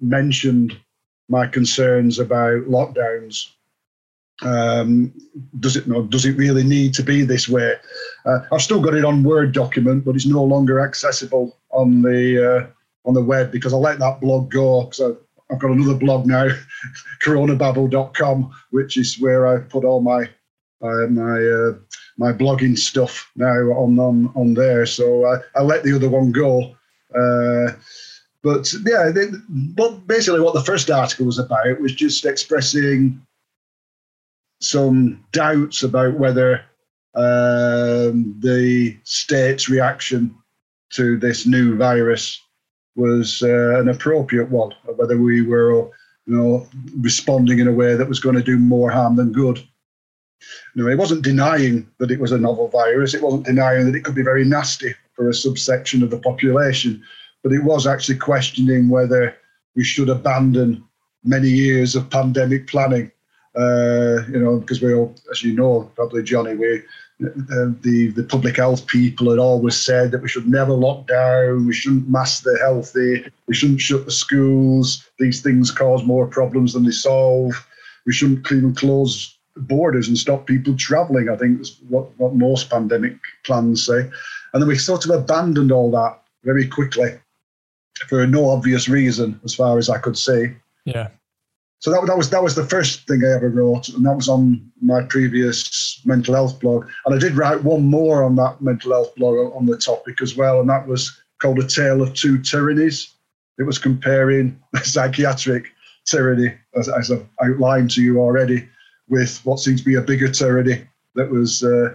mentioned 0.01 0.77
my 1.29 1.47
concerns 1.47 2.19
about 2.19 2.65
lockdowns 2.65 3.51
um, 4.43 5.13
does 5.61 5.77
it 5.77 5.87
no, 5.87 6.03
does 6.03 6.25
it 6.25 6.37
really 6.37 6.65
need 6.65 6.95
to 6.95 7.03
be 7.03 7.23
this 7.23 7.49
way? 7.49 7.75
Uh, 8.25 8.41
I've 8.53 8.63
still 8.63 8.81
got 8.81 8.95
it 8.95 9.05
on 9.05 9.23
Word 9.23 9.53
document, 9.53 10.05
but 10.05 10.17
it's 10.17 10.27
no 10.27 10.43
longer 10.43 10.81
accessible 10.81 11.57
on 11.71 12.03
the 12.03 12.63
uh, 12.63 12.67
on 13.09 13.15
the 13.15 13.23
web 13.23 13.53
because 13.53 13.73
I 13.73 13.77
let 13.77 13.99
that 14.01 14.21
blog 14.21 14.51
go. 14.51 14.91
So 14.91 15.19
I've 15.51 15.61
got 15.61 15.71
another 15.71 15.95
blog 15.95 16.27
now, 16.27 16.49
coronababble.com, 17.23 18.53
which 18.71 18.97
is 18.97 19.21
where 19.21 19.47
I 19.47 19.61
put 19.61 19.85
all 19.85 20.01
my 20.01 20.29
uh, 20.83 21.07
my 21.09 21.39
uh, 21.39 21.75
my 22.19 22.33
blogging 22.33 22.77
stuff 22.77 23.31
now 23.37 23.55
on 23.73 23.99
on 23.99 24.33
on 24.35 24.55
there. 24.55 24.85
So 24.87 25.41
I, 25.55 25.63
let 25.63 25.85
the 25.85 25.95
other 25.95 26.11
one 26.11 26.33
go. 26.33 26.75
Uh, 27.15 27.73
but 28.43 28.71
yeah, 28.85 29.13
but 29.49 30.07
basically, 30.07 30.41
what 30.41 30.55
the 30.55 30.65
first 30.65 30.91
article 30.91 31.27
was 31.27 31.39
about 31.39 31.81
was 31.81 31.95
just 31.95 32.27
expressing 32.27 33.25
some 34.61 35.25
doubts 35.33 35.83
about 35.83 36.19
whether 36.19 36.65
um, 37.15 38.35
the 38.41 38.97
state's 39.05 39.69
reaction 39.69 40.35
to 40.91 41.17
this 41.19 41.47
new 41.47 41.77
virus 41.77 42.41
was 42.97 43.43
uh, 43.43 43.81
an 43.81 43.89
appropriate 43.89 44.51
one, 44.51 44.73
whether 44.97 45.19
we 45.19 45.43
were, 45.43 45.71
you 45.73 45.91
know, 46.27 46.67
responding 47.01 47.59
in 47.59 47.69
a 47.69 47.73
way 47.73 47.97
that 47.97 48.09
was 48.09 48.21
going 48.21 48.37
to 48.37 48.43
do 48.43 48.59
more 48.59 48.91
harm 48.91 49.17
than 49.17 49.33
good. 49.33 49.59
You 50.75 50.85
know, 50.85 50.91
it 50.91 50.99
wasn't 50.99 51.25
denying 51.25 51.89
that 51.99 52.11
it 52.11 52.21
was 52.21 52.33
a 52.33 52.39
novel 52.39 52.69
virus. 52.69 53.15
It 53.15 53.23
wasn't 53.23 53.47
denying 53.47 53.87
that 53.87 53.95
it 53.95 54.05
could 54.05 54.15
be 54.15 54.23
very 54.23 54.45
nasty 54.45 54.95
for 55.15 55.29
a 55.29 55.35
subsection 55.35 56.03
of 56.03 56.11
the 56.11 56.19
population, 56.19 57.03
but 57.43 57.53
it 57.53 57.63
was 57.63 57.87
actually 57.87 58.19
questioning 58.19 58.89
whether 58.89 59.37
we 59.75 59.85
should 59.85 60.09
abandon 60.09 60.85
many 61.25 61.49
years 61.49 61.97
of 61.97 62.11
pandemic 62.11 62.67
planning 62.67 63.11
uh, 63.57 64.27
you 64.29 64.39
know, 64.39 64.59
because 64.59 64.83
we 64.83 64.93
all, 64.93 65.15
as 65.31 65.43
you 65.43 65.55
know, 65.55 65.91
probably 65.95 66.23
Jonny, 66.23 66.55
we 66.55 66.83
uh, 67.25 67.71
the 67.83 68.13
the 68.17 68.25
public 68.25 68.57
health 68.57 68.87
people 68.87 69.31
had 69.31 69.39
always 69.39 69.77
said 69.77 70.11
that 70.11 70.23
we 70.23 70.29
should 70.29 70.49
never 70.49 70.73
lock 70.73 71.07
down, 71.07 71.67
we 71.67 71.73
shouldn't 71.73 72.09
mask 72.09 72.43
the 72.43 72.59
healthy, 72.61 73.25
we 73.47 73.55
shouldn't 73.55 73.81
shut 73.81 74.05
the 74.05 74.11
schools. 74.11 75.09
These 75.19 75.41
things 75.41 75.71
cause 75.71 76.05
more 76.05 76.27
problems 76.27 76.73
than 76.73 76.85
they 76.85 76.91
solve. 76.91 77.55
We 78.07 78.13
shouldn't 78.13 78.51
even 78.51 78.75
close 78.75 79.39
borders 79.57 80.09
and 80.09 80.19
stop 80.19 80.47
people 80.47 80.77
travelling. 80.77 81.29
I 81.29 81.37
think 81.37 81.61
is 81.61 81.79
what, 81.89 82.11
what 82.19 82.35
most 82.35 82.71
pandemic 82.71 83.17
plans 83.45 83.87
say. 83.87 84.11
And 84.53 84.61
then 84.63 84.67
we 84.69 84.77
sort 84.77 85.05
of 85.05 85.13
abandoned 85.13 85.71
all 85.71 85.91
that 85.93 86.21
very 86.43 86.67
quickly 86.67 87.19
for 88.09 88.27
no 88.27 88.51
obvious 88.51 88.89
reason, 88.89 89.41
as 89.45 89.55
far 89.55 89.79
as 89.79 89.89
I 89.89 89.99
could 89.99 90.19
see. 90.19 90.49
Yeah. 90.85 91.09
So 91.85 91.91
that, 91.91 92.07
that 92.07 92.17
was 92.17 92.31
that 92.31 92.43
was 92.43 92.55
the 92.55 92.65
first 92.65 93.07
thing 93.07 93.23
I 93.23 93.35
ever 93.35 93.51
wrote, 93.51 93.91
and 93.91 94.07
that 94.07 94.17
was 94.17 94.27
on 94.27 94.73
my 94.81 95.03
previous 95.03 96.01
mental 96.07 96.33
health 96.33 96.59
blog. 96.59 96.89
And 97.05 97.15
I 97.15 97.19
did 97.19 97.37
write 97.37 97.63
one 97.63 97.85
more 97.85 98.25
on 98.25 98.37
that 98.37 98.63
mental 98.63 98.93
health 98.93 99.15
blog 99.17 99.53
on 99.55 99.67
the 99.67 99.77
topic 99.77 100.23
as 100.23 100.35
well, 100.35 100.61
and 100.61 100.71
that 100.71 100.89
was 100.89 101.15
called 101.43 101.59
"A 101.59 101.67
Tale 101.67 102.01
of 102.01 102.15
Two 102.15 102.41
Tyrannies." 102.41 103.13
It 103.59 103.65
was 103.65 103.79
comparing 103.79 104.59
psychiatric 104.83 105.67
tyranny, 106.07 106.55
as, 106.75 106.89
as 106.89 107.13
I've 107.13 107.29
outlined 107.43 107.91
to 107.91 108.03
you 108.03 108.19
already, 108.19 108.67
with 109.11 109.45
what 109.45 109.59
seems 109.59 109.81
to 109.81 109.87
be 109.87 109.97
a 109.97 110.01
bigger 110.01 110.31
tyranny 110.31 110.89
that 111.17 111.31
was 111.31 111.63
uh, 111.63 111.95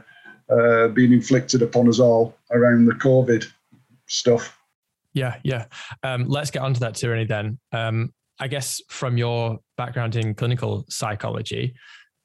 uh, 0.52 0.90
being 0.90 1.14
inflicted 1.14 1.64
upon 1.64 1.90
us 1.90 1.98
all 2.00 2.36
around 2.52 2.86
the 2.86 2.94
COVID 2.94 3.52
stuff. 4.06 4.56
Yeah, 5.14 5.38
yeah. 5.44 5.66
Um, 6.04 6.28
let's 6.28 6.52
get 6.52 6.62
onto 6.62 6.80
that 6.82 6.94
tyranny 6.94 7.26
then. 7.26 7.58
Um, 7.72 8.14
I 8.40 8.48
guess 8.48 8.82
from 8.90 9.18
your 9.18 9.60
background 9.78 10.16
in 10.16 10.34
clinical 10.34 10.86
psychology, 10.90 11.76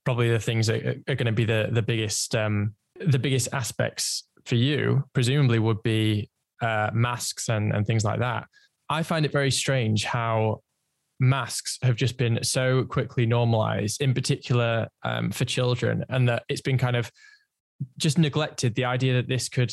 probably 0.05 0.31
the 0.31 0.39
things 0.39 0.67
that 0.69 0.85
are, 1.09 1.15
going 1.15 1.27
to 1.27 1.33
be 1.33 1.45
the 1.45 1.69
the 1.73 1.83
biggest 1.83 2.35
um, 2.35 2.75
the 3.05 3.19
biggest 3.19 3.49
aspects 3.53 4.25
for 4.45 4.55
you, 4.55 5.05
presumably, 5.13 5.59
would 5.59 5.83
be 5.83 6.31
uh, 6.63 6.91
masks 6.93 7.49
and 7.49 7.73
and 7.73 7.87
things 7.87 8.05
like 8.05 8.21
that. 8.21 8.47
I 8.89 9.03
find 9.03 9.25
it 9.25 9.33
very 9.33 9.51
strange 9.51 10.05
how 10.05 10.61
masks 11.21 11.79
have 11.83 11.97
just 11.97 12.19
been 12.19 12.43
so 12.43 12.85
quickly 12.85 13.27
normalized, 13.27 14.01
in 14.01 14.15
particular 14.15 14.89
um, 15.05 15.31
for 15.31 15.45
children, 15.45 16.05
and 16.09 16.29
that 16.29 16.45
it's 16.49 16.61
been 16.61 16.79
kind 16.79 16.97
of 16.97 17.11
just 17.99 18.19
neglected. 18.19 18.75
The 18.75 18.85
idea 18.85 19.15
that 19.15 19.29
this 19.29 19.49
could 19.49 19.73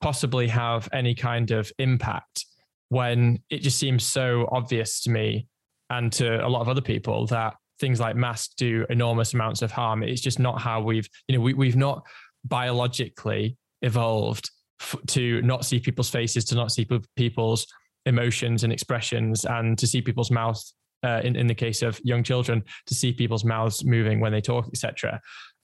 possibly 0.00 0.48
have 0.48 0.88
any 0.92 1.14
kind 1.14 1.50
of 1.50 1.72
impact 1.78 2.46
when 2.88 3.42
it 3.50 3.58
just 3.58 3.78
seems 3.78 4.04
so 4.04 4.48
obvious 4.50 5.00
to 5.02 5.10
me 5.10 5.46
and 5.90 6.12
to 6.12 6.44
a 6.44 6.48
lot 6.48 6.60
of 6.60 6.68
other 6.68 6.80
people 6.80 7.26
that 7.26 7.54
things 7.80 8.00
like 8.00 8.16
masks 8.16 8.54
do 8.56 8.84
enormous 8.90 9.34
amounts 9.34 9.62
of 9.62 9.70
harm. 9.70 10.02
It's 10.02 10.20
just 10.20 10.38
not 10.38 10.60
how 10.60 10.80
we've, 10.80 11.08
you 11.28 11.36
know, 11.36 11.42
we, 11.42 11.54
we've 11.54 11.76
not 11.76 12.04
biologically 12.44 13.56
evolved 13.82 14.50
f- 14.80 14.96
to 15.08 15.40
not 15.42 15.64
see 15.64 15.78
people's 15.78 16.10
faces, 16.10 16.44
to 16.46 16.54
not 16.54 16.72
see 16.72 16.86
people's 17.16 17.66
emotions 18.06 18.64
and 18.64 18.72
expressions, 18.72 19.44
and 19.44 19.78
to 19.78 19.86
see 19.86 20.00
people's 20.00 20.30
mouth. 20.30 20.62
Uh, 21.04 21.20
in 21.22 21.36
in 21.36 21.46
the 21.46 21.54
case 21.54 21.82
of 21.82 22.00
young 22.02 22.24
children, 22.24 22.60
to 22.84 22.92
see 22.92 23.12
people's 23.12 23.44
mouths 23.44 23.84
moving 23.84 24.18
when 24.18 24.32
they 24.32 24.40
talk, 24.40 24.66
etc. 24.66 25.20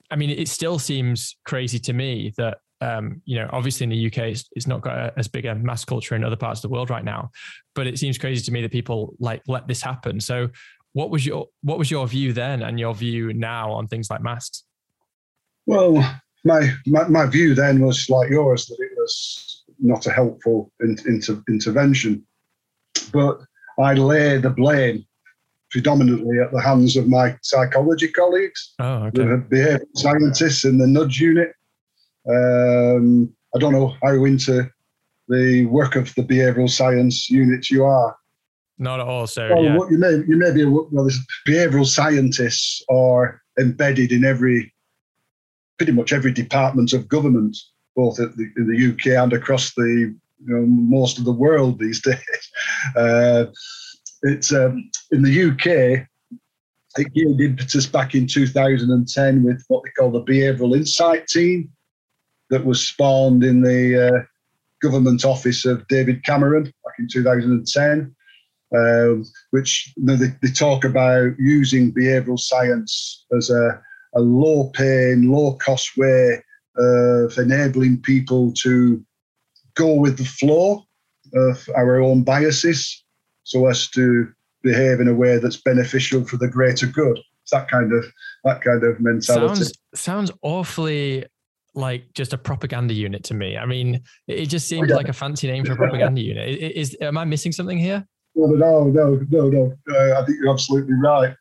I 0.08 0.14
mean, 0.14 0.30
it 0.30 0.46
still 0.46 0.78
seems 0.78 1.34
crazy 1.44 1.80
to 1.80 1.92
me 1.92 2.32
that 2.36 2.58
um, 2.80 3.22
you 3.24 3.36
know, 3.36 3.48
obviously 3.52 3.84
in 3.84 3.90
the 3.90 4.06
UK, 4.06 4.18
it's, 4.18 4.48
it's 4.52 4.66
not 4.66 4.82
got 4.82 4.96
a, 4.96 5.12
as 5.16 5.28
big 5.28 5.46
a 5.46 5.54
mass 5.54 5.84
culture 5.84 6.14
in 6.14 6.24
other 6.24 6.36
parts 6.36 6.58
of 6.58 6.70
the 6.70 6.74
world 6.74 6.90
right 6.90 7.04
now. 7.04 7.30
But 7.74 7.86
it 7.86 7.98
seems 7.98 8.18
crazy 8.18 8.44
to 8.44 8.52
me 8.52 8.62
that 8.62 8.72
people 8.72 9.14
like 9.18 9.42
let 9.48 9.66
this 9.68 9.82
happen. 9.82 10.20
So, 10.20 10.48
what 10.92 11.10
was 11.10 11.26
your 11.26 11.46
what 11.62 11.78
was 11.78 11.90
your 11.90 12.06
view 12.06 12.32
then, 12.32 12.62
and 12.62 12.78
your 12.78 12.94
view 12.94 13.32
now 13.32 13.72
on 13.72 13.88
things 13.88 14.10
like 14.10 14.22
masks? 14.22 14.64
Well, 15.66 15.96
my 16.44 16.70
my, 16.86 17.08
my 17.08 17.26
view 17.26 17.54
then 17.54 17.80
was 17.80 18.08
like 18.08 18.30
yours 18.30 18.66
that 18.66 18.76
it 18.78 18.90
was 18.96 19.64
not 19.80 20.06
a 20.06 20.10
helpful 20.10 20.70
in, 20.80 20.96
inter, 21.06 21.42
intervention, 21.48 22.24
but 23.12 23.40
I 23.78 23.94
lay 23.94 24.38
the 24.38 24.50
blame 24.50 25.04
predominantly 25.74 26.38
at 26.38 26.52
the 26.52 26.60
hands 26.60 26.96
of 26.96 27.08
my 27.08 27.36
psychology 27.42 28.06
colleagues, 28.06 28.74
oh, 28.78 29.06
okay. 29.06 29.22
the 29.22 29.44
behavioural 29.50 29.96
scientists 29.96 30.64
in 30.64 30.78
the 30.78 30.86
nudge 30.86 31.18
unit 31.18 31.52
um, 32.28 33.34
I 33.54 33.58
don't 33.58 33.72
know 33.72 33.94
how 34.02 34.24
into 34.24 34.68
the 35.28 35.66
work 35.66 35.96
of 35.96 36.14
the 36.14 36.22
behavioural 36.22 36.70
science 36.70 37.30
units 37.30 37.70
you 37.70 37.84
are. 37.84 38.16
Not 38.78 39.00
at 39.00 39.06
all. 39.06 39.26
sir. 39.26 39.54
well, 39.54 39.62
yeah. 39.62 39.78
you 39.90 39.98
may 39.98 40.10
you 40.26 40.36
may 40.36 40.52
be 40.52 40.64
well. 40.64 41.08
Behavioural 41.46 41.86
scientists 41.86 42.84
are 42.90 43.40
embedded 43.58 44.10
in 44.10 44.24
every, 44.24 44.74
pretty 45.78 45.92
much 45.92 46.12
every 46.12 46.32
department 46.32 46.92
of 46.92 47.08
government, 47.08 47.56
both 47.94 48.16
the, 48.16 48.52
in 48.56 48.66
the 48.66 48.92
UK 48.92 49.22
and 49.22 49.32
across 49.32 49.74
the 49.74 50.14
you 50.44 50.54
know, 50.54 50.66
most 50.66 51.18
of 51.18 51.24
the 51.24 51.32
world 51.32 51.78
these 51.78 52.02
days. 52.02 52.50
Uh, 52.96 53.46
it's 54.22 54.52
um, 54.52 54.90
in 55.12 55.22
the 55.22 55.50
UK. 55.50 56.06
It 56.96 57.12
gained 57.12 57.40
impetus 57.40 57.86
back 57.86 58.14
in 58.14 58.28
2010 58.28 59.42
with 59.42 59.64
what 59.66 59.82
they 59.82 59.90
call 59.90 60.12
the 60.12 60.22
Behavioural 60.22 60.76
Insight 60.76 61.26
Team, 61.26 61.68
that 62.54 62.64
was 62.64 62.80
spawned 62.80 63.42
in 63.42 63.62
the 63.62 64.08
uh, 64.08 64.22
government 64.80 65.24
office 65.24 65.64
of 65.64 65.86
David 65.88 66.24
Cameron 66.24 66.62
back 66.62 66.94
in 67.00 67.08
2010, 67.08 68.14
um, 68.76 69.24
which 69.50 69.92
you 69.96 70.04
know, 70.04 70.14
they, 70.14 70.28
they, 70.40 70.52
talk 70.52 70.84
about 70.84 71.32
using 71.36 71.92
behavioural 71.92 72.38
science 72.38 73.26
as 73.36 73.50
a, 73.50 73.82
a 74.14 74.20
low 74.20 74.70
pain, 74.72 75.32
low 75.32 75.54
cost 75.54 75.96
way 75.96 76.40
of 76.76 77.36
enabling 77.38 78.00
people 78.02 78.52
to 78.62 79.04
go 79.74 79.92
with 79.94 80.16
the 80.16 80.24
flow 80.24 80.84
of 81.34 81.68
our 81.76 82.00
own 82.00 82.22
biases 82.22 83.04
so 83.42 83.66
as 83.66 83.88
to 83.90 84.28
behave 84.62 85.00
in 85.00 85.08
a 85.08 85.14
way 85.14 85.38
that's 85.38 85.56
beneficial 85.56 86.24
for 86.24 86.36
the 86.36 86.46
greater 86.48 86.86
good. 86.86 87.18
It's 87.42 87.50
that 87.50 87.68
kind 87.68 87.92
of 87.92 88.04
that 88.44 88.62
kind 88.62 88.84
of 88.84 89.00
mentality. 89.00 89.56
Sounds 89.56 89.72
sounds 89.92 90.30
awfully 90.40 91.26
like 91.74 92.12
just 92.14 92.32
a 92.32 92.38
propaganda 92.38 92.94
unit 92.94 93.24
to 93.24 93.34
me. 93.34 93.56
I 93.56 93.66
mean, 93.66 94.02
it 94.26 94.46
just 94.46 94.68
seems 94.68 94.90
like 94.90 95.08
a 95.08 95.12
fancy 95.12 95.46
name 95.46 95.64
for 95.64 95.72
a 95.72 95.76
propaganda 95.76 96.20
unit. 96.20 96.48
Is, 96.48 96.90
is 96.90 96.96
am 97.00 97.18
I 97.18 97.24
missing 97.24 97.52
something 97.52 97.78
here? 97.78 98.06
No, 98.34 98.46
no, 98.46 98.84
no, 98.84 99.20
no, 99.30 99.48
no. 99.48 99.76
Uh, 99.88 100.20
I 100.20 100.24
think 100.24 100.38
you're 100.40 100.52
absolutely 100.52 100.94
right. 100.94 101.34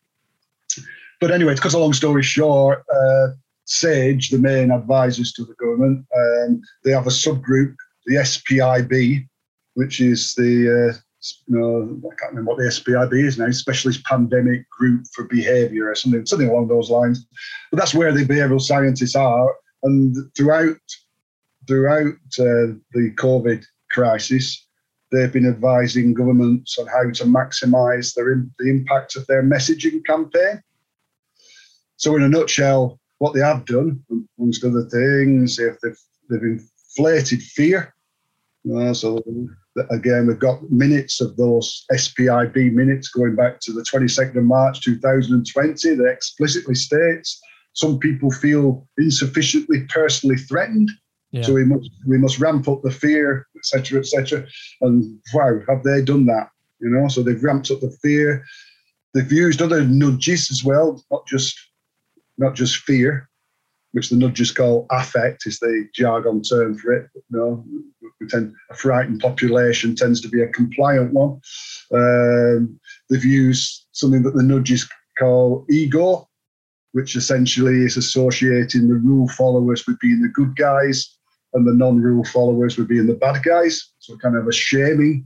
But 1.19 1.31
anyway, 1.31 1.55
to 1.55 1.61
cut 1.61 1.73
a 1.73 1.77
long 1.77 1.93
story 1.93 2.23
short, 2.23 2.83
uh, 2.93 3.27
SAGE, 3.65 4.29
the 4.29 4.39
main 4.39 4.71
advisors 4.71 5.31
to 5.33 5.45
the 5.45 5.53
government, 5.55 6.05
um, 6.15 6.61
they 6.83 6.91
have 6.91 7.07
a 7.07 7.11
subgroup, 7.11 7.75
the 8.05 8.23
SPI-B, 8.23 9.25
which 9.75 10.01
is 10.01 10.33
the 10.35 10.91
uh, 10.91 10.97
you 11.47 11.57
know, 11.57 12.09
I 12.11 12.15
can't 12.15 12.31
remember 12.31 12.51
what 12.51 12.57
the 12.57 12.69
SPI-B 12.69 13.21
is 13.21 13.37
now, 13.37 13.49
Specialist 13.51 14.03
Pandemic 14.03 14.69
Group 14.69 15.05
for 15.13 15.23
Behaviour 15.25 15.89
or 15.89 15.95
something, 15.95 16.25
something 16.25 16.49
along 16.49 16.67
those 16.67 16.89
lines. 16.89 17.25
But 17.71 17.79
that's 17.79 17.93
where 17.93 18.11
the 18.11 18.25
behavioural 18.25 18.61
scientists 18.61 19.15
are. 19.15 19.55
And 19.83 20.15
throughout 20.35 20.77
throughout 21.67 22.15
uh, 22.39 22.75
the 22.91 23.11
COVID 23.15 23.63
crisis, 23.91 24.65
they've 25.11 25.31
been 25.31 25.47
advising 25.47 26.13
governments 26.13 26.77
on 26.77 26.87
how 26.87 27.03
to 27.03 27.23
maximise 27.25 28.13
their, 28.13 28.43
the 28.59 28.69
impact 28.69 29.15
of 29.15 29.25
their 29.27 29.43
messaging 29.43 30.03
campaign. 30.05 30.61
So, 31.97 32.15
in 32.15 32.23
a 32.23 32.29
nutshell, 32.29 32.99
what 33.19 33.33
they 33.33 33.39
have 33.39 33.65
done, 33.65 34.03
amongst 34.37 34.65
other 34.65 34.83
things, 34.85 35.59
if 35.59 35.79
they've, 35.81 35.99
they've 36.29 36.59
inflated 36.59 37.41
fear. 37.41 37.93
Uh, 38.75 38.93
so, 38.93 39.23
again, 39.91 40.27
we've 40.27 40.39
got 40.39 40.69
minutes 40.71 41.21
of 41.21 41.37
those 41.37 41.85
SPI-B 41.95 42.71
minutes 42.71 43.09
going 43.09 43.35
back 43.35 43.59
to 43.61 43.71
the 43.71 43.83
22nd 43.83 44.37
of 44.37 44.43
March 44.43 44.81
2020 44.81 45.95
that 45.95 46.07
explicitly 46.07 46.75
states 46.75 47.41
some 47.73 47.99
people 47.99 48.31
feel 48.31 48.87
insufficiently 48.97 49.85
personally 49.89 50.37
threatened. 50.37 50.89
Yeah. 51.31 51.41
So 51.41 51.53
we 51.53 51.65
must 51.65 51.89
we 52.07 52.17
must 52.17 52.39
ramp 52.39 52.67
up 52.67 52.81
the 52.83 52.91
fear, 52.91 53.47
etc., 53.57 53.99
etc. 53.99 54.45
And 54.81 55.19
wow, 55.33 55.59
have 55.67 55.83
they 55.83 56.03
done 56.03 56.27
that? 56.27 56.49
You 56.79 56.89
know, 56.89 57.07
so 57.07 57.23
they've 57.23 57.43
ramped 57.43 57.71
up 57.71 57.79
the 57.79 57.95
fear. 58.01 58.43
They've 59.13 59.31
used 59.31 59.61
other 59.61 59.83
nudges 59.83 60.51
as 60.51 60.63
well, 60.63 61.03
not 61.11 61.25
just 61.27 61.57
not 62.37 62.55
just 62.55 62.77
fear, 62.77 63.29
which 63.93 64.09
the 64.09 64.15
nudges 64.15 64.51
call 64.51 64.85
affect, 64.91 65.47
is 65.47 65.59
the 65.59 65.87
jargon 65.95 66.41
term 66.41 66.77
for 66.77 66.93
it. 66.93 67.09
You 67.15 67.21
know, 67.31 67.65
we 68.19 68.27
tend, 68.27 68.53
a 68.69 68.75
frightened 68.75 69.21
population 69.21 69.95
tends 69.95 70.19
to 70.21 70.29
be 70.29 70.41
a 70.41 70.47
compliant 70.47 71.13
one. 71.13 71.39
Um, 71.93 72.79
they've 73.09 73.23
used 73.23 73.85
something 73.91 74.23
that 74.23 74.35
the 74.35 74.43
nudges 74.43 74.87
call 75.17 75.65
ego, 75.69 76.27
which 76.93 77.15
essentially 77.15 77.83
is 77.83 77.97
associating 77.97 78.87
the 78.87 78.95
rule 78.95 79.27
followers 79.27 79.85
with 79.85 79.99
being 79.99 80.21
the 80.21 80.29
good 80.29 80.55
guys 80.55 81.17
and 81.53 81.67
the 81.67 81.73
non-rule 81.73 82.23
followers 82.23 82.77
with 82.77 82.87
being 82.87 83.07
the 83.07 83.15
bad 83.15 83.43
guys. 83.43 83.91
So 83.99 84.15
kind 84.17 84.37
of 84.37 84.47
a 84.47 84.53
shaming 84.53 85.25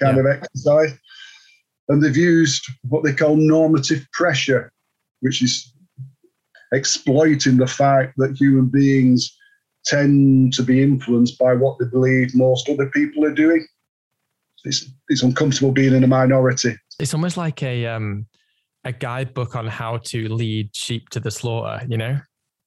kind 0.00 0.16
yeah. 0.16 0.22
of 0.22 0.26
exercise. 0.26 0.98
And 1.88 2.02
they've 2.02 2.16
used 2.16 2.64
what 2.88 3.04
they 3.04 3.12
call 3.12 3.36
normative 3.36 4.06
pressure, 4.12 4.72
which 5.20 5.42
is 5.42 5.72
exploiting 6.72 7.58
the 7.58 7.66
fact 7.66 8.14
that 8.16 8.36
human 8.36 8.66
beings 8.66 9.36
tend 9.84 10.54
to 10.54 10.62
be 10.62 10.82
influenced 10.82 11.38
by 11.38 11.54
what 11.54 11.78
they 11.78 11.86
believe 11.86 12.34
most 12.34 12.68
other 12.68 12.86
people 12.86 13.24
are 13.24 13.34
doing. 13.34 13.66
It's, 14.64 14.88
it's 15.08 15.22
uncomfortable 15.22 15.72
being 15.72 15.92
in 15.94 16.04
a 16.04 16.06
minority. 16.06 16.76
It's 16.98 17.12
almost 17.12 17.36
like 17.36 17.62
a 17.62 17.86
um, 17.86 18.26
a 18.84 18.92
guidebook 18.92 19.54
on 19.56 19.66
how 19.66 19.98
to 19.98 20.28
lead 20.28 20.74
sheep 20.74 21.08
to 21.10 21.20
the 21.20 21.30
slaughter, 21.30 21.84
you 21.88 21.96
know? 21.96 22.18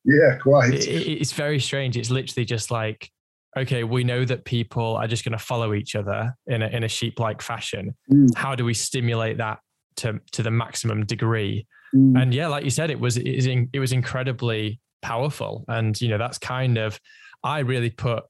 Yeah, 0.06 0.38
quite. 0.42 0.74
It, 0.74 0.88
it's 0.88 1.34
very 1.34 1.60
strange. 1.60 1.98
It's 1.98 2.10
literally 2.10 2.46
just 2.46 2.72
like, 2.72 3.10
okay, 3.58 3.84
we 3.84 4.04
know 4.04 4.26
that 4.26 4.46
people 4.46 4.98
are 4.98 5.08
just 5.08 5.24
going 5.24 5.38
to 5.38 5.44
follow 5.44 5.74
each 5.74 5.96
other 5.96 6.36
in 6.48 6.62
a, 6.62 6.68
in 6.68 6.84
a 6.84 6.88
sheep 6.88 7.20
like 7.20 7.42
fashion. 7.42 7.96
Mm. 8.12 8.36
How 8.36 8.54
do 8.56 8.66
we 8.66 8.74
stimulate 8.74 9.38
that 9.38 9.60
to, 9.98 10.20
to 10.34 10.44
the 10.44 10.52
maximum 10.52 11.06
degree? 11.06 11.66
Mm. 11.96 12.22
And 12.22 12.34
yeah, 12.34 12.48
like 12.48 12.64
you 12.64 12.70
said, 12.70 12.92
it 12.92 13.00
was, 13.00 13.18
it 13.18 13.36
was, 13.36 13.48
in, 13.48 13.70
it 13.74 13.80
was 13.80 13.92
incredibly 13.92 14.80
powerful. 15.02 15.66
And, 15.68 16.00
you 16.00 16.10
know, 16.10 16.18
that's 16.18 16.38
kind 16.38 16.78
of, 16.78 17.00
I 17.44 17.60
really 17.60 17.90
put 17.90 18.24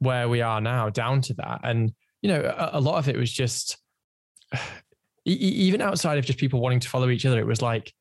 where 0.00 0.28
we 0.28 0.40
are 0.42 0.60
now 0.60 0.90
down 0.90 1.20
to 1.22 1.34
that. 1.34 1.60
And, 1.62 1.92
you 2.20 2.28
know, 2.28 2.40
a, 2.42 2.78
a 2.78 2.80
lot 2.80 2.98
of 2.98 3.08
it 3.08 3.16
was 3.16 3.32
just, 3.32 3.78
even 5.24 5.80
outside 5.80 6.18
of 6.18 6.24
just 6.24 6.38
people 6.38 6.60
wanting 6.60 6.80
to 6.80 6.88
follow 6.88 7.08
each 7.08 7.26
other, 7.26 7.38
it 7.38 7.46
was 7.46 7.62
like, 7.62 7.92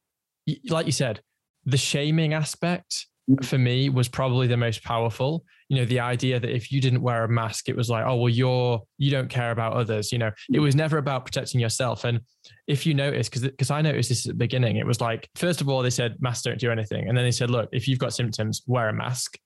like 0.69 0.85
you 0.85 0.91
said, 0.91 1.21
the 1.65 1.77
shaming 1.77 2.33
aspect 2.33 3.07
mm. 3.29 3.43
for 3.45 3.57
me 3.57 3.89
was 3.89 4.07
probably 4.07 4.47
the 4.47 4.57
most 4.57 4.83
powerful. 4.83 5.43
You 5.69 5.79
know 5.79 5.85
the 5.85 5.99
idea 5.99 6.39
that 6.39 6.49
if 6.49 6.71
you 6.71 6.81
didn't 6.81 7.01
wear 7.01 7.23
a 7.23 7.29
mask 7.29 7.69
it 7.69 7.75
was 7.75 7.89
like 7.89 8.05
oh 8.05 8.15
well 8.15 8.29
you're 8.29 8.81
you 8.97 9.09
don't 9.09 9.29
care 9.29 9.51
about 9.51 9.73
others 9.73 10.11
you 10.11 10.17
know? 10.17 10.31
It 10.51 10.59
was 10.59 10.75
never 10.75 10.97
about 10.97 11.25
protecting 11.25 11.59
yourself. 11.59 12.03
And 12.03 12.19
if 12.67 12.85
you 12.85 12.93
notice 12.93 13.29
because 13.29 13.41
because 13.41 13.71
i 13.71 13.81
noticed 13.81 14.09
this 14.09 14.25
at 14.25 14.31
the 14.31 14.37
beginning 14.37 14.77
it 14.77 14.85
was 14.85 15.01
like 15.01 15.29
first 15.35 15.61
of 15.61 15.69
all 15.69 15.81
they 15.81 15.89
said 15.89 16.17
masks 16.19 16.43
don't 16.43 16.59
do 16.59 16.71
anything. 16.71 17.07
And 17.07 17.17
then 17.17 17.25
they 17.25 17.31
said 17.31 17.49
look 17.49 17.69
if 17.71 17.87
you've 17.87 17.99
got 17.99 18.13
symptoms 18.13 18.61
wear 18.67 18.89
a 18.89 18.93
mask. 18.93 19.37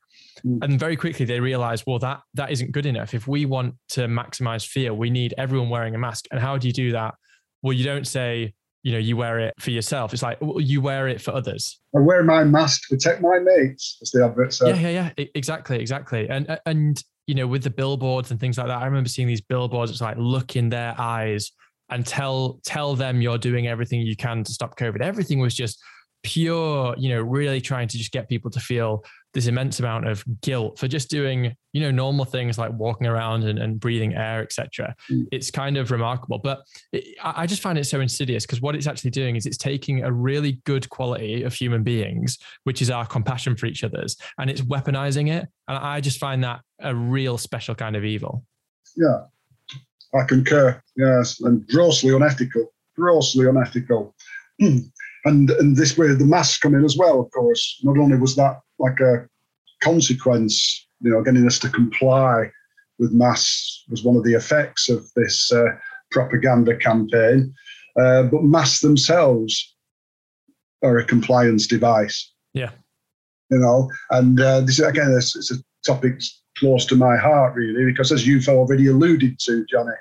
Mm. 0.46 0.64
and 0.64 0.80
very 0.80 0.96
quickly 0.96 1.26
they 1.26 1.40
realized 1.40 1.84
well 1.88 2.00
that 2.00 2.20
that 2.34 2.52
isn't 2.52 2.72
good 2.72 2.86
enough. 2.86 3.14
If 3.14 3.28
we 3.28 3.46
want 3.46 3.76
to 3.90 4.02
maximize 4.02 4.66
fear 4.66 4.94
we 4.94 5.10
need 5.10 5.34
everyone 5.38 5.70
wearing 5.70 5.96
a 5.96 6.00
mask. 6.00 6.26
And 6.32 6.40
how 6.40 6.58
do 6.58 6.68
you 6.68 6.74
do 6.74 6.92
that 6.92 7.14
well 7.62 7.74
you 7.74 7.84
don't 7.84 8.08
say 8.08 8.54
you 8.88 8.94
know, 8.94 9.00
you 9.00 9.18
wear 9.18 9.40
it 9.40 9.54
for 9.60 9.72
yourself. 9.72 10.14
It's 10.14 10.24
like 10.24 10.38
you 10.60 10.80
wear 10.80 11.10
it 11.10 11.20
for 11.20 11.32
others. 11.32 11.78
I 11.94 12.00
wear 12.00 12.24
my 12.24 12.46
mask 12.46 12.88
to 12.88 12.96
protect 12.96 13.22
my 13.22 13.38
mates, 13.38 13.98
as 14.02 14.12
the 14.12 14.24
advert 14.24 14.54
said. 14.54 14.70
Yeah, 14.70 14.90
yeah, 14.90 15.12
yeah. 15.18 15.26
Exactly, 15.36 15.78
exactly. 15.78 16.30
And 16.30 16.58
and 16.66 17.04
you 17.26 17.36
know, 17.36 17.48
with 17.48 17.64
the 17.64 17.70
billboards 17.70 18.32
and 18.32 18.40
things 18.40 18.58
like 18.58 18.68
that, 18.68 18.78
I 18.82 18.86
remember 18.86 19.10
seeing 19.10 19.28
these 19.28 19.42
billboards. 19.42 19.92
It's 19.92 20.00
like 20.00 20.16
look 20.18 20.56
in 20.56 20.70
their 20.70 20.96
eyes 20.98 21.52
and 21.90 22.06
tell 22.06 22.62
tell 22.66 22.96
them 22.96 23.22
you're 23.22 23.38
doing 23.38 23.68
everything 23.68 24.00
you 24.00 24.16
can 24.16 24.46
to 24.46 24.54
stop 24.54 24.78
COVID. 24.78 25.02
Everything 25.02 25.40
was 25.40 25.54
just 25.54 25.84
pure, 26.28 26.94
you 26.98 27.08
know, 27.08 27.22
really 27.22 27.62
trying 27.62 27.88
to 27.88 27.98
just 27.98 28.12
get 28.12 28.28
people 28.28 28.52
to 28.52 28.60
feel 28.60 29.02
this 29.34 29.48
immense 29.48 29.80
amount 29.80 30.06
of 30.06 30.26
guilt 30.42 30.78
for 30.78 30.90
just 30.90 31.10
doing, 31.10 31.56
you 31.72 31.80
know, 31.80 31.90
normal 31.90 32.26
things 32.26 32.58
like 32.58 32.74
walking 32.74 33.08
around 33.08 33.46
and, 33.46 33.58
and 33.58 33.80
breathing 33.80 34.14
air, 34.14 34.44
etc. 34.44 34.94
Mm. 35.10 35.26
It's 35.32 35.50
kind 35.50 35.78
of 35.78 35.90
remarkable, 35.90 36.40
but 36.40 36.64
it, 36.92 37.16
I 37.24 37.46
just 37.46 37.62
find 37.62 37.78
it 37.78 37.86
so 37.86 38.02
insidious 38.02 38.46
because 38.46 38.60
what 38.60 38.76
it's 38.76 38.88
actually 38.88 39.12
doing 39.12 39.38
is 39.38 39.46
it's 39.46 39.56
taking 39.56 40.04
a 40.04 40.12
really 40.12 40.62
good 40.66 40.90
quality 40.90 41.44
of 41.44 41.54
human 41.54 41.82
beings, 41.82 42.38
which 42.66 42.82
is 42.82 42.92
our 42.92 43.06
compassion 43.06 43.56
for 43.56 43.68
each 43.68 43.86
other's, 43.86 44.18
and 44.38 44.50
it's 44.50 44.62
weaponizing 44.62 45.32
it. 45.32 45.48
And 45.70 45.78
I 45.78 46.02
just 46.02 46.20
find 46.20 46.44
that 46.44 46.60
a 46.82 46.94
real 46.94 47.38
special 47.38 47.74
kind 47.74 47.96
of 47.96 48.04
evil. 48.04 48.44
Yeah, 48.98 49.22
I 50.14 50.26
concur. 50.26 50.82
Yes, 50.98 51.40
and 51.40 51.66
grossly 51.70 52.14
unethical. 52.14 52.74
Grossly 52.98 53.48
unethical. 53.48 54.14
and 55.28 55.50
and 55.52 55.76
this 55.76 55.98
way 55.98 56.08
the 56.14 56.26
masks 56.26 56.58
come 56.58 56.74
in 56.74 56.86
as 56.86 56.98
well. 56.98 57.20
Of 57.20 57.32
course, 57.32 57.80
not 57.84 57.98
only 57.98 58.18
was 58.18 58.36
that 58.36 58.60
like 58.80 59.00
a 59.00 59.28
consequence, 59.82 60.88
you 61.02 61.12
know, 61.12 61.22
getting 61.22 61.46
us 61.46 61.60
to 61.60 61.70
comply 61.70 62.52
with 63.00 63.12
masks 63.12 63.84
was 63.90 64.04
one 64.04 64.16
of 64.16 64.24
the 64.24 64.34
effects 64.34 64.90
of 64.90 65.06
this 65.16 65.52
uh, 65.52 65.66
propaganda 66.12 66.76
campaign, 66.76 67.54
uh, 68.00 68.24
but 68.24 68.44
masks 68.44 68.82
themselves 68.82 69.76
are 70.84 70.98
a 70.98 71.06
compliance 71.06 71.68
device. 71.68 72.32
Yeah, 72.54 72.72
you 73.52 73.60
know, 73.60 73.90
and 74.12 74.40
uh, 74.40 74.62
this 74.62 74.80
again, 74.80 75.14
it's, 75.16 75.36
it's 75.36 75.52
a 75.52 75.58
topic 75.86 76.22
close 76.58 76.86
to 76.88 76.96
my 76.96 77.16
heart 77.16 77.54
really 77.54 77.86
because 77.86 78.12
as 78.12 78.26
you've 78.26 78.48
already 78.48 78.88
alluded 78.88 79.38
to, 79.40 79.66
Jonny, 79.70 79.92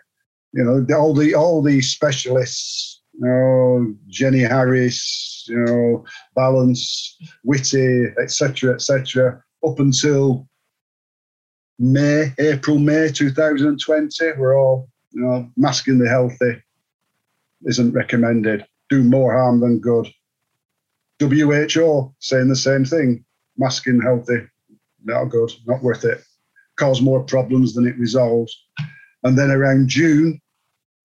you 0.52 0.64
know, 0.64 0.96
all 0.96 1.14
the 1.14 1.34
all 1.34 1.62
the 1.62 1.82
specialists 1.82 2.95
you 3.18 3.26
know, 3.26 3.94
Jenny 4.08 4.40
Harries, 4.40 5.44
you 5.48 5.64
know, 5.64 6.04
Vallance, 6.34 7.16
Whitty, 7.42 8.06
etc., 8.20 8.74
etc., 8.74 9.42
up 9.66 9.78
until 9.78 10.46
May, 11.78 12.32
April, 12.38 12.78
May 12.78 13.10
2020, 13.10 14.32
we're 14.38 14.58
all, 14.58 14.88
you 15.12 15.22
know, 15.22 15.50
masking 15.56 15.98
the 15.98 16.08
healthy 16.08 16.62
isn't 17.64 17.92
recommended. 17.92 18.64
Do 18.88 19.02
more 19.02 19.32
harm 19.32 19.60
than 19.60 19.80
good. 19.80 20.06
WHO 21.20 22.14
saying 22.18 22.48
the 22.48 22.56
same 22.56 22.84
thing. 22.84 23.24
Masking 23.56 24.00
healthy, 24.00 24.46
not 25.04 25.24
good, 25.26 25.50
not 25.66 25.82
worth 25.82 26.04
it. 26.04 26.22
Cause 26.76 27.00
more 27.00 27.22
problems 27.22 27.74
than 27.74 27.86
it 27.86 27.98
resolves. 27.98 28.54
And 29.24 29.38
then 29.38 29.50
around 29.50 29.88
June, 29.88 30.38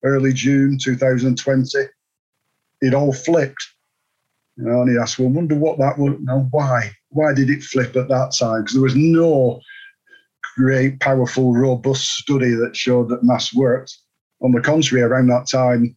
early 0.04 0.34
June 0.34 0.78
2020, 0.78 1.88
it 2.82 2.92
all 2.92 3.14
flipped. 3.14 3.66
You 4.56 4.64
know, 4.64 4.82
and 4.82 4.90
he 4.90 4.98
asked, 4.98 5.18
well, 5.18 5.28
I 5.28 5.32
wonder 5.32 5.54
what 5.54 5.78
that 5.78 5.98
would, 5.98 6.20
no, 6.20 6.46
why? 6.50 6.90
Why 7.08 7.32
did 7.32 7.48
it 7.48 7.62
flip 7.62 7.96
at 7.96 8.08
that 8.08 8.34
time? 8.38 8.60
Because 8.60 8.74
there 8.74 8.82
was 8.82 8.94
no 8.94 9.60
great, 10.56 11.00
powerful, 11.00 11.54
robust 11.54 12.06
study 12.18 12.50
that 12.50 12.76
showed 12.76 13.08
that 13.08 13.24
mass 13.24 13.54
worked. 13.54 13.96
On 14.42 14.52
the 14.52 14.60
contrary, 14.60 15.02
around 15.02 15.28
that 15.28 15.48
time, 15.50 15.96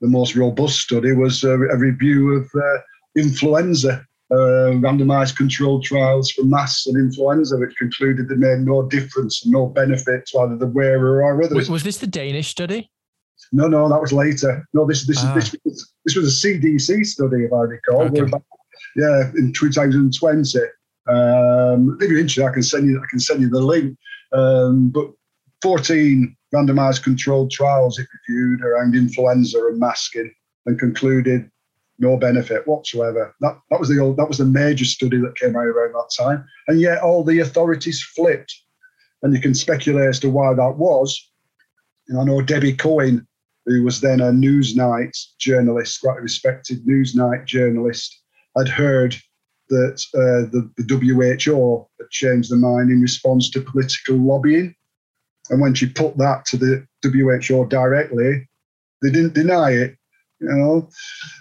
the 0.00 0.06
most 0.08 0.36
robust 0.36 0.78
study 0.80 1.12
was 1.12 1.42
a, 1.42 1.54
a 1.54 1.76
review 1.76 2.34
of 2.34 2.48
uh, 2.54 2.78
influenza, 3.16 4.06
uh, 4.30 4.78
randomized 4.78 5.36
controlled 5.36 5.84
trials 5.84 6.30
for 6.30 6.44
mass 6.44 6.86
and 6.86 6.96
influenza, 6.96 7.56
which 7.58 7.74
concluded 7.76 8.28
they 8.28 8.36
made 8.36 8.60
no 8.60 8.88
difference 8.88 9.44
and 9.44 9.52
no 9.52 9.66
benefit 9.66 10.26
to 10.26 10.38
either 10.40 10.56
the 10.56 10.66
wearer 10.66 11.22
or 11.22 11.42
others. 11.42 11.56
Was, 11.56 11.70
was 11.70 11.82
this 11.82 11.98
the 11.98 12.06
Danish 12.06 12.48
study? 12.48 12.90
No, 13.52 13.68
no, 13.68 13.88
that 13.88 14.00
was 14.00 14.12
later. 14.12 14.66
No, 14.72 14.86
this 14.86 15.06
this 15.06 15.18
ah. 15.20 15.34
this, 15.34 15.54
was, 15.64 15.92
this 16.04 16.16
was 16.16 16.44
a 16.44 16.46
CDC 16.46 17.04
study, 17.04 17.44
if 17.44 17.52
I 17.52 17.60
recall. 17.60 18.02
Okay. 18.02 18.22
Back, 18.22 18.42
yeah, 18.96 19.30
in 19.36 19.52
2020. 19.52 20.58
Um, 21.08 21.98
if 22.00 22.08
you're 22.08 22.18
interested, 22.18 22.44
I 22.44 22.52
can 22.52 22.62
send 22.62 22.88
you 22.88 22.98
I 22.98 23.06
can 23.10 23.20
send 23.20 23.42
you 23.42 23.50
the 23.50 23.60
link. 23.60 23.96
Um, 24.32 24.88
but 24.88 25.10
14 25.60 26.34
randomized 26.54 27.02
controlled 27.02 27.50
trials 27.50 27.98
it 27.98 28.06
reviewed 28.28 28.62
around 28.62 28.94
influenza 28.94 29.58
and 29.66 29.78
masking 29.78 30.32
and 30.66 30.78
concluded 30.78 31.50
no 31.98 32.16
benefit 32.16 32.66
whatsoever. 32.66 33.34
That 33.40 33.58
that 33.70 33.80
was 33.80 33.88
the 33.88 33.98
old 33.98 34.16
that 34.16 34.28
was 34.28 34.38
the 34.38 34.46
major 34.46 34.86
study 34.86 35.18
that 35.18 35.36
came 35.36 35.56
out 35.56 35.66
around 35.66 35.92
that 35.92 36.10
time. 36.18 36.44
And 36.68 36.80
yet 36.80 37.02
all 37.02 37.22
the 37.22 37.40
authorities 37.40 38.02
flipped. 38.14 38.54
And 39.22 39.34
you 39.34 39.40
can 39.40 39.54
speculate 39.54 40.08
as 40.08 40.18
to 40.20 40.30
why 40.30 40.52
that 40.54 40.76
was. 40.78 41.30
And 42.08 42.18
I 42.18 42.24
know 42.24 42.42
Debbie 42.42 42.72
Cohen 42.72 43.26
who 43.66 43.84
was 43.84 44.00
then 44.00 44.20
a 44.20 44.30
Newsnight 44.30 45.16
journalist, 45.38 46.00
quite 46.00 46.18
a 46.18 46.22
respected 46.22 46.84
Newsnight 46.86 47.46
journalist, 47.46 48.20
had 48.56 48.68
heard 48.68 49.16
that 49.68 50.02
uh, 50.14 50.50
the, 50.50 50.70
the 50.76 51.46
WHO 51.46 51.88
had 51.98 52.10
changed 52.10 52.50
their 52.50 52.58
mind 52.58 52.90
in 52.90 53.00
response 53.00 53.48
to 53.50 53.60
political 53.60 54.16
lobbying. 54.16 54.74
And 55.50 55.60
when 55.60 55.74
she 55.74 55.86
put 55.86 56.18
that 56.18 56.44
to 56.46 56.56
the 56.56 56.86
WHO 57.02 57.66
directly, 57.66 58.48
they 59.00 59.10
didn't 59.10 59.34
deny 59.34 59.70
it, 59.70 59.96
you 60.40 60.48
know. 60.48 60.88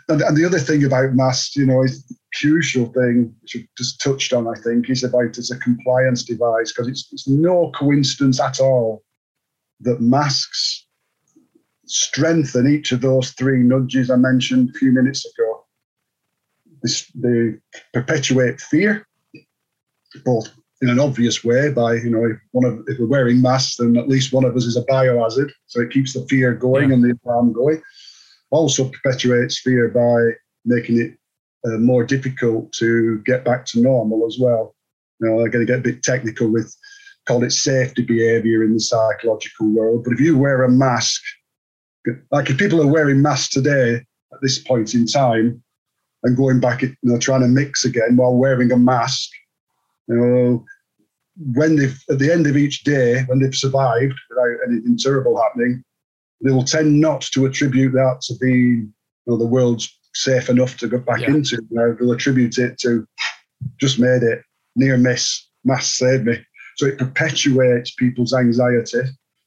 And, 0.07 0.21
and 0.21 0.37
the 0.37 0.45
other 0.45 0.59
thing 0.59 0.83
about 0.83 1.13
masks, 1.13 1.55
you 1.55 1.65
know, 1.65 1.83
is 1.83 2.05
crucial 2.39 2.85
thing, 2.93 3.35
which 3.41 3.55
I've 3.55 3.67
just 3.77 4.01
touched 4.01 4.33
on, 4.33 4.47
I 4.47 4.59
think, 4.61 4.89
is 4.89 5.03
about 5.03 5.37
as 5.37 5.51
a 5.51 5.59
compliance 5.59 6.23
device, 6.23 6.71
because 6.71 6.87
it's, 6.87 7.09
it's 7.11 7.27
no 7.27 7.71
coincidence 7.75 8.39
at 8.39 8.59
all 8.59 9.03
that 9.81 10.01
masks 10.01 10.85
strengthen 11.91 12.67
each 12.67 12.91
of 12.91 13.01
those 13.01 13.31
three 13.31 13.59
nudges 13.59 14.09
I 14.09 14.15
mentioned 14.15 14.69
a 14.69 14.77
few 14.77 14.91
minutes 14.91 15.25
ago. 15.25 15.65
This, 16.81 17.11
they 17.13 17.55
perpetuate 17.93 18.59
fear, 18.59 19.07
both 20.25 20.49
in 20.81 20.89
an 20.89 20.99
obvious 20.99 21.43
way 21.43 21.69
by 21.71 21.93
you 21.93 22.09
know 22.09 22.25
if 22.25 22.37
one 22.51 22.65
of 22.65 22.83
if 22.87 22.97
we're 22.99 23.07
wearing 23.07 23.41
masks, 23.41 23.75
then 23.75 23.97
at 23.97 24.07
least 24.07 24.33
one 24.33 24.45
of 24.45 24.55
us 24.55 24.65
is 24.65 24.77
a 24.77 24.85
biohazard, 24.85 25.51
so 25.67 25.81
it 25.81 25.91
keeps 25.91 26.13
the 26.13 26.25
fear 26.27 26.53
going 26.53 26.89
yeah. 26.89 26.95
and 26.95 27.03
the 27.03 27.19
alarm 27.25 27.53
going. 27.53 27.81
Also 28.49 28.89
perpetuates 28.89 29.59
fear 29.59 29.89
by 29.89 30.35
making 30.65 30.99
it 30.99 31.17
uh, 31.65 31.77
more 31.77 32.03
difficult 32.03 32.71
to 32.73 33.19
get 33.25 33.45
back 33.45 33.65
to 33.65 33.81
normal 33.81 34.25
as 34.25 34.37
well. 34.39 34.75
You 35.19 35.27
know, 35.27 35.33
I'm 35.41 35.51
going 35.51 35.65
to 35.65 35.71
get 35.71 35.79
a 35.79 35.83
bit 35.83 36.03
technical 36.03 36.51
with 36.51 36.75
call 37.27 37.43
it 37.43 37.51
safety 37.51 38.01
behavior 38.01 38.63
in 38.63 38.73
the 38.73 38.79
psychological 38.79 39.69
world, 39.69 40.03
but 40.03 40.13
if 40.13 40.19
you 40.19 40.35
wear 40.35 40.63
a 40.63 40.69
mask 40.69 41.21
like 42.31 42.49
if 42.49 42.57
people 42.57 42.81
are 42.81 42.91
wearing 42.91 43.21
masks 43.21 43.49
today 43.49 43.95
at 43.95 44.41
this 44.41 44.59
point 44.59 44.93
in 44.93 45.05
time 45.05 45.61
and 46.23 46.37
going 46.37 46.59
back, 46.59 46.81
you 46.81 46.95
know, 47.03 47.19
trying 47.19 47.41
to 47.41 47.47
mix 47.47 47.85
again 47.85 48.15
while 48.15 48.35
wearing 48.35 48.71
a 48.71 48.77
mask, 48.77 49.29
you 50.07 50.15
know, 50.15 50.65
when 51.53 51.75
they've 51.75 51.99
at 52.09 52.19
the 52.19 52.31
end 52.31 52.47
of 52.47 52.57
each 52.57 52.83
day, 52.83 53.23
when 53.23 53.39
they've 53.39 53.55
survived 53.55 54.15
without 54.29 54.57
anything 54.67 54.97
terrible 54.97 55.41
happening, 55.41 55.83
they 56.43 56.51
will 56.51 56.63
tend 56.63 56.99
not 56.99 57.21
to 57.21 57.45
attribute 57.45 57.93
that 57.93 58.21
to 58.21 58.35
being, 58.39 58.93
you 59.25 59.33
know, 59.33 59.37
the 59.37 59.45
world's 59.45 59.97
safe 60.13 60.49
enough 60.49 60.77
to 60.77 60.87
get 60.87 61.05
back 61.05 61.21
yeah. 61.21 61.29
into. 61.29 61.57
You 61.69 61.77
know, 61.77 61.95
they'll 61.99 62.11
attribute 62.11 62.57
it 62.57 62.77
to 62.79 63.07
just 63.79 63.99
made 63.99 64.23
it, 64.23 64.43
near 64.75 64.97
miss, 64.97 65.47
mask 65.63 65.95
saved 65.95 66.25
me. 66.25 66.43
So 66.77 66.87
it 66.87 66.97
perpetuates 66.97 67.93
people's 67.93 68.33
anxiety 68.33 69.01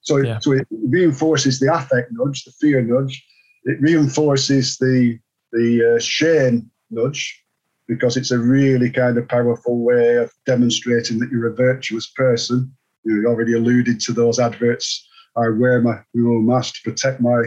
so, 0.04 0.18
yeah. 0.18 0.38
so 0.38 0.52
it 0.52 0.66
reinforces 0.70 1.58
the 1.58 1.74
affect 1.74 2.12
nudge, 2.12 2.44
the 2.44 2.52
fear 2.52 2.82
nudge. 2.82 3.24
It 3.64 3.80
reinforces 3.80 4.76
the 4.76 5.18
the 5.52 5.96
uh, 5.96 6.00
shame 6.00 6.70
nudge 6.90 7.42
because 7.86 8.16
it's 8.16 8.30
a 8.30 8.38
really 8.38 8.90
kind 8.90 9.16
of 9.16 9.28
powerful 9.28 9.78
way 9.78 10.16
of 10.16 10.32
demonstrating 10.46 11.18
that 11.18 11.30
you're 11.30 11.46
a 11.46 11.54
virtuous 11.54 12.08
person. 12.10 12.70
You 13.04 13.24
already 13.26 13.54
alluded 13.54 14.00
to 14.00 14.12
those 14.12 14.38
adverts. 14.38 15.08
I 15.36 15.48
wear 15.48 15.80
my 15.80 16.00
you 16.12 16.24
know, 16.24 16.40
mask 16.40 16.74
to 16.74 16.90
protect 16.90 17.20
my 17.20 17.42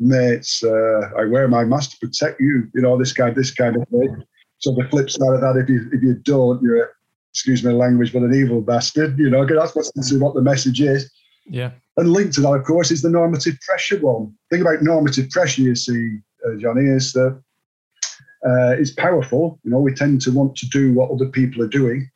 mates. 0.00 0.62
Uh, 0.64 1.10
I 1.16 1.26
wear 1.26 1.48
my 1.48 1.64
mask 1.64 1.92
to 1.92 2.06
protect 2.06 2.40
you. 2.40 2.68
You 2.74 2.82
know 2.82 2.98
this 2.98 3.12
kind, 3.12 3.36
this 3.36 3.52
kind 3.52 3.76
of 3.76 3.86
thing. 3.88 4.24
So 4.58 4.72
the 4.72 4.88
flip 4.90 5.10
side 5.10 5.34
of 5.34 5.40
that, 5.42 5.60
if 5.62 5.68
you 5.68 5.88
if 5.92 6.02
you 6.02 6.14
don't, 6.14 6.60
you're 6.60 6.90
excuse 7.30 7.62
my 7.62 7.70
language, 7.70 8.12
but 8.12 8.22
an 8.22 8.34
evil 8.34 8.60
bastard, 8.60 9.16
you 9.16 9.30
know, 9.30 9.46
because 9.46 9.72
that's 9.94 10.12
what 10.14 10.34
the 10.34 10.42
message 10.42 10.80
is. 10.80 11.08
Yeah. 11.48 11.70
And 11.96 12.12
linked 12.12 12.34
to 12.34 12.40
that, 12.42 12.52
of 12.52 12.64
course, 12.64 12.90
is 12.90 13.02
the 13.02 13.10
normative 13.10 13.58
pressure 13.60 13.98
one. 13.98 14.32
Thing 14.50 14.60
about 14.60 14.82
normative 14.82 15.30
pressure, 15.30 15.62
you 15.62 15.74
see, 15.74 16.18
uh, 16.46 16.56
Jonny, 16.58 16.84
is 16.84 17.12
that 17.14 17.42
uh, 18.46 18.76
it's 18.78 18.92
powerful. 18.92 19.58
You 19.64 19.72
know, 19.72 19.80
we 19.80 19.92
tend 19.94 20.20
to 20.22 20.30
want 20.30 20.56
to 20.56 20.66
do 20.68 20.92
what 20.92 21.10
other 21.10 21.26
people 21.26 21.62
are 21.62 21.68
doing, 21.68 22.08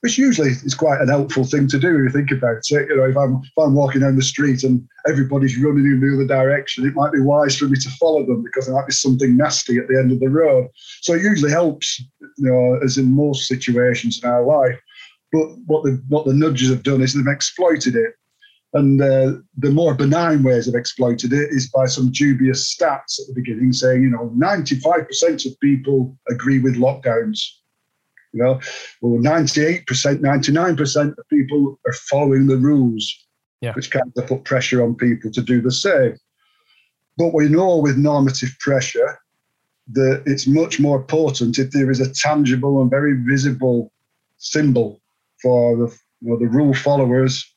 which 0.00 0.16
usually 0.16 0.50
is 0.50 0.76
quite 0.76 1.00
an 1.00 1.08
helpful 1.08 1.44
thing 1.44 1.66
to 1.68 1.78
do 1.78 1.96
if 1.96 2.04
you 2.04 2.10
think 2.10 2.30
about 2.30 2.58
it. 2.70 2.88
You 2.88 2.96
know, 2.96 3.04
if 3.04 3.16
I'm 3.16 3.40
if 3.42 3.58
I'm 3.58 3.74
walking 3.74 4.02
down 4.02 4.14
the 4.14 4.22
street 4.22 4.62
and 4.62 4.86
everybody's 5.08 5.58
running 5.58 5.86
in 5.86 6.00
the 6.00 6.14
other 6.14 6.26
direction, 6.26 6.86
it 6.86 6.94
might 6.94 7.12
be 7.12 7.20
wise 7.20 7.56
for 7.56 7.64
me 7.64 7.78
to 7.78 7.90
follow 7.98 8.24
them 8.24 8.44
because 8.44 8.66
there 8.66 8.76
might 8.76 8.86
be 8.86 8.92
something 8.92 9.36
nasty 9.36 9.78
at 9.78 9.88
the 9.88 9.98
end 9.98 10.12
of 10.12 10.20
the 10.20 10.28
road. 10.28 10.68
So 11.00 11.14
it 11.14 11.22
usually 11.22 11.50
helps, 11.50 12.00
you 12.20 12.28
know, 12.38 12.78
as 12.84 12.96
in 12.96 13.12
most 13.12 13.48
situations 13.48 14.20
in 14.22 14.30
our 14.30 14.44
life. 14.44 14.78
But 15.32 15.48
what 15.66 15.84
the 15.84 16.02
what 16.08 16.26
the 16.26 16.34
nudges 16.34 16.70
have 16.70 16.82
done 16.82 17.02
is 17.02 17.14
they've 17.14 17.26
exploited 17.26 17.94
it. 17.96 18.14
And 18.74 19.00
uh, 19.00 19.32
the 19.56 19.70
more 19.70 19.94
benign 19.94 20.42
ways 20.42 20.68
of 20.68 20.74
exploited 20.74 21.32
it 21.32 21.50
is 21.50 21.70
by 21.70 21.86
some 21.86 22.10
dubious 22.12 22.74
stats 22.74 23.18
at 23.18 23.26
the 23.26 23.32
beginning 23.34 23.72
saying, 23.72 24.02
you 24.02 24.10
know, 24.10 24.30
95% 24.36 25.46
of 25.46 25.58
people 25.60 26.16
agree 26.28 26.58
with 26.58 26.76
lockdowns. 26.76 27.40
You 28.32 28.42
know, 28.42 28.60
well, 29.00 29.22
98%, 29.22 29.86
99% 29.86 31.18
of 31.18 31.28
people 31.30 31.80
are 31.86 31.94
following 31.94 32.46
the 32.46 32.58
rules, 32.58 33.10
yeah. 33.62 33.72
which 33.72 33.90
kind 33.90 34.12
of 34.18 34.26
put 34.26 34.44
pressure 34.44 34.84
on 34.84 34.94
people 34.94 35.30
to 35.30 35.40
do 35.40 35.62
the 35.62 35.72
same. 35.72 36.18
But 37.16 37.32
we 37.32 37.48
know 37.48 37.78
with 37.78 37.96
normative 37.96 38.54
pressure 38.60 39.18
that 39.92 40.22
it's 40.26 40.46
much 40.46 40.78
more 40.78 41.02
potent 41.02 41.58
if 41.58 41.70
there 41.70 41.90
is 41.90 42.00
a 42.00 42.12
tangible 42.12 42.82
and 42.82 42.90
very 42.90 43.14
visible 43.14 43.90
symbol 44.36 45.00
for 45.42 45.76
the, 45.76 45.96
the 46.22 46.48
rule 46.48 46.74
followers 46.74 47.54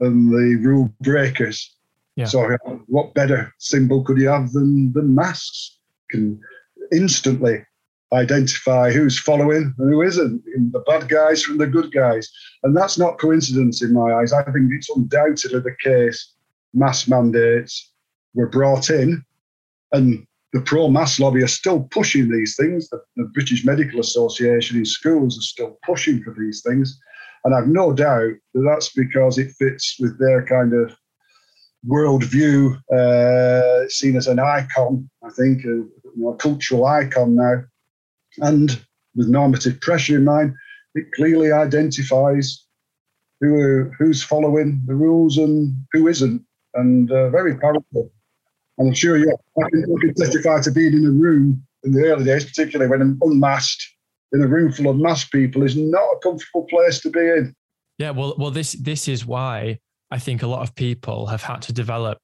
and 0.00 0.30
the 0.30 0.58
rule 0.62 0.92
breakers. 1.00 1.74
Yeah. 2.16 2.26
So, 2.26 2.56
what 2.86 3.14
better 3.14 3.52
symbol 3.58 4.02
could 4.02 4.18
you 4.18 4.28
have 4.28 4.52
than, 4.52 4.92
than 4.92 5.14
masks? 5.14 5.78
Can 6.10 6.40
instantly 6.90 7.62
identify 8.12 8.90
who's 8.90 9.18
following 9.18 9.74
and 9.78 9.92
who 9.92 10.02
isn't, 10.02 10.42
the 10.72 10.80
bad 10.80 11.08
guys 11.08 11.42
from 11.42 11.58
the 11.58 11.66
good 11.66 11.92
guys. 11.92 12.30
And 12.62 12.76
that's 12.76 12.98
not 12.98 13.18
coincidence 13.18 13.82
in 13.82 13.92
my 13.92 14.14
eyes. 14.14 14.32
I 14.32 14.42
think 14.44 14.72
it's 14.72 14.88
undoubtedly 14.88 15.60
the 15.60 15.76
case. 15.82 16.34
Mass 16.74 17.08
mandates 17.08 17.92
were 18.34 18.48
brought 18.48 18.90
in, 18.90 19.24
and 19.92 20.26
the 20.52 20.60
pro 20.60 20.88
mass 20.88 21.18
lobby 21.18 21.42
are 21.42 21.48
still 21.48 21.88
pushing 21.90 22.30
these 22.30 22.56
things. 22.56 22.88
The, 22.88 23.02
the 23.16 23.24
British 23.24 23.64
Medical 23.64 24.00
Association 24.00 24.78
in 24.78 24.84
schools 24.84 25.38
are 25.38 25.42
still 25.42 25.78
pushing 25.84 26.22
for 26.22 26.34
these 26.38 26.62
things. 26.62 26.98
And 27.44 27.54
I've 27.54 27.68
no 27.68 27.92
doubt 27.92 28.34
that 28.54 28.62
that's 28.62 28.92
because 28.92 29.38
it 29.38 29.52
fits 29.58 29.96
with 30.00 30.18
their 30.18 30.44
kind 30.44 30.72
of 30.74 30.96
worldview, 31.86 32.76
uh, 32.92 33.88
seen 33.88 34.16
as 34.16 34.26
an 34.26 34.38
icon, 34.38 35.08
I 35.24 35.30
think, 35.30 35.64
a, 35.64 35.68
you 35.68 35.90
know, 36.16 36.30
a 36.30 36.36
cultural 36.36 36.86
icon 36.86 37.36
now. 37.36 37.62
And 38.38 38.80
with 39.14 39.28
normative 39.28 39.80
pressure 39.80 40.16
in 40.16 40.24
mind, 40.24 40.54
it 40.94 41.06
clearly 41.14 41.52
identifies 41.52 42.64
who 43.40 43.90
who's 43.98 44.22
following 44.22 44.82
the 44.86 44.94
rules 44.94 45.38
and 45.38 45.74
who 45.92 46.08
isn't, 46.08 46.44
and 46.74 47.10
uh, 47.10 47.30
very 47.30 47.56
powerful. 47.56 48.10
And 48.78 48.88
I'm 48.88 48.94
sure 48.94 49.16
you, 49.16 49.36
can, 49.56 49.64
I 49.64 50.00
can 50.00 50.14
testify 50.14 50.60
to 50.62 50.70
being 50.70 50.92
in 50.92 51.06
a 51.06 51.10
room 51.10 51.64
in 51.84 51.92
the 51.92 52.04
early 52.06 52.24
days, 52.24 52.44
particularly 52.44 52.90
when 52.90 53.02
I'm 53.02 53.18
unmasked 53.22 53.87
in 54.32 54.42
a 54.42 54.46
room 54.46 54.72
full 54.72 54.88
of 54.88 54.96
masked 54.96 55.32
people 55.32 55.62
is 55.62 55.76
not 55.76 56.02
a 56.02 56.18
comfortable 56.22 56.64
place 56.64 57.00
to 57.00 57.10
be 57.10 57.20
in. 57.20 57.54
Yeah, 57.98 58.10
well, 58.10 58.34
well, 58.38 58.50
this 58.50 58.72
this 58.72 59.08
is 59.08 59.26
why 59.26 59.78
I 60.10 60.18
think 60.18 60.42
a 60.42 60.46
lot 60.46 60.62
of 60.62 60.74
people 60.74 61.26
have 61.26 61.42
had 61.42 61.62
to 61.62 61.72
develop 61.72 62.18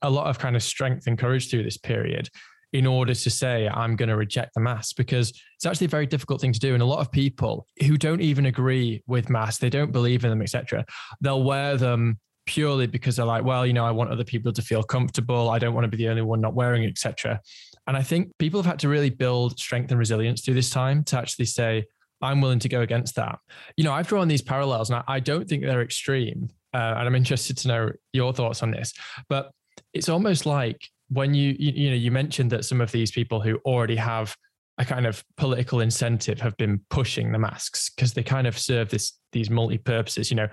a 0.00 0.10
lot 0.10 0.28
of 0.28 0.38
kind 0.38 0.56
of 0.56 0.62
strength 0.62 1.06
and 1.06 1.18
courage 1.18 1.50
through 1.50 1.64
this 1.64 1.76
period 1.76 2.28
in 2.72 2.86
order 2.86 3.14
to 3.14 3.30
say 3.30 3.68
I'm 3.68 3.96
going 3.96 4.08
to 4.08 4.16
reject 4.16 4.54
the 4.54 4.60
mask 4.60 4.96
because 4.96 5.30
it's 5.56 5.66
actually 5.66 5.86
a 5.86 5.90
very 5.90 6.06
difficult 6.06 6.40
thing 6.40 6.54
to 6.54 6.58
do. 6.58 6.72
And 6.72 6.82
a 6.82 6.86
lot 6.86 7.00
of 7.00 7.12
people 7.12 7.66
who 7.84 7.98
don't 7.98 8.22
even 8.22 8.46
agree 8.46 9.02
with 9.06 9.28
masks, 9.28 9.58
they 9.58 9.68
don't 9.68 9.92
believe 9.92 10.24
in 10.24 10.30
them, 10.30 10.40
etc. 10.40 10.84
They'll 11.20 11.42
wear 11.42 11.76
them 11.76 12.18
purely 12.46 12.86
because 12.86 13.16
they're 13.16 13.26
like, 13.26 13.44
well, 13.44 13.66
you 13.66 13.74
know, 13.74 13.84
I 13.84 13.90
want 13.90 14.10
other 14.10 14.24
people 14.24 14.52
to 14.52 14.62
feel 14.62 14.82
comfortable. 14.82 15.50
I 15.50 15.58
don't 15.58 15.74
want 15.74 15.84
to 15.84 15.88
be 15.88 15.98
the 15.98 16.08
only 16.08 16.22
one 16.22 16.40
not 16.40 16.54
wearing, 16.54 16.84
etc. 16.84 17.40
And 17.86 17.96
I 17.96 18.02
think 18.02 18.30
people 18.38 18.60
have 18.60 18.66
had 18.70 18.78
to 18.80 18.88
really 18.88 19.10
build 19.10 19.58
strength 19.58 19.90
and 19.90 19.98
resilience 19.98 20.42
through 20.42 20.54
this 20.54 20.70
time 20.70 21.04
to 21.04 21.18
actually 21.18 21.46
say, 21.46 21.84
I'm 22.20 22.40
willing 22.40 22.60
to 22.60 22.68
go 22.68 22.82
against 22.82 23.16
that. 23.16 23.38
You 23.76 23.84
know, 23.84 23.92
I've 23.92 24.06
drawn 24.06 24.28
these 24.28 24.42
parallels 24.42 24.90
and 24.90 25.02
I 25.08 25.18
don't 25.18 25.48
think 25.48 25.64
they're 25.64 25.82
extreme. 25.82 26.48
Uh, 26.72 26.94
and 26.96 27.06
I'm 27.06 27.14
interested 27.14 27.56
to 27.58 27.68
know 27.68 27.90
your 28.12 28.32
thoughts 28.32 28.62
on 28.62 28.70
this. 28.70 28.94
But 29.28 29.50
it's 29.92 30.08
almost 30.08 30.46
like 30.46 30.88
when 31.08 31.34
you, 31.34 31.54
you, 31.58 31.72
you 31.72 31.90
know, 31.90 31.96
you 31.96 32.10
mentioned 32.10 32.50
that 32.50 32.64
some 32.64 32.80
of 32.80 32.92
these 32.92 33.10
people 33.10 33.40
who 33.40 33.56
already 33.64 33.96
have 33.96 34.36
a 34.78 34.84
kind 34.84 35.06
of 35.06 35.22
political 35.36 35.80
incentive 35.80 36.40
have 36.40 36.56
been 36.56 36.80
pushing 36.88 37.32
the 37.32 37.38
masks 37.38 37.90
because 37.90 38.14
they 38.14 38.22
kind 38.22 38.46
of 38.46 38.58
serve 38.58 38.88
this 38.88 39.12
these 39.32 39.50
multi 39.50 39.76
purposes. 39.76 40.30
You 40.30 40.36
know, 40.36 40.48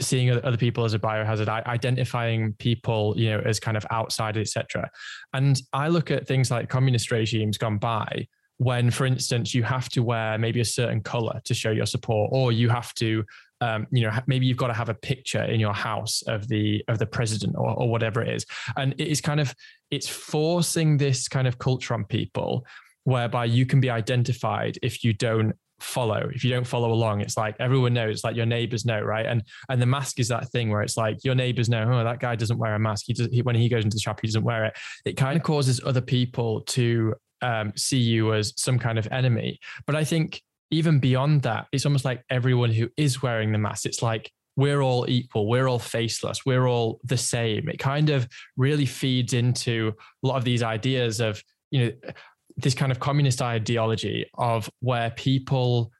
seeing 0.00 0.30
other 0.30 0.56
people 0.56 0.84
as 0.84 0.94
a 0.94 0.98
biohazard, 0.98 1.48
identifying 1.48 2.54
people, 2.54 3.14
you 3.16 3.30
know, 3.30 3.42
as 3.44 3.60
kind 3.60 3.76
of 3.76 3.86
outsiders, 3.90 4.56
etc. 4.56 4.90
And 5.32 5.60
I 5.72 5.88
look 5.88 6.10
at 6.10 6.26
things 6.26 6.50
like 6.50 6.68
communist 6.68 7.10
regimes 7.10 7.58
gone 7.58 7.78
by, 7.78 8.26
when, 8.58 8.90
for 8.90 9.06
instance, 9.06 9.54
you 9.54 9.62
have 9.62 9.88
to 9.90 10.02
wear 10.02 10.38
maybe 10.38 10.60
a 10.60 10.64
certain 10.64 11.02
color 11.02 11.40
to 11.44 11.54
show 11.54 11.70
your 11.70 11.86
support, 11.86 12.30
or 12.32 12.52
you 12.52 12.68
have 12.68 12.94
to, 12.94 13.24
um, 13.60 13.86
you 13.90 14.02
know, 14.02 14.12
maybe 14.26 14.46
you've 14.46 14.56
got 14.56 14.68
to 14.68 14.74
have 14.74 14.88
a 14.88 14.94
picture 14.94 15.42
in 15.42 15.60
your 15.60 15.74
house 15.74 16.22
of 16.22 16.48
the 16.48 16.82
of 16.88 16.98
the 16.98 17.06
president 17.06 17.54
or, 17.56 17.70
or 17.70 17.90
whatever 17.90 18.22
it 18.22 18.34
is, 18.34 18.46
and 18.76 18.94
it 18.98 19.08
is 19.08 19.20
kind 19.20 19.40
of 19.40 19.54
it's 19.90 20.08
forcing 20.08 20.96
this 20.96 21.28
kind 21.28 21.46
of 21.46 21.58
culture 21.58 21.94
on 21.94 22.04
people 22.04 22.66
whereby 23.04 23.44
you 23.44 23.64
can 23.64 23.80
be 23.80 23.88
identified 23.88 24.78
if 24.82 25.04
you 25.04 25.12
don't 25.12 25.54
follow. 25.80 26.28
If 26.34 26.44
you 26.44 26.50
don't 26.50 26.66
follow 26.66 26.92
along 26.92 27.20
it's 27.20 27.36
like 27.36 27.56
everyone 27.60 27.94
knows 27.94 28.24
like 28.24 28.36
your 28.36 28.46
neighbors 28.46 28.84
know 28.84 29.00
right? 29.00 29.26
And 29.26 29.42
and 29.68 29.80
the 29.80 29.86
mask 29.86 30.18
is 30.20 30.28
that 30.28 30.48
thing 30.50 30.70
where 30.70 30.82
it's 30.82 30.96
like 30.96 31.24
your 31.24 31.34
neighbors 31.34 31.68
know 31.68 31.84
oh 31.90 32.04
that 32.04 32.20
guy 32.20 32.36
doesn't 32.36 32.58
wear 32.58 32.74
a 32.74 32.78
mask. 32.78 33.04
He 33.06 33.12
does 33.12 33.28
he, 33.30 33.42
when 33.42 33.56
he 33.56 33.68
goes 33.68 33.84
into 33.84 33.96
the 33.96 34.00
shop 34.00 34.20
he 34.20 34.28
doesn't 34.28 34.44
wear 34.44 34.64
it. 34.66 34.76
It 35.04 35.16
kind 35.16 35.36
of 35.36 35.42
causes 35.42 35.80
other 35.84 36.00
people 36.00 36.62
to 36.62 37.14
um, 37.42 37.72
see 37.76 37.98
you 37.98 38.32
as 38.34 38.52
some 38.56 38.78
kind 38.78 38.98
of 38.98 39.06
enemy. 39.10 39.60
But 39.86 39.96
i 39.96 40.04
think 40.04 40.42
even 40.70 40.98
beyond 40.98 41.42
that 41.42 41.66
it's 41.70 41.86
almost 41.86 42.04
like 42.04 42.24
everyone 42.28 42.70
who 42.70 42.88
is 42.96 43.22
wearing 43.22 43.52
the 43.52 43.58
mask 43.58 43.86
it's 43.86 44.02
like 44.02 44.32
we're 44.56 44.80
all 44.80 45.08
equal 45.08 45.46
we're 45.46 45.68
all 45.68 45.78
faceless 45.78 46.44
we're 46.44 46.66
all 46.66 46.98
the 47.04 47.16
same. 47.16 47.68
It 47.68 47.78
kind 47.78 48.10
of 48.10 48.28
really 48.56 48.86
feeds 48.86 49.32
into 49.32 49.92
a 50.22 50.26
lot 50.26 50.36
of 50.36 50.44
these 50.44 50.62
ideas 50.62 51.20
of 51.20 51.42
you 51.70 51.86
know 51.86 52.12
this 52.56 52.74
kind 52.74 52.90
of 52.90 53.00
communist 53.00 53.42
ideology 53.42 54.26
of 54.34 54.68
where 54.80 55.10
people 55.10 55.90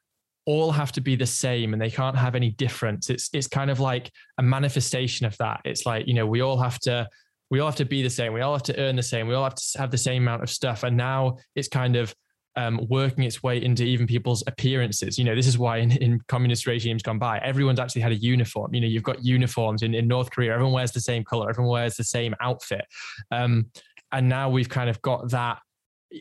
all 0.47 0.71
have 0.71 0.93
to 0.93 1.01
be 1.01 1.17
the 1.17 1.27
same 1.27 1.73
and 1.73 1.83
they 1.83 1.91
can't 1.91 2.17
have 2.17 2.35
any 2.35 2.51
difference. 2.53 3.11
It's 3.11 3.29
it's 3.33 3.49
kind 3.49 3.71
of 3.71 3.81
like 3.81 4.11
a 4.39 4.43
manifestation 4.43 5.27
of 5.27 5.37
that. 5.39 5.61
It's 5.65 5.85
like, 5.85 6.07
you 6.07 6.15
know, 6.15 6.27
we 6.27 6.41
all 6.41 6.59
have 6.59 6.79
to 6.81 7.09
we 7.51 7.61
all 7.61 7.67
have 7.67 7.77
to 7.77 7.85
be 7.85 8.03
the 8.03 8.11
same. 8.11 8.33
We 8.33 8.41
all 8.41 8.53
have 8.53 8.63
to 8.65 8.79
earn 8.79 8.97
the 8.97 9.03
same. 9.03 9.29
We 9.29 9.35
all 9.35 9.45
have 9.45 9.55
to 9.55 9.79
have 9.79 9.91
the 9.91 9.99
same 9.99 10.23
amount 10.23 10.43
of 10.43 10.51
stuff. 10.51 10.83
And 10.83 10.97
now 10.97 11.37
it's 11.55 11.69
kind 11.69 11.97
of 11.97 12.15
um, 12.57 12.81
working 12.89 13.25
its 13.25 13.43
way 13.43 13.63
into 13.63 13.85
even 13.85 14.07
people's 14.07 14.43
appearances. 14.47 15.19
You 15.19 15.25
know, 15.25 15.35
this 15.35 15.47
is 15.47 15.59
why 15.59 15.79
in, 15.79 15.93
in, 15.93 16.21
communist 16.27 16.67
regimes 16.67 17.03
gone 17.03 17.19
by, 17.19 17.39
everyone's 17.39 17.79
actually 17.79 18.01
had 18.01 18.13
a 18.13 18.17
uniform. 18.17 18.75
You 18.75 18.81
know, 18.81 18.87
you've 18.87 19.03
got 19.03 19.23
uniforms 19.23 19.83
in, 19.83 19.95
in 19.95 20.09
North 20.09 20.31
Korea. 20.31 20.55
Everyone 20.55 20.73
wears 20.73 20.91
the 20.91 21.01
same 21.01 21.23
color. 21.23 21.51
Everyone 21.51 21.71
wears 21.71 21.97
the 21.97 22.05
same 22.05 22.35
outfit. 22.41 22.87
Um, 23.31 23.67
and 24.11 24.29
now 24.29 24.49
we've 24.49 24.69
kind 24.69 24.89
of 24.89 25.01
got 25.03 25.31
that 25.31 25.59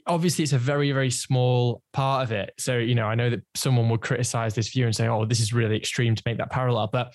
obviously 0.08 0.44
it's 0.44 0.54
a 0.54 0.58
very 0.58 0.92
very 0.92 1.12
small 1.12 1.82
part 1.94 2.24
of 2.24 2.32
it. 2.32 2.54
So 2.58 2.78
you 2.78 2.96
know 2.96 3.08
i 3.08 3.16
know 3.16 3.30
that 3.30 3.42
someone 3.56 3.90
would 3.90 4.02
criticize 4.02 4.56
this 4.56 4.70
view 4.70 4.86
and 4.86 4.96
say 4.96 5.08
oh 5.08 5.26
this 5.26 5.40
is 5.40 5.54
really 5.54 5.78
extreme 5.78 6.16
to 6.16 6.24
make 6.26 6.38
that 6.38 6.52
parallel 6.52 6.90
but 6.92 7.14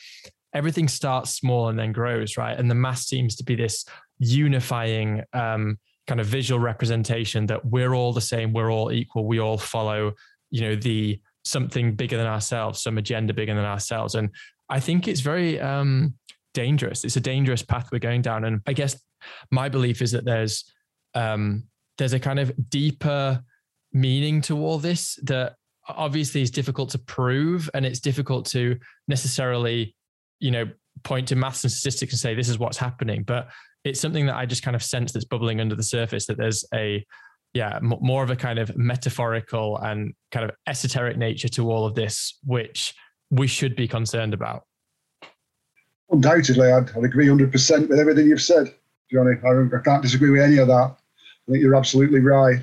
everything 0.53 0.89
starts 0.89 1.31
small 1.31 1.69
and 1.69 1.79
then 1.79 1.93
grows 1.93 2.37
right? 2.37 2.59
And 2.59 2.71
the 2.71 2.75
mass 2.75 3.07
seems 3.07 3.37
to 3.37 3.45
be 3.45 3.55
this 3.55 3.85
unifying 4.19 5.23
um, 5.33 5.79
kind 6.07 6.21
of 6.21 6.27
visual 6.27 6.61
representation 6.61 7.47
that 7.47 7.65
we're 7.65 7.95
all 7.95 8.13
the 8.13 8.21
same 8.21 8.53
we're 8.53 8.73
all 8.73 8.91
equal 8.93 9.27
we 9.27 9.39
all 9.39 9.59
follow 9.59 10.13
you 10.51 10.63
know 10.63 10.75
the 10.75 11.21
something 11.45 11.95
bigger 11.95 12.17
than 12.17 12.27
ourselves 12.27 12.83
some 12.83 12.99
agenda 12.99 13.33
bigger 13.33 13.55
than 13.55 13.65
ourselves. 13.65 14.15
And 14.15 14.31
i 14.69 14.81
think 14.81 15.09
it's 15.09 15.21
very 15.21 15.61
um, 15.61 16.15
dangerous. 16.55 17.05
It's 17.05 17.17
a 17.17 17.21
dangerous 17.21 17.63
path 17.63 17.91
we're 17.93 17.99
going 17.99 18.23
down. 18.23 18.45
And 18.45 18.61
i 18.67 18.73
guess 18.73 19.01
my 19.51 19.69
belief 19.69 20.03
is 20.03 20.13
that 20.13 20.25
there's 20.25 20.65
um, 21.15 21.65
there's 22.01 22.13
a 22.13 22.21
kind 22.21 22.41
of 22.41 22.53
deeper 22.69 23.41
meaning 23.93 24.41
to 24.41 24.59
all 24.59 24.79
this 24.79 25.19
that 25.23 25.55
obviously 25.89 26.43
is 26.43 26.51
difficult 26.51 26.91
to 26.91 26.99
prove 26.99 27.71
and 27.75 27.87
it's 27.87 28.01
difficult 28.01 28.47
to 28.47 28.77
necessarily 29.09 29.95
you 30.41 30.51
know 30.51 30.69
point 31.05 31.29
to 31.29 31.37
maths 31.37 31.65
and 31.65 31.73
statistics 31.73 32.13
and 32.13 32.21
say 32.21 32.35
this 32.35 32.49
is 32.49 32.59
what's 32.59 32.77
happening 32.77 33.23
but 33.23 33.49
it's 33.85 34.01
something 34.01 34.27
that 34.27 34.37
i 34.37 34.45
just 34.45 34.63
kind 34.63 34.77
of 34.77 34.83
sense 34.83 35.13
that's 35.13 35.25
bubbling 35.25 35.61
under 35.61 35.75
the 35.75 35.83
surface 35.83 36.27
that 36.27 36.37
there's 36.37 36.65
a 36.75 37.05
yeah, 37.53 37.77
m- 37.77 37.95
more 38.01 38.23
of 38.23 38.31
a 38.31 38.37
kind 38.37 38.59
of 38.59 38.77
metaphorical 38.77 39.79
and 39.79 40.15
kind 40.31 40.45
of 40.45 40.55
esoteric 40.67 41.17
nature 41.17 41.49
to 41.49 41.71
all 41.71 41.85
of 41.85 41.95
this, 41.95 42.39
which 42.45 42.95
we 43.31 43.47
should 43.47 43.77
be 43.77 43.89
concerned 43.89 44.35
about. 44.35 44.65
Undoubtedly, 46.11 46.71
I'd, 46.71 46.91
I'd 46.97 47.05
agree 47.05 47.27
100% 47.27 47.89
with 47.89 47.99
everything 47.99 48.27
you've 48.27 48.43
said, 48.43 48.75
Jonny. 49.13 49.37
I, 49.45 49.77
I 49.77 49.81
can't 49.83 50.03
disagree 50.03 50.31
with 50.31 50.43
any 50.43 50.59
of 50.59 50.69
that. 50.69 50.97
I 51.49 51.53
think 51.53 51.63
you're 51.63 51.77
absolutely 51.77 52.21
right. 52.21 52.61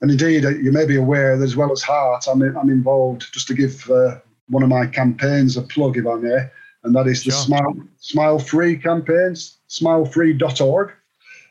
And 0.00 0.10
indeed, 0.10 0.44
uh, 0.44 0.50
you 0.50 0.72
may 0.72 0.86
be 0.86 0.96
aware 0.96 1.36
that 1.36 1.44
as 1.44 1.56
well 1.56 1.72
as 1.72 1.82
HART, 1.82 2.26
I'm, 2.28 2.42
I'm 2.56 2.70
involved, 2.70 3.32
just 3.32 3.48
to 3.48 3.54
give 3.54 3.90
uh, 3.90 4.18
one 4.48 4.62
of 4.62 4.68
my 4.68 4.86
campaigns 4.86 5.56
a 5.56 5.62
plug, 5.62 5.96
if 5.96 6.06
I 6.06 6.14
may, 6.14 6.48
and 6.84 6.94
that 6.94 7.06
is 7.06 7.24
the 7.24 7.32
sure. 7.32 7.40
Smile, 7.40 7.76
Smile 7.98 8.38
Free 8.38 8.76
campaigns, 8.76 9.58
smilefree.org, 9.68 10.92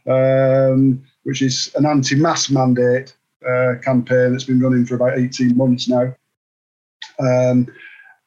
um, 0.07 1.03
which 1.23 1.41
is 1.41 1.73
an 1.75 1.85
anti 1.85 2.15
mass 2.15 2.49
mandate 2.49 3.13
uh, 3.47 3.75
campaign 3.83 4.31
that's 4.31 4.45
been 4.45 4.61
running 4.61 4.85
for 4.85 4.95
about 4.95 5.17
18 5.17 5.55
months 5.55 5.87
now. 5.87 6.15
Um, 7.19 7.67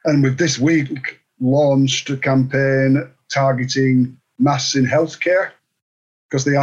and 0.04 0.22
with 0.22 0.38
this 0.38 0.58
week 0.58 1.20
launched 1.40 2.10
a 2.10 2.16
campaign 2.16 3.08
targeting 3.32 4.18
mass 4.38 4.74
in 4.74 4.86
healthcare, 4.86 5.50
because 6.28 6.44
the 6.44 6.56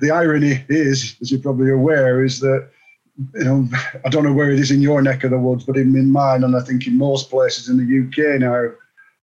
the 0.00 0.10
irony 0.10 0.64
is, 0.68 1.16
as 1.20 1.30
you're 1.30 1.40
probably 1.40 1.70
aware, 1.70 2.24
is 2.24 2.40
that 2.40 2.68
you 3.34 3.44
know 3.44 3.68
I 4.04 4.08
don't 4.08 4.24
know 4.24 4.32
where 4.32 4.50
it 4.50 4.58
is 4.58 4.70
in 4.70 4.80
your 4.80 5.02
neck 5.02 5.24
of 5.24 5.30
the 5.30 5.38
woods, 5.38 5.64
but 5.64 5.76
in, 5.76 5.96
in 5.96 6.10
mine, 6.10 6.44
and 6.44 6.56
I 6.56 6.60
think 6.60 6.86
in 6.86 6.96
most 6.96 7.30
places 7.30 7.68
in 7.68 7.76
the 7.76 8.06
UK 8.06 8.40
now, 8.40 8.70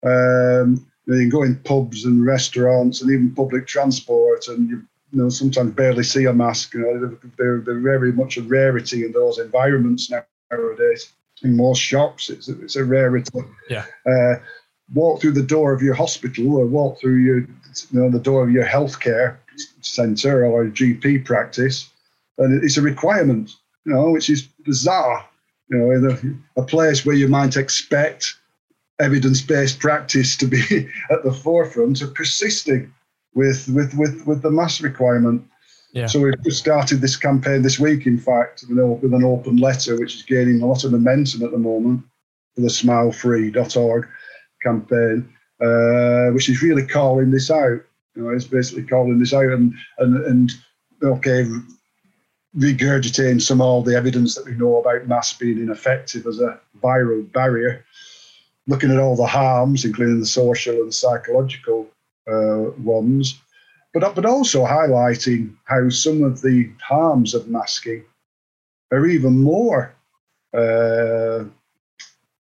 um, 0.09 0.86
you 1.05 1.14
can 1.14 1.30
go 1.30 1.43
in 1.43 1.55
pubs 1.57 2.05
and 2.05 2.26
restaurants 2.26 3.01
and 3.01 3.11
even 3.11 3.36
public 3.36 3.68
transport, 3.68 4.47
and 4.47 4.70
you, 4.70 4.84
you 5.11 5.22
know 5.22 5.30
sometimes 5.30 5.74
barely 5.74 6.03
see 6.03 6.26
a 6.26 6.34
mask. 6.34 6.74
You 6.74 6.82
know, 6.82 7.18
they're, 7.38 7.59
they're 7.59 7.80
very 7.80 8.11
much 8.11 8.38
a 8.38 8.41
rarity 8.41 9.05
in 9.05 9.11
those 9.11 9.39
environments 9.39 10.11
nowadays. 10.51 11.11
In 11.41 11.57
most 11.57 11.80
shops, 11.80 12.30
it's 12.30 12.47
a, 12.47 12.61
it's 12.61 12.78
a 12.78 12.86
rarity. 12.86 13.39
Yeah. 13.70 13.86
Uh, 14.05 14.36
walk 14.93 15.20
through 15.20 15.32
the 15.32 15.43
door 15.43 15.74
of 15.74 15.82
your 15.82 15.93
hospital 15.93 16.55
or 16.55 16.66
walk 16.66 16.99
through 16.99 17.18
your, 17.18 17.39
you 17.39 17.47
know, 17.91 18.09
the 18.09 18.20
door 18.20 18.43
of 18.43 18.51
your 18.51 18.66
healthcare 18.66 19.38
centre 19.86 20.45
or 20.45 20.63
a 20.63 20.71
GP 20.71 21.25
practice, 21.25 21.89
and 22.38 22.63
it's 22.63 22.77
a 22.77 22.81
requirement, 22.81 23.51
you 23.86 23.93
know, 23.93 24.11
which 24.11 24.29
is 24.29 24.43
bizarre. 24.65 25.27
You 25.69 25.77
know, 25.77 25.91
in 25.91 26.43
a, 26.57 26.61
a 26.61 26.65
place 26.65 27.05
where 27.05 27.15
you 27.15 27.27
might 27.27 27.57
expect 27.57 28.36
evidence-based 28.99 29.79
practice 29.79 30.36
to 30.38 30.45
be 30.45 30.61
at 31.11 31.23
the 31.23 31.34
forefront 31.34 32.01
of 32.01 32.13
persisting 32.13 32.93
with 33.34 33.67
with 33.69 33.93
with 33.95 34.25
with 34.25 34.41
the 34.41 34.51
mask 34.51 34.84
requirement. 34.84 35.47
Yeah. 35.93 36.07
So 36.07 36.19
we've 36.19 36.43
just 36.43 36.59
started 36.59 37.01
this 37.01 37.15
campaign 37.15 37.61
this 37.61 37.79
week, 37.79 38.07
in 38.07 38.17
fact, 38.17 38.65
with 38.67 39.13
an 39.13 39.23
open 39.23 39.57
letter, 39.57 39.95
which 39.95 40.15
is 40.15 40.23
gaining 40.23 40.61
a 40.61 40.65
lot 40.65 40.84
of 40.84 40.91
momentum 40.91 41.43
at 41.43 41.51
the 41.51 41.57
moment 41.59 42.03
for 42.55 42.61
the 42.61 42.67
smilefree.org 42.67 44.07
campaign, 44.63 45.29
uh, 45.61 46.34
which 46.34 46.49
is 46.49 46.63
really 46.63 46.88
calling 46.88 47.29
this 47.29 47.51
out. 47.51 47.79
You 48.16 48.24
know, 48.24 48.30
it's 48.30 48.45
basically 48.45 48.84
calling 48.84 49.20
this 49.20 49.34
out 49.34 49.45
and 49.45 49.74
and 49.97 50.26
and 50.26 50.51
okay, 51.03 51.45
regurgitating 52.57 53.41
some 53.41 53.61
of 53.61 53.68
all 53.68 53.82
the 53.82 53.95
evidence 53.95 54.36
that 54.36 54.45
we 54.45 54.53
know 54.53 54.78
about 54.78 55.07
masks 55.07 55.38
being 55.38 55.59
ineffective 55.59 56.26
as 56.28 56.39
a 56.39 56.59
viral 56.82 57.30
barrier, 57.32 57.84
looking 58.68 58.91
at 58.91 58.99
all 58.99 59.16
the 59.16 59.26
harms, 59.26 59.86
including 59.86 60.20
the 60.20 60.26
social 60.26 60.76
and 60.76 60.93
psychological 60.93 61.88
uh, 62.28 62.72
ones, 62.78 63.41
but 63.93 64.16
but 64.16 64.26
also 64.26 64.66
highlighting 64.66 65.55
how 65.66 65.89
some 65.89 66.24
of 66.24 66.41
the 66.41 66.70
harms 66.82 67.34
of 67.34 67.47
masking 67.47 68.03
are 68.91 69.07
even 69.07 69.41
more 69.41 69.93
uh, 70.53 71.43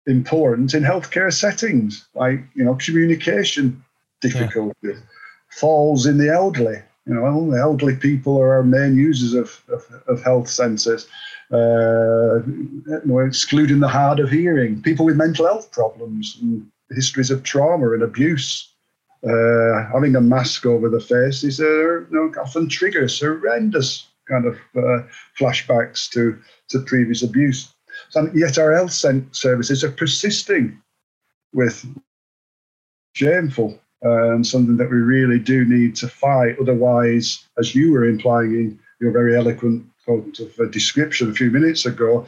important 0.08 0.74
in 0.74 0.84
healthcare 0.84 1.34
settings, 1.34 2.08
like 2.16 2.40
you 2.56 2.64
know 2.64 2.76
communication 2.76 3.84
difficulties, 4.22 4.76
yeah. 4.84 5.19
Falls 5.50 6.06
in 6.06 6.18
the 6.18 6.30
elderly. 6.30 6.82
You 7.06 7.16
know, 7.16 7.26
elderly 7.60 7.96
people 7.96 8.40
are 8.40 8.54
our 8.54 8.64
main 8.64 8.96
users 8.96 9.34
of, 9.34 9.62
of, 9.70 9.84
of 10.08 10.24
health 10.24 10.48
centres. 10.48 11.08
Uh, 11.52 12.46
you 12.46 13.02
excluding 13.26 13.80
the 13.80 13.88
hard 13.88 14.20
of 14.20 14.30
hearing, 14.30 14.82
people 14.84 15.06
with 15.06 15.16
mental 15.16 15.48
health 15.48 15.72
problems, 15.72 16.38
and 16.42 16.68
histories 16.92 17.32
of 17.32 17.44
trauma 17.44 17.92
and 17.92 18.04
abuse. 18.04 18.72
Uh, 19.24 19.84
having 19.92 20.16
a 20.16 20.22
mask 20.22 20.66
over 20.66 20.88
the 20.88 21.00
face 21.00 21.44
is 21.44 21.60
you 21.60 22.08
know, 22.12 22.32
often 22.42 22.70
triggers 22.70 23.20
horrendous 23.20 24.08
kind 24.30 24.46
of 24.46 24.56
uh, 24.78 25.04
flashbacks 25.38 26.10
to, 26.12 26.40
to 26.70 26.80
previous 26.82 27.24
abuse. 27.24 27.74
And 28.16 28.34
yet 28.38 28.58
our 28.58 28.74
health 28.74 28.94
services 29.32 29.84
are 29.84 29.92
persisting 29.92 30.80
with 31.54 31.86
shameful 33.14 33.80
and 34.02 34.46
something 34.46 34.78
that 34.78 34.90
we 34.90 34.98
really 34.98 35.40
do 35.40 35.66
need 35.66 35.96
to 35.98 36.08
fight. 36.08 36.56
Otherwise, 36.60 37.46
as 37.58 37.76
you 37.76 37.92
were 37.92 38.06
implying 38.06 38.54
in 38.54 38.80
your 39.02 39.12
very 39.12 39.36
eloquent 39.36 39.86
of 40.08 40.60
a 40.60 40.66
description 40.68 41.30
a 41.30 41.34
few 41.34 41.52
minutes 41.52 41.86
ago, 41.86 42.26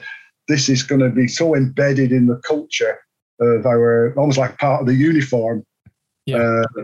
this 0.48 0.70
is 0.70 0.84
going 0.84 1.02
to 1.02 1.10
be 1.10 1.28
so 1.28 1.56
embedded 1.56 2.12
in 2.12 2.28
the 2.28 2.38
culture 2.38 3.00
of 3.40 3.66
our, 3.66 4.14
almost 4.18 4.38
like 4.38 4.58
part 4.58 4.82
of 4.82 4.88
the 4.88 4.94
uniform. 4.94 5.66
Yeah. 6.26 6.38
Uh, 6.38 6.84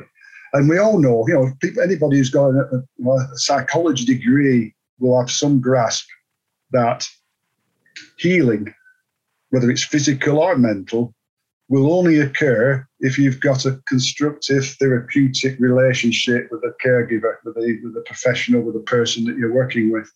and 0.53 0.67
we 0.67 0.79
all 0.79 0.97
know, 0.97 1.25
you 1.27 1.35
know, 1.35 1.51
people, 1.61 1.83
anybody 1.83 2.17
who's 2.17 2.31
got 2.31 2.49
a, 2.49 2.83
a 3.07 3.27
psychology 3.35 4.05
degree 4.05 4.73
will 4.99 5.19
have 5.19 5.29
some 5.29 5.61
grasp 5.61 6.07
that 6.71 7.05
healing 8.17 8.73
whether 9.49 9.69
it's 9.69 9.83
physical 9.83 10.39
or 10.39 10.57
mental, 10.57 11.13
will 11.69 11.93
only 11.93 12.19
occur 12.19 12.85
if 12.99 13.17
you've 13.17 13.41
got 13.41 13.65
a 13.65 13.79
constructive 13.87 14.65
therapeutic 14.79 15.59
relationship 15.59 16.47
with 16.51 16.63
a 16.63 16.73
caregiver, 16.85 17.35
with 17.43 17.57
a, 17.57 17.79
with 17.83 17.97
a 17.97 18.03
professional, 18.05 18.61
with 18.61 18.75
a 18.75 18.81
person 18.81 19.25
that 19.25 19.37
you're 19.37 19.53
working 19.53 19.91
with. 19.91 20.09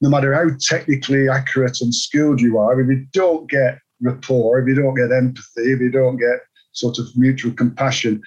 No 0.00 0.08
matter 0.08 0.34
how 0.34 0.50
technically 0.60 1.28
accurate 1.28 1.80
and 1.80 1.94
skilled 1.94 2.40
you 2.40 2.58
are, 2.58 2.80
if 2.80 2.88
you 2.88 3.06
don't 3.12 3.48
get 3.48 3.78
rapport, 4.00 4.60
if 4.60 4.68
you 4.68 4.74
don't 4.74 4.94
get 4.94 5.12
empathy, 5.12 5.72
if 5.72 5.80
you 5.80 5.90
don't 5.90 6.16
get 6.16 6.40
sort 6.72 6.98
of 6.98 7.06
mutual 7.16 7.52
compassion, 7.52 8.22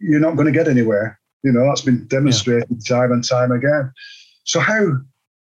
you're 0.00 0.20
not 0.20 0.36
going 0.36 0.46
to 0.46 0.52
get 0.52 0.68
anywhere. 0.68 1.18
You 1.42 1.52
know, 1.52 1.66
that's 1.66 1.82
been 1.82 2.06
demonstrated 2.06 2.68
yeah. 2.70 2.96
time 2.96 3.12
and 3.12 3.26
time 3.26 3.52
again. 3.52 3.92
So, 4.44 4.60
how 4.60 4.92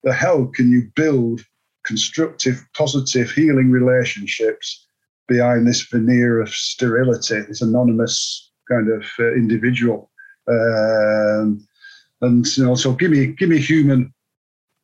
the 0.04 0.14
hell 0.14 0.48
can 0.48 0.72
you 0.72 0.90
build 0.96 1.42
constructive, 1.86 2.66
positive, 2.76 3.32
healing 3.32 3.70
relationships 3.70 4.85
behind 5.28 5.68
this 5.68 5.82
veneer 5.84 6.42
of 6.42 6.50
sterility, 6.50 7.42
this 7.42 7.62
anonymous 7.62 8.52
kind 8.70 8.92
of 8.92 9.04
uh, 9.20 9.34
individual. 9.34 10.12
Um, 10.48 11.66
and 12.22 12.46
you 12.58 12.64
know, 12.64 12.76
so 12.76 12.94
give 12.94 13.12
me 13.12 13.28
give 13.28 13.50
me 13.50 13.58
human 13.58 14.14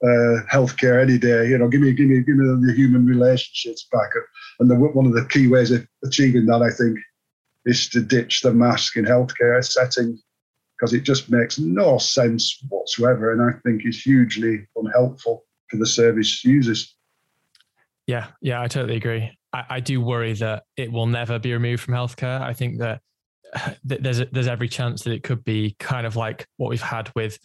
uh, 0.04 0.42
healthcare 0.52 1.02
any 1.02 1.18
day. 1.18 1.48
You 1.48 1.58
know, 1.58 1.68
give 1.68 1.82
me 1.82 1.92
give 1.94 2.08
me 2.08 2.22
give 2.22 2.36
me 2.36 2.68
the 2.68 2.74
human 2.76 3.06
relationships 3.06 3.88
back. 3.92 4.10
And 4.60 4.70
the, 4.70 4.76
one 4.76 5.06
of 5.06 5.14
the 5.14 5.26
key 5.26 5.48
ways 5.48 5.72
of 5.72 5.88
achieving 6.04 6.46
that, 6.48 6.62
I 6.62 6.72
think, 6.72 6.98
is 7.66 7.88
to 7.89 8.02
ditch 8.02 8.42
the 8.42 8.54
mask 8.54 8.98
in 8.98 9.06
healthcare 9.06 9.64
settings 9.64 10.22
because 10.78 10.94
it 10.94 11.04
just 11.04 11.30
makes 11.30 11.60
no 11.60 12.00
sense 12.00 12.58
whatsoever, 12.70 13.32
and 13.32 13.42
I 13.42 13.60
think 13.62 13.86
is 13.86 14.02
hugely 14.02 14.66
unhelpful 14.76 15.44
for 15.70 15.78
the 15.78 15.86
service 15.86 16.44
users. 16.44 16.96
Yeah, 18.12 18.28
yeah, 18.41 18.62
I 18.62 18.68
totally 18.68 18.97
agree. 18.97 19.32
I, 19.53 19.64
I 19.70 19.80
do 19.80 20.01
worry 20.01 20.34
that 20.34 20.64
it 20.76 20.91
will 20.91 21.07
never 21.07 21.39
be 21.39 21.53
removed 21.53 21.82
from 21.82 21.93
healthcare. 21.93 22.41
I 22.41 22.51
think 22.51 22.80
that 22.80 22.99
there's 23.86 24.20
a, 24.20 24.26
there's 24.26 24.49
every 24.49 24.68
chance 24.68 25.03
that 25.03 25.14
it 25.14 25.24
could 25.24 25.45
be 25.45 25.78
kind 25.80 26.05
of 26.05 26.18
like 26.18 26.45
what 26.57 26.70
we've 26.70 26.82
had 26.82 27.09
with, 27.16 27.39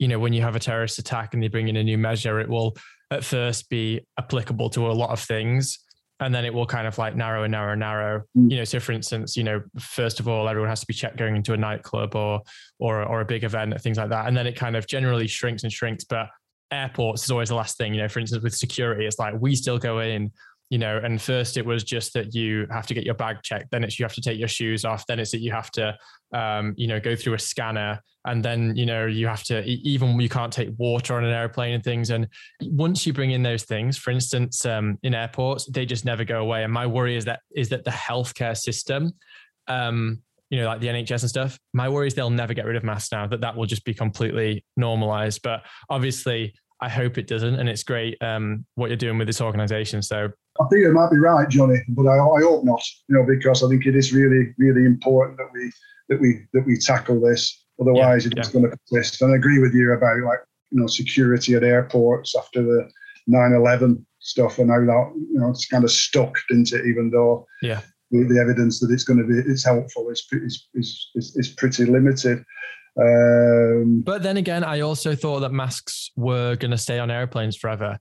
you 0.00 0.08
know, 0.08 0.18
when 0.18 0.32
you 0.32 0.42
have 0.42 0.56
a 0.56 0.58
terrorist 0.58 0.98
attack 0.98 1.34
and 1.34 1.42
they 1.42 1.46
bring 1.46 1.68
in 1.68 1.76
a 1.76 1.84
new 1.84 1.96
measure, 1.96 2.40
it 2.40 2.48
will 2.48 2.76
at 3.12 3.22
first 3.22 3.70
be 3.70 4.00
applicable 4.18 4.70
to 4.70 4.88
a 4.88 4.92
lot 4.92 5.10
of 5.10 5.20
things, 5.20 5.78
and 6.18 6.34
then 6.34 6.44
it 6.44 6.52
will 6.52 6.66
kind 6.66 6.88
of 6.88 6.98
like 6.98 7.14
narrow 7.14 7.44
and 7.44 7.52
narrow 7.52 7.72
and 7.74 7.80
narrow. 7.80 8.24
Mm. 8.36 8.50
You 8.50 8.56
know, 8.56 8.64
so 8.64 8.80
for 8.80 8.90
instance, 8.90 9.36
you 9.36 9.44
know, 9.44 9.62
first 9.78 10.18
of 10.18 10.26
all, 10.26 10.48
everyone 10.48 10.68
has 10.68 10.80
to 10.80 10.86
be 10.86 10.94
checked 10.94 11.16
going 11.16 11.36
into 11.36 11.52
a 11.52 11.56
nightclub 11.56 12.16
or 12.16 12.42
or 12.80 13.04
or 13.04 13.20
a 13.20 13.24
big 13.24 13.44
event, 13.44 13.80
things 13.80 13.98
like 13.98 14.10
that, 14.10 14.26
and 14.26 14.36
then 14.36 14.48
it 14.48 14.56
kind 14.56 14.74
of 14.74 14.88
generally 14.88 15.28
shrinks 15.28 15.62
and 15.62 15.72
shrinks. 15.72 16.02
But 16.02 16.26
airports 16.70 17.24
is 17.24 17.30
always 17.30 17.48
the 17.48 17.54
last 17.54 17.76
thing. 17.76 17.94
You 17.94 18.02
know, 18.02 18.08
for 18.08 18.20
instance, 18.20 18.42
with 18.42 18.54
security, 18.54 19.06
it's 19.06 19.18
like 19.18 19.34
we 19.38 19.54
still 19.54 19.78
go 19.78 20.00
in, 20.00 20.30
you 20.70 20.78
know, 20.78 21.00
and 21.02 21.20
first 21.20 21.56
it 21.56 21.64
was 21.64 21.82
just 21.82 22.12
that 22.12 22.34
you 22.34 22.66
have 22.70 22.86
to 22.86 22.94
get 22.94 23.04
your 23.04 23.14
bag 23.14 23.38
checked, 23.42 23.70
then 23.70 23.84
it's 23.84 23.98
you 23.98 24.04
have 24.04 24.14
to 24.14 24.20
take 24.20 24.38
your 24.38 24.48
shoes 24.48 24.84
off, 24.84 25.06
then 25.06 25.18
it's 25.18 25.30
that 25.30 25.40
you 25.40 25.50
have 25.50 25.70
to, 25.72 25.96
um, 26.34 26.74
you 26.76 26.86
know, 26.86 27.00
go 27.00 27.16
through 27.16 27.34
a 27.34 27.38
scanner, 27.38 28.00
and 28.26 28.44
then 28.44 28.76
you 28.76 28.84
know 28.84 29.06
you 29.06 29.26
have 29.26 29.42
to 29.44 29.64
even 29.64 30.20
you 30.20 30.28
can't 30.28 30.52
take 30.52 30.68
water 30.76 31.16
on 31.16 31.24
an 31.24 31.32
airplane 31.32 31.74
and 31.74 31.82
things. 31.82 32.10
And 32.10 32.28
once 32.62 33.06
you 33.06 33.12
bring 33.12 33.30
in 33.30 33.42
those 33.42 33.64
things, 33.64 33.96
for 33.96 34.10
instance, 34.10 34.66
um, 34.66 34.98
in 35.02 35.14
airports, 35.14 35.64
they 35.66 35.86
just 35.86 36.04
never 36.04 36.24
go 36.24 36.40
away. 36.40 36.64
And 36.64 36.72
my 36.72 36.86
worry 36.86 37.16
is 37.16 37.24
that 37.24 37.40
is 37.56 37.70
that 37.70 37.84
the 37.84 37.90
healthcare 37.90 38.56
system. 38.56 39.12
Um, 39.68 40.22
you 40.50 40.60
know, 40.60 40.66
like 40.66 40.80
the 40.80 40.88
NHS 40.88 41.22
and 41.22 41.30
stuff. 41.30 41.58
My 41.72 41.88
worry 41.88 42.06
is 42.06 42.14
they'll 42.14 42.30
never 42.30 42.54
get 42.54 42.64
rid 42.64 42.76
of 42.76 42.84
masks 42.84 43.12
now, 43.12 43.26
that 43.26 43.40
that 43.40 43.56
will 43.56 43.66
just 43.66 43.84
be 43.84 43.94
completely 43.94 44.64
normalized. 44.76 45.42
But 45.42 45.62
obviously, 45.90 46.54
I 46.80 46.88
hope 46.88 47.18
it 47.18 47.26
doesn't, 47.26 47.56
and 47.56 47.68
it's 47.68 47.82
great 47.82 48.16
um, 48.22 48.64
what 48.76 48.88
you're 48.88 48.96
doing 48.96 49.18
with 49.18 49.26
this 49.26 49.40
organisation. 49.40 50.00
So 50.02 50.30
I 50.60 50.64
think 50.68 50.82
you 50.82 50.92
might 50.92 51.10
be 51.10 51.18
right, 51.18 51.48
Jonny, 51.48 51.80
but 51.88 52.06
I, 52.06 52.14
I 52.14 52.42
hope 52.42 52.64
not. 52.64 52.82
You 53.08 53.16
know, 53.16 53.26
because 53.26 53.62
I 53.62 53.68
think 53.68 53.86
it 53.86 53.96
is 53.96 54.12
really, 54.12 54.54
really 54.58 54.84
important 54.84 55.38
that 55.38 55.48
we 55.52 55.72
that 56.08 56.20
we 56.20 56.46
that 56.52 56.64
we 56.66 56.78
tackle 56.78 57.20
this. 57.20 57.64
Otherwise, 57.80 58.24
yeah, 58.24 58.32
it's 58.36 58.48
yeah. 58.48 58.60
going 58.60 58.70
to 58.70 58.76
persist. 58.76 59.22
And 59.22 59.32
I 59.32 59.36
agree 59.36 59.58
with 59.60 59.74
you 59.74 59.92
about 59.92 60.20
like 60.22 60.40
you 60.70 60.80
know 60.80 60.86
security 60.86 61.54
at 61.54 61.62
airports 61.62 62.34
after 62.36 62.62
the 62.62 62.88
9/11 63.28 64.04
stuff, 64.20 64.58
and 64.58 64.68
now 64.68 64.80
that 64.80 65.12
you 65.14 65.40
know 65.40 65.50
it's 65.50 65.66
kind 65.66 65.84
of 65.84 65.90
stuck, 65.90 66.34
didn't 66.48 66.72
it? 66.72 66.86
Even 66.86 67.10
though 67.10 67.46
yeah, 67.62 67.80
the, 68.10 68.24
the 68.24 68.40
evidence 68.40 68.80
that 68.80 68.90
it's 68.90 69.04
going 69.04 69.18
to 69.18 69.24
be 69.24 69.38
it's 69.50 69.64
helpful 69.64 70.08
is 70.10 70.26
is 70.32 70.66
is, 70.74 71.10
is 71.14 71.48
pretty 71.48 71.84
limited. 71.84 72.44
Um, 73.00 74.02
but 74.04 74.22
then 74.22 74.38
again, 74.38 74.64
I 74.64 74.80
also 74.80 75.14
thought 75.14 75.40
that 75.40 75.52
masks 75.52 76.10
were 76.16 76.56
going 76.56 76.72
to 76.72 76.78
stay 76.78 76.98
on 76.98 77.10
airplanes 77.10 77.56
forever. 77.56 77.98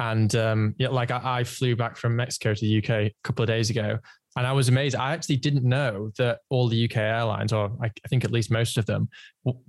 And 0.00 0.34
um, 0.34 0.74
yeah, 0.78 0.88
like 0.88 1.10
I, 1.10 1.20
I, 1.22 1.44
flew 1.44 1.76
back 1.76 1.96
from 1.96 2.16
Mexico 2.16 2.54
to 2.54 2.60
the 2.60 2.78
UK 2.78 2.90
a 2.90 3.14
couple 3.22 3.42
of 3.42 3.48
days 3.48 3.68
ago, 3.68 3.98
and 4.36 4.46
I 4.46 4.52
was 4.52 4.68
amazed. 4.68 4.94
I 4.94 5.12
actually 5.12 5.36
didn't 5.36 5.64
know 5.64 6.12
that 6.18 6.40
all 6.50 6.68
the 6.68 6.84
UK 6.84 6.98
airlines, 6.98 7.52
or 7.52 7.72
I, 7.82 7.90
think 8.08 8.24
at 8.24 8.30
least 8.30 8.50
most 8.50 8.78
of 8.78 8.86
them, 8.86 9.08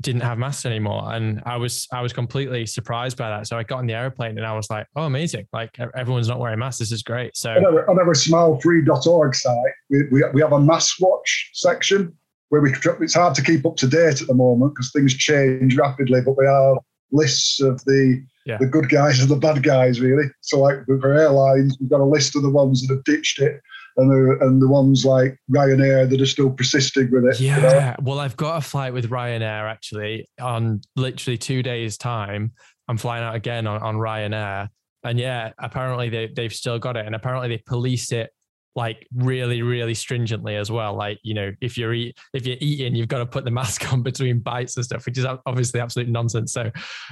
didn't 0.01 0.22
have 0.22 0.38
masks 0.38 0.66
anymore. 0.66 1.14
And 1.14 1.41
I 1.45 1.57
was 1.57 1.88
I 1.91 2.01
was 2.01 2.14
completely 2.14 2.66
surprised 2.66 3.18
by 3.18 3.30
that. 3.30 3.47
So 3.47 3.57
I 3.57 3.64
got 3.64 3.80
on 3.80 3.88
the 3.88 3.93
airplane 3.93 4.38
and 4.38 4.45
I 4.45 4.53
was 4.53 4.70
like, 4.70 4.86
oh, 4.95 5.03
amazing! 5.03 5.47
Like 5.51 5.78
everyone's 5.95 6.28
not 6.28 6.39
wearing 6.39 6.59
masks. 6.59 6.80
This 6.80 6.91
is 6.91 7.01
great. 7.01 7.36
So 7.36 7.51
on 7.51 7.66
our, 7.66 7.89
on 7.89 7.99
our 7.99 8.14
smilefree.org 8.14 9.36
site, 9.36 9.55
we, 9.89 10.03
we, 10.12 10.24
we 10.34 10.41
have 10.41 10.53
a 10.53 10.59
mask 10.59 10.97
watch 10.99 11.49
section 11.53 12.16
where 12.49 12.62
we 12.62 12.74
it's 13.01 13.16
hard 13.16 13.34
to 13.36 13.41
keep 13.41 13.66
up 13.66 13.78
to 13.78 13.88
date 13.88 14.22
at 14.22 14.28
the 14.28 14.34
moment 14.34 14.76
because 14.76 14.91
things 14.91 15.16
change 15.16 15.76
rapidly. 15.76 16.22
But 16.22 16.38
we 16.38 16.45
have 16.45 16.78
lists 17.12 17.62
of 17.62 17.84
the 17.86 18.24
yeah. 18.45 18.57
the 18.59 18.68
good 18.68 18.89
guys 18.89 19.20
and 19.20 19.30
the 19.30 19.38
bad 19.38 19.64
guys, 19.64 19.99
really. 19.99 20.26
So 20.41 20.59
like 20.59 20.86
for 20.86 21.14
airlines, 21.14 21.78
we've 21.80 21.89
got 21.89 21.99
a 21.99 22.05
list 22.05 22.36
of 22.36 22.43
the 22.43 22.49
ones 22.49 22.86
that 22.86 22.93
have 22.93 23.03
ditched 23.05 23.39
it 23.39 23.59
and 23.97 24.09
the 24.09 24.37
and 24.41 24.61
the 24.61 24.67
ones 24.67 25.05
like 25.05 25.37
Ryanair 25.51 26.09
that 26.09 26.21
are 26.21 26.25
still 26.25 26.49
persisting 26.49 27.11
with 27.11 27.25
it. 27.25 27.39
Yeah. 27.39 27.55
You 27.57 27.61
know? 27.61 27.95
Well, 28.01 28.19
I've 28.19 28.37
got 28.37 28.57
a 28.57 28.61
flight 28.61 28.93
with 28.93 29.09
Ryanair 29.09 29.69
actually 29.69 30.29
on 30.39 30.81
literally 30.95 31.37
two 31.37 31.63
days' 31.63 31.97
time. 31.97 32.53
I'm 32.87 32.97
flying 32.97 33.23
out 33.23 33.35
again 33.35 33.67
on, 33.67 33.81
on 33.81 33.95
Ryanair. 33.95 34.69
And 35.03 35.19
yeah, 35.19 35.51
apparently 35.57 36.09
they, 36.09 36.29
they've 36.35 36.53
still 36.53 36.77
got 36.77 36.97
it. 36.97 37.05
And 37.05 37.15
apparently 37.15 37.49
they 37.49 37.63
police 37.65 38.11
it 38.11 38.29
like 38.75 39.07
really, 39.13 39.61
really 39.61 39.93
stringently 39.93 40.55
as 40.55 40.71
well. 40.71 40.95
Like, 40.95 41.19
you 41.23 41.33
know, 41.33 41.51
if 41.61 41.77
you're 41.77 41.93
eat, 41.93 42.17
if 42.33 42.45
you're 42.45 42.57
eating, 42.59 42.95
you've 42.95 43.07
got 43.07 43.19
to 43.19 43.25
put 43.25 43.45
the 43.45 43.51
mask 43.61 43.91
on 43.91 44.01
between 44.01 44.39
bites 44.39 44.75
and 44.75 44.85
stuff, 44.85 45.05
which 45.05 45.17
is 45.17 45.25
obviously 45.45 45.79
absolute 45.79 46.09
nonsense. 46.09 46.53
So 46.53 46.71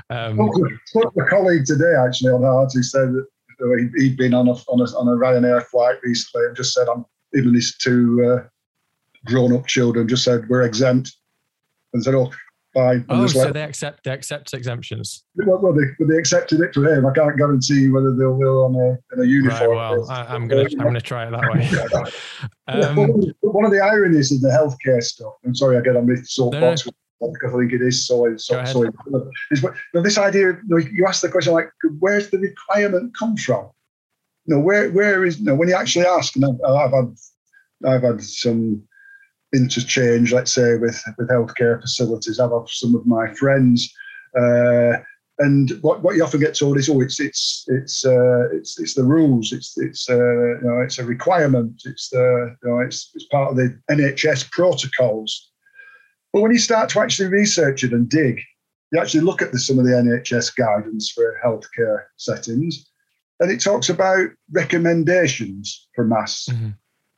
um, 0.10 0.40
a 0.40 1.26
colleague 1.30 1.66
today 1.66 1.96
actually 1.98 2.32
on 2.32 2.44
HART 2.44 2.72
who 2.74 2.84
said 2.84 3.14
that 3.14 3.26
he'd 3.98 4.18
been 4.18 4.34
on 4.34 4.48
a, 4.48 4.52
on 4.52 4.80
a, 4.80 4.98
on 4.98 5.08
a 5.08 5.12
Ryanair 5.12 5.64
flight 5.66 5.98
recently 6.04 6.48
and 6.48 6.56
just 6.56 6.74
said, 6.74 6.88
I'm 6.88 7.06
even 7.34 7.54
his 7.54 7.76
two 7.78 8.26
uh, 8.26 8.48
grown 9.26 9.56
up 9.56 9.68
children 9.68 10.08
just 10.08 10.24
said, 10.24 10.48
we're 10.50 10.64
exempt. 10.64 11.16
And 11.94 12.04
said, 12.04 12.16
oh, 12.16 12.32
fine. 12.74 13.06
Oh, 13.10 13.26
so 13.28 13.40
like, 13.40 13.54
they 13.54 13.64
accept 13.64 14.04
they 14.04 14.12
accept 14.12 14.54
exemptions. 14.54 15.24
Well, 15.36 15.60
well 15.60 15.74
they, 15.74 16.06
they 16.06 16.18
accepted 16.18 16.62
it 16.62 16.74
for 16.74 16.86
him. 16.86 17.06
I 17.06 17.12
can't 17.14 17.36
guarantee 17.36 17.90
whether 17.90 18.14
they'll 18.16 18.34
will 18.34 18.66
on 18.66 18.76
a 18.76 19.16
in 19.16 19.22
a 19.22 19.28
uniform. 19.28 19.72
Right, 19.72 19.98
well, 19.98 20.10
I, 20.12 20.36
am 20.36 20.48
gonna 20.48 20.64
I'm 20.64 20.86
gonna 20.86 21.02
try 21.02 21.28
it 21.28 21.32
that 21.32 21.42
way. 21.52 22.12
um, 22.68 22.96
one 23.42 23.66
of 23.66 23.72
the 23.72 23.82
ironies 23.82 24.32
of 24.32 24.42
the 24.42 24.50
healthcare 24.50 25.02
stuff. 25.02 25.34
I'm 25.44 25.56
sorry, 25.56 25.78
I 25.78 25.82
get 25.82 25.96
on 25.96 26.06
this 26.06 26.32
soapbox. 26.32 26.86
No 26.86 26.92
because 27.20 27.54
I 27.54 27.60
think 27.60 27.74
it 27.74 27.82
is 27.82 28.08
so 28.08 28.36
so, 28.38 28.64
so 28.66 28.84
is 29.52 29.62
but 29.62 29.74
you 29.74 29.80
know, 29.96 30.02
this 30.02 30.18
idea 30.18 30.48
you, 30.48 30.60
know, 30.68 30.78
you 30.78 31.06
ask 31.06 31.22
the 31.22 31.30
question 31.30 31.54
like 31.54 31.70
where's 32.00 32.30
the 32.30 32.40
requirement 32.40 33.16
come 33.18 33.36
from? 33.36 33.70
You 34.46 34.56
know, 34.56 34.62
where 34.62 34.90
where 34.92 35.26
is 35.26 35.40
you 35.40 35.46
know, 35.46 35.56
when 35.56 35.68
you 35.68 35.76
actually 35.76 36.06
ask, 36.06 36.36
and 36.36 36.46
I've, 36.46 36.60
I've 36.64 36.92
had 36.92 37.16
I've 37.86 38.04
had 38.04 38.24
some 38.24 38.84
interchange, 39.54 40.32
let's 40.32 40.54
say, 40.54 40.78
with 40.78 41.02
with 41.18 41.30
healthcare 41.30 41.82
facilities. 41.82 42.40
I've 42.40 42.52
had 42.52 42.68
some 42.68 42.96
of 42.96 43.06
my 43.06 43.34
friends. 43.34 43.94
Uh, 44.38 44.98
and 45.40 45.72
what, 45.82 46.04
what 46.04 46.18
you 46.18 46.24
often 46.24 46.42
get 46.42 46.58
told 46.58 46.78
is, 46.78 46.90
oh, 46.90 47.00
it's 47.00 47.20
it's 47.20 47.64
it's 47.68 48.06
uh, 48.06 48.50
it's 48.52 48.78
it's 48.80 48.94
the 48.94 49.06
rules. 49.06 49.54
It's 49.54 49.78
it's 49.78 50.10
uh, 50.10 50.16
you 50.16 50.60
know 50.64 50.82
it's 50.82 51.00
a 51.00 51.06
requirement. 51.06 51.82
It's 51.86 52.10
the 52.10 52.56
you 52.62 52.70
know 52.70 52.80
it's 52.80 53.12
it's 53.16 53.26
part 53.26 53.52
of 53.52 53.56
the 53.56 53.80
NHS 53.90 54.52
protocols. 54.52 55.50
But 56.34 56.42
when 56.42 56.52
you 56.52 56.60
start 56.60 56.90
to 56.90 57.00
actually 57.00 57.30
research 57.30 57.84
it 57.84 57.94
and 57.94 58.08
dig, 58.08 58.42
you 58.92 59.00
actually 59.00 59.22
look 59.22 59.42
at 59.42 59.52
the, 59.52 59.60
some 59.60 59.80
of 59.80 59.86
the 59.86 59.92
NHS 59.92 60.56
guidance 60.56 61.12
for 61.12 61.40
healthcare 61.44 62.06
settings, 62.18 62.90
and 63.40 63.52
it 63.52 63.62
talks 63.62 63.90
about 63.90 64.30
recommendations 64.52 65.88
for 65.96 66.04
masks. 66.04 66.50
Mm-hmm. 66.50 66.70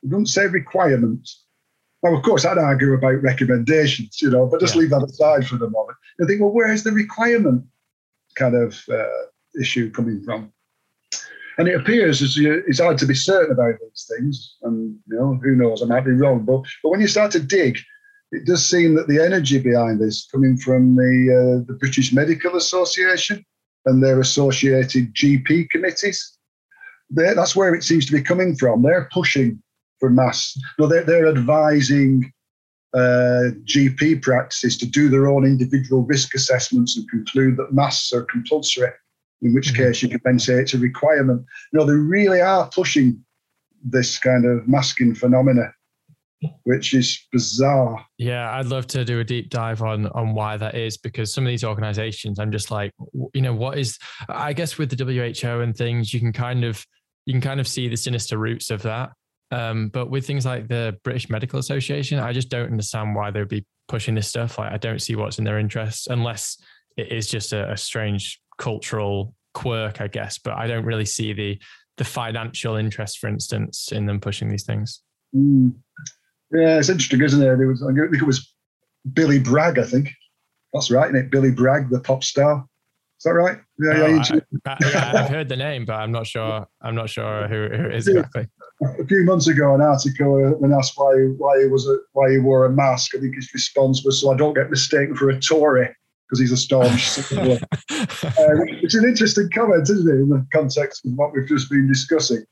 It 0.03 0.09
doesn't 0.09 0.27
say 0.27 0.47
requirements. 0.47 1.43
Now, 2.03 2.15
of 2.15 2.23
course, 2.23 2.45
I'd 2.45 2.57
argue 2.57 2.93
about 2.93 3.21
recommendations, 3.21 4.21
you 4.21 4.29
know, 4.29 4.47
but 4.47 4.59
just 4.59 4.75
yeah. 4.75 4.81
leave 4.81 4.89
that 4.91 5.03
aside 5.03 5.47
for 5.47 5.57
the 5.57 5.69
moment. 5.69 5.97
I 6.21 6.25
think, 6.25 6.41
well, 6.41 6.51
where's 6.51 6.83
the 6.83 6.91
requirement 6.91 7.65
kind 8.35 8.55
of 8.55 8.81
uh, 8.89 9.05
issue 9.59 9.91
coming 9.91 10.23
from? 10.23 10.51
And 11.57 11.67
it 11.67 11.79
appears 11.79 12.21
as 12.21 12.35
you, 12.35 12.63
it's 12.67 12.79
hard 12.79 12.97
to 12.99 13.05
be 13.05 13.13
certain 13.13 13.51
about 13.51 13.75
these 13.79 14.09
things, 14.09 14.55
and 14.63 14.97
you 15.07 15.15
know, 15.15 15.39
who 15.43 15.55
knows, 15.55 15.83
I 15.83 15.85
might 15.85 16.05
be 16.05 16.11
wrong. 16.11 16.43
But 16.43 16.63
but 16.81 16.89
when 16.89 17.01
you 17.01 17.07
start 17.07 17.31
to 17.33 17.39
dig, 17.39 17.77
it 18.31 18.45
does 18.45 18.65
seem 18.65 18.95
that 18.95 19.07
the 19.07 19.19
energy 19.19 19.59
behind 19.59 19.99
this 19.99 20.27
coming 20.31 20.57
from 20.57 20.95
the 20.95 21.61
uh, 21.61 21.65
the 21.67 21.77
British 21.77 22.13
Medical 22.13 22.55
Association 22.55 23.45
and 23.85 24.03
their 24.03 24.19
associated 24.19 25.13
GP 25.13 25.69
committees. 25.69 26.37
That's 27.09 27.55
where 27.55 27.75
it 27.75 27.83
seems 27.83 28.05
to 28.05 28.13
be 28.13 28.21
coming 28.21 28.55
from. 28.55 28.83
They're 28.83 29.09
pushing 29.11 29.61
for 29.99 30.09
mass. 30.09 30.57
No, 30.79 30.87
they're, 30.87 31.03
they're 31.03 31.27
advising 31.27 32.31
uh, 32.93 33.51
GP 33.65 34.21
practices 34.21 34.77
to 34.77 34.85
do 34.85 35.09
their 35.09 35.27
own 35.27 35.45
individual 35.45 36.03
risk 36.03 36.33
assessments 36.35 36.95
and 36.95 37.09
conclude 37.09 37.57
that 37.57 37.73
masks 37.73 38.13
are 38.13 38.23
compulsory. 38.23 38.91
In 39.41 39.53
which 39.53 39.73
mm-hmm. 39.73 39.83
case, 39.83 40.03
you 40.03 40.09
could 40.09 40.21
then 40.23 40.39
say 40.39 40.53
it's 40.53 40.75
a 40.75 40.77
requirement. 40.77 41.43
No, 41.73 41.83
they 41.83 41.93
really 41.93 42.39
are 42.39 42.69
pushing 42.69 43.23
this 43.83 44.19
kind 44.19 44.45
of 44.45 44.67
masking 44.67 45.15
phenomena 45.15 45.73
which 46.63 46.93
is 46.93 47.27
bizarre. 47.31 48.05
Yeah, 48.17 48.51
I'd 48.55 48.67
love 48.67 48.87
to 48.87 49.05
do 49.05 49.19
a 49.19 49.23
deep 49.23 49.49
dive 49.49 49.81
on 49.81 50.07
on 50.07 50.33
why 50.33 50.57
that 50.57 50.75
is 50.75 50.97
because 50.97 51.33
some 51.33 51.45
of 51.45 51.49
these 51.49 51.63
organizations, 51.63 52.39
I'm 52.39 52.51
just 52.51 52.71
like, 52.71 52.91
you 53.33 53.41
know, 53.41 53.53
what 53.53 53.77
is? 53.77 53.97
I 54.29 54.53
guess 54.53 54.77
with 54.77 54.95
the 54.95 55.03
WHO 55.03 55.61
and 55.61 55.75
things, 55.75 56.13
you 56.13 56.19
can 56.19 56.33
kind 56.33 56.63
of 56.63 56.85
you 57.25 57.33
can 57.33 57.41
kind 57.41 57.59
of 57.59 57.67
see 57.67 57.87
the 57.87 57.97
sinister 57.97 58.37
roots 58.37 58.69
of 58.71 58.81
that. 58.83 59.11
Um, 59.51 59.89
but 59.89 60.09
with 60.09 60.25
things 60.25 60.45
like 60.45 60.67
the 60.67 60.97
British 61.03 61.29
Medical 61.29 61.59
Association, 61.59 62.19
I 62.19 62.31
just 62.31 62.49
don't 62.49 62.71
understand 62.71 63.15
why 63.15 63.31
they'd 63.31 63.47
be 63.47 63.65
pushing 63.87 64.15
this 64.15 64.27
stuff. 64.27 64.57
Like, 64.57 64.71
I 64.71 64.77
don't 64.77 65.01
see 65.01 65.15
what's 65.15 65.39
in 65.39 65.43
their 65.43 65.59
interests 65.59 66.07
unless 66.07 66.57
it 66.95 67.11
is 67.11 67.27
just 67.27 67.51
a, 67.51 67.71
a 67.71 67.77
strange 67.77 68.39
cultural 68.57 69.35
quirk, 69.53 69.99
I 69.99 70.07
guess. 70.07 70.39
But 70.39 70.53
I 70.53 70.67
don't 70.67 70.85
really 70.85 71.05
see 71.05 71.33
the 71.33 71.59
the 71.97 72.05
financial 72.05 72.77
interest, 72.77 73.19
for 73.19 73.27
instance, 73.27 73.91
in 73.91 74.05
them 74.05 74.19
pushing 74.19 74.49
these 74.49 74.63
things. 74.63 75.01
Mm. 75.35 75.73
Yeah, 76.53 76.79
it's 76.79 76.89
interesting, 76.89 77.21
isn't 77.21 77.41
it? 77.41 77.59
It 77.59 77.65
was, 77.65 77.83
I 77.83 77.93
think 77.93 78.21
it 78.21 78.25
was 78.25 78.53
Billy 79.13 79.39
Bragg, 79.39 79.79
I 79.79 79.83
think. 79.83 80.09
That's 80.73 80.91
right, 80.91 81.09
isn't 81.09 81.25
it? 81.25 81.31
Billy 81.31 81.51
Bragg, 81.51 81.89
the 81.89 81.99
pop 81.99 82.23
star. 82.23 82.65
Is 83.21 83.25
that 83.25 83.33
right? 83.33 83.59
Yeah, 83.77 83.93
no, 83.93 84.07
yeah, 84.07 84.23
I, 84.65 85.17
have 85.19 85.29
heard 85.29 85.47
the 85.47 85.55
name, 85.55 85.85
but 85.85 85.93
I'm 85.93 86.11
not 86.11 86.25
sure. 86.25 86.65
I'm 86.81 86.95
not 86.95 87.07
sure 87.07 87.47
who, 87.47 87.67
who 87.67 87.85
it 87.85 87.95
is 87.95 88.07
exactly. 88.07 88.47
A 88.99 89.05
few 89.05 89.23
months 89.25 89.45
ago, 89.45 89.75
an 89.75 89.81
article 89.81 90.43
uh, 90.43 90.57
when 90.57 90.73
asked 90.73 90.93
why 90.95 91.13
why 91.37 91.61
he 91.61 91.67
was 91.67 91.87
a, 91.87 91.97
why 92.13 92.31
he 92.31 92.39
wore 92.39 92.65
a 92.65 92.71
mask, 92.71 93.13
I 93.15 93.19
think 93.19 93.35
his 93.35 93.53
response 93.53 94.03
was, 94.03 94.19
"So 94.19 94.31
I 94.31 94.37
don't 94.37 94.55
get 94.55 94.71
mistaken 94.71 95.15
for 95.15 95.29
a 95.29 95.39
Tory." 95.39 95.95
Because 96.27 96.39
he's 96.39 96.51
a 96.51 96.57
staunch 96.57 97.19
uh, 97.37 97.57
is 98.81 98.95
an 98.95 99.03
interesting 99.03 99.49
comment, 99.53 99.83
isn't 99.83 100.07
it, 100.07 100.21
in 100.21 100.29
the 100.29 100.43
context 100.51 101.05
of 101.05 101.11
what 101.13 101.33
we've 101.33 101.47
just 101.47 101.69
been 101.69 101.87
discussing? 101.87 102.43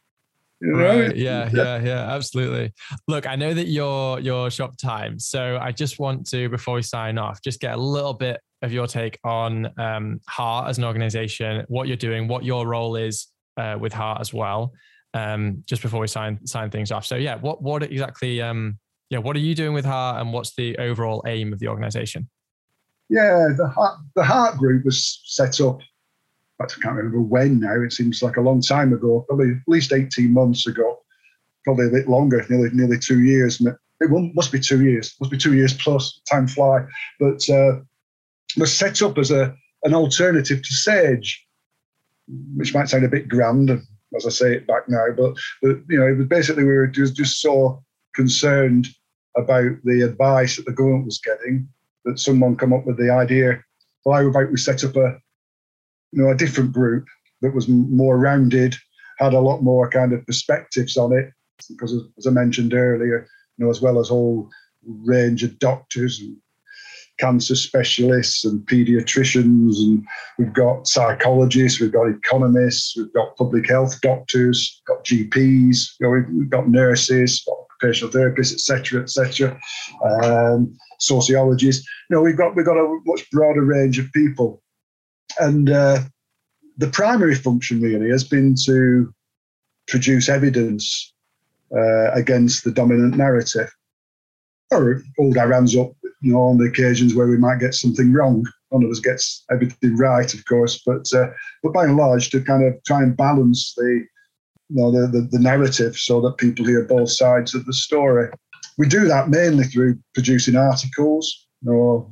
Right. 0.61 1.15
Yeah, 1.15 1.49
yeah, 1.53 1.81
yeah, 1.81 2.13
absolutely. 2.13 2.73
Look, 3.07 3.27
I 3.27 3.35
know 3.35 3.53
that 3.53 3.67
you're 3.67 4.19
your 4.19 4.51
shop 4.51 4.77
time, 4.77 5.19
so 5.19 5.57
I 5.61 5.71
just 5.71 5.99
want 5.99 6.27
to, 6.27 6.49
before 6.49 6.75
we 6.75 6.81
sign 6.81 7.17
off, 7.17 7.41
just 7.41 7.59
get 7.59 7.75
a 7.75 7.81
little 7.81 8.13
bit 8.13 8.41
of 8.61 8.73
your 8.73 8.87
take 8.87 9.17
on 9.23 9.71
um, 9.79 10.19
HART 10.27 10.69
as 10.69 10.77
an 10.77 10.83
organization, 10.83 11.65
what 11.69 11.87
you're 11.87 11.97
doing, 11.97 12.27
what 12.27 12.43
your 12.43 12.67
role 12.67 12.97
is 12.97 13.27
uh, 13.57 13.77
with 13.79 13.93
HART 13.93 14.19
as 14.19 14.33
well. 14.33 14.73
Um, 15.13 15.63
just 15.65 15.81
before 15.81 16.01
we 16.01 16.07
sign 16.07 16.45
sign 16.45 16.69
things 16.69 16.91
off. 16.91 17.03
So 17.03 17.15
yeah, 17.15 17.35
what 17.35 17.63
what 17.63 17.81
exactly? 17.81 18.41
Um, 18.41 18.77
yeah, 19.09 19.17
what 19.17 19.35
are 19.35 19.39
you 19.39 19.55
doing 19.55 19.73
with 19.73 19.85
HART, 19.85 20.21
and 20.21 20.31
what's 20.31 20.53
the 20.55 20.77
overall 20.77 21.23
aim 21.25 21.51
of 21.51 21.57
the 21.57 21.67
organization? 21.67 22.29
Yeah, 23.09 23.47
the 23.57 23.67
HART 23.67 23.97
the 24.15 24.23
HART 24.23 24.57
Group 24.57 24.85
was 24.85 25.21
set 25.25 25.59
up 25.61 25.79
I 26.61 26.65
can't 26.65 26.95
remember 26.95 27.21
when 27.21 27.59
now. 27.59 27.81
It 27.81 27.93
seems 27.93 28.21
like 28.21 28.37
a 28.37 28.41
long 28.41 28.61
time 28.61 28.93
ago, 28.93 29.25
probably 29.27 29.51
at 29.51 29.67
least 29.67 29.93
18 29.93 30.33
months 30.33 30.67
ago, 30.67 30.99
probably 31.63 31.87
a 31.87 31.91
bit 31.91 32.09
longer, 32.09 32.45
nearly 32.49 32.69
nearly 32.73 32.99
two 32.99 33.21
years. 33.21 33.61
It 34.01 34.09
must 34.09 34.51
be 34.51 34.59
two 34.59 34.83
years, 34.83 35.15
must 35.19 35.31
be 35.31 35.37
two 35.37 35.53
years 35.53 35.73
plus. 35.73 36.21
Time 36.29 36.47
fly, 36.47 36.85
but 37.19 37.49
uh, 37.49 37.79
was 38.57 38.75
set 38.75 39.01
up 39.01 39.17
as 39.17 39.31
a 39.31 39.55
an 39.83 39.93
alternative 39.93 40.61
to 40.61 40.73
Sage. 40.73 41.45
which 42.55 42.73
might 42.73 42.89
sound 42.89 43.05
a 43.05 43.09
bit 43.09 43.29
grand 43.29 43.81
as 44.15 44.25
I 44.25 44.29
say 44.29 44.53
it 44.55 44.67
back 44.67 44.87
now, 44.87 45.07
but, 45.15 45.35
but 45.61 45.77
you 45.89 45.99
know, 45.99 46.07
it 46.07 46.17
was 46.17 46.27
basically 46.27 46.63
we 46.63 46.75
were 46.75 46.87
just, 46.87 47.15
just 47.15 47.41
so 47.41 47.83
concerned 48.15 48.87
about 49.37 49.71
the 49.83 50.01
advice 50.01 50.55
that 50.55 50.65
the 50.65 50.73
government 50.73 51.05
was 51.05 51.19
getting 51.19 51.67
that 52.05 52.19
someone 52.19 52.55
come 52.55 52.73
up 52.73 52.85
with 52.85 52.97
the 52.97 53.11
idea. 53.11 53.63
Well, 54.03 54.17
how 54.17 54.27
about 54.27 54.51
we 54.51 54.57
set 54.57 54.83
up 54.83 54.95
a, 54.95 55.19
you 56.11 56.23
know, 56.23 56.31
a 56.31 56.37
different 56.37 56.71
group 56.71 57.05
that 57.41 57.53
was 57.53 57.67
more 57.67 58.17
rounded, 58.17 58.75
had 59.17 59.33
a 59.33 59.39
lot 59.39 59.61
more 59.61 59.89
kind 59.89 60.13
of 60.13 60.25
perspectives 60.25 60.97
on 60.97 61.13
it, 61.13 61.31
because 61.69 61.93
as 62.17 62.27
I 62.27 62.31
mentioned 62.31 62.73
earlier, 62.73 63.27
you 63.57 63.65
know, 63.65 63.71
as 63.71 63.81
well 63.81 63.99
as 63.99 64.09
all 64.09 64.49
range 64.85 65.43
of 65.43 65.59
doctors 65.59 66.19
and 66.19 66.35
cancer 67.19 67.55
specialists 67.55 68.45
and 68.45 68.65
pediatricians, 68.65 69.77
and 69.77 70.05
we've 70.37 70.53
got 70.53 70.87
psychologists, 70.87 71.79
we've 71.79 71.91
got 71.91 72.07
economists, 72.07 72.95
we've 72.95 73.13
got 73.13 73.35
public 73.35 73.67
health 73.67 73.99
doctors, 74.01 74.81
got 74.87 75.03
GPs, 75.03 75.89
you 75.99 76.07
know, 76.07 76.09
we've, 76.11 76.29
we've 76.33 76.49
got 76.49 76.69
nurses, 76.69 77.45
occupational 77.79 78.13
therapists, 78.13 78.53
etc., 78.53 79.01
etc., 79.01 79.59
um, 80.23 80.73
sociologists. 80.99 81.87
You 82.09 82.15
know, 82.15 82.21
we've 82.21 82.37
got 82.37 82.55
we've 82.55 82.65
got 82.65 82.77
a 82.77 82.99
much 83.05 83.29
broader 83.31 83.63
range 83.63 83.99
of 83.99 84.11
people, 84.13 84.61
and 85.39 85.69
uh, 85.69 85.99
the 86.77 86.87
primary 86.87 87.35
function 87.35 87.81
really 87.81 88.09
has 88.09 88.23
been 88.23 88.55
to 88.65 89.13
produce 89.87 90.29
evidence 90.29 91.13
uh, 91.75 92.11
against 92.11 92.63
the 92.63 92.71
dominant 92.71 93.17
narrative, 93.17 93.69
or 94.71 95.01
hold 95.17 95.37
our 95.37 95.51
hands 95.51 95.75
up 95.75 95.91
you 96.21 96.33
know, 96.33 96.41
on 96.41 96.57
the 96.57 96.65
occasions 96.65 97.15
where 97.15 97.27
we 97.27 97.37
might 97.37 97.59
get 97.59 97.73
something 97.73 98.11
wrong. 98.11 98.45
None 98.71 98.83
of 98.83 98.91
us 98.91 98.99
gets 98.99 99.45
everything 99.51 99.95
right, 99.97 100.31
of 100.33 100.45
course, 100.45 100.81
but 100.85 101.07
uh, 101.13 101.27
but 101.63 101.73
by 101.73 101.85
and 101.85 101.97
large, 101.97 102.29
to 102.29 102.41
kind 102.41 102.63
of 102.63 102.73
try 102.85 103.01
and 103.01 103.17
balance 103.17 103.73
the 103.75 104.05
you 104.69 104.75
know 104.75 104.91
the, 104.91 105.07
the, 105.07 105.21
the 105.31 105.39
narrative 105.39 105.95
so 105.95 106.21
that 106.21 106.37
people 106.37 106.65
hear 106.65 106.83
both 106.83 107.11
sides 107.11 107.55
of 107.55 107.65
the 107.65 107.73
story. 107.73 108.29
We 108.77 108.87
do 108.87 109.05
that 109.05 109.29
mainly 109.29 109.65
through 109.65 109.99
producing 110.13 110.55
articles, 110.55 111.47
you 111.61 111.71
know, 111.71 112.11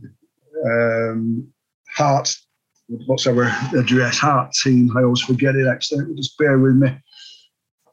um, 0.66 1.48
HART. 1.96 2.36
What's 2.90 3.28
our 3.28 3.44
address? 3.78 4.18
HART 4.20 4.54
team. 4.54 4.96
I 4.98 5.04
always 5.04 5.22
forget 5.22 5.56
it. 5.56 5.68
Actually, 5.68 6.16
just 6.16 6.38
bear 6.38 6.58
with 6.58 6.76
me. 6.76 6.98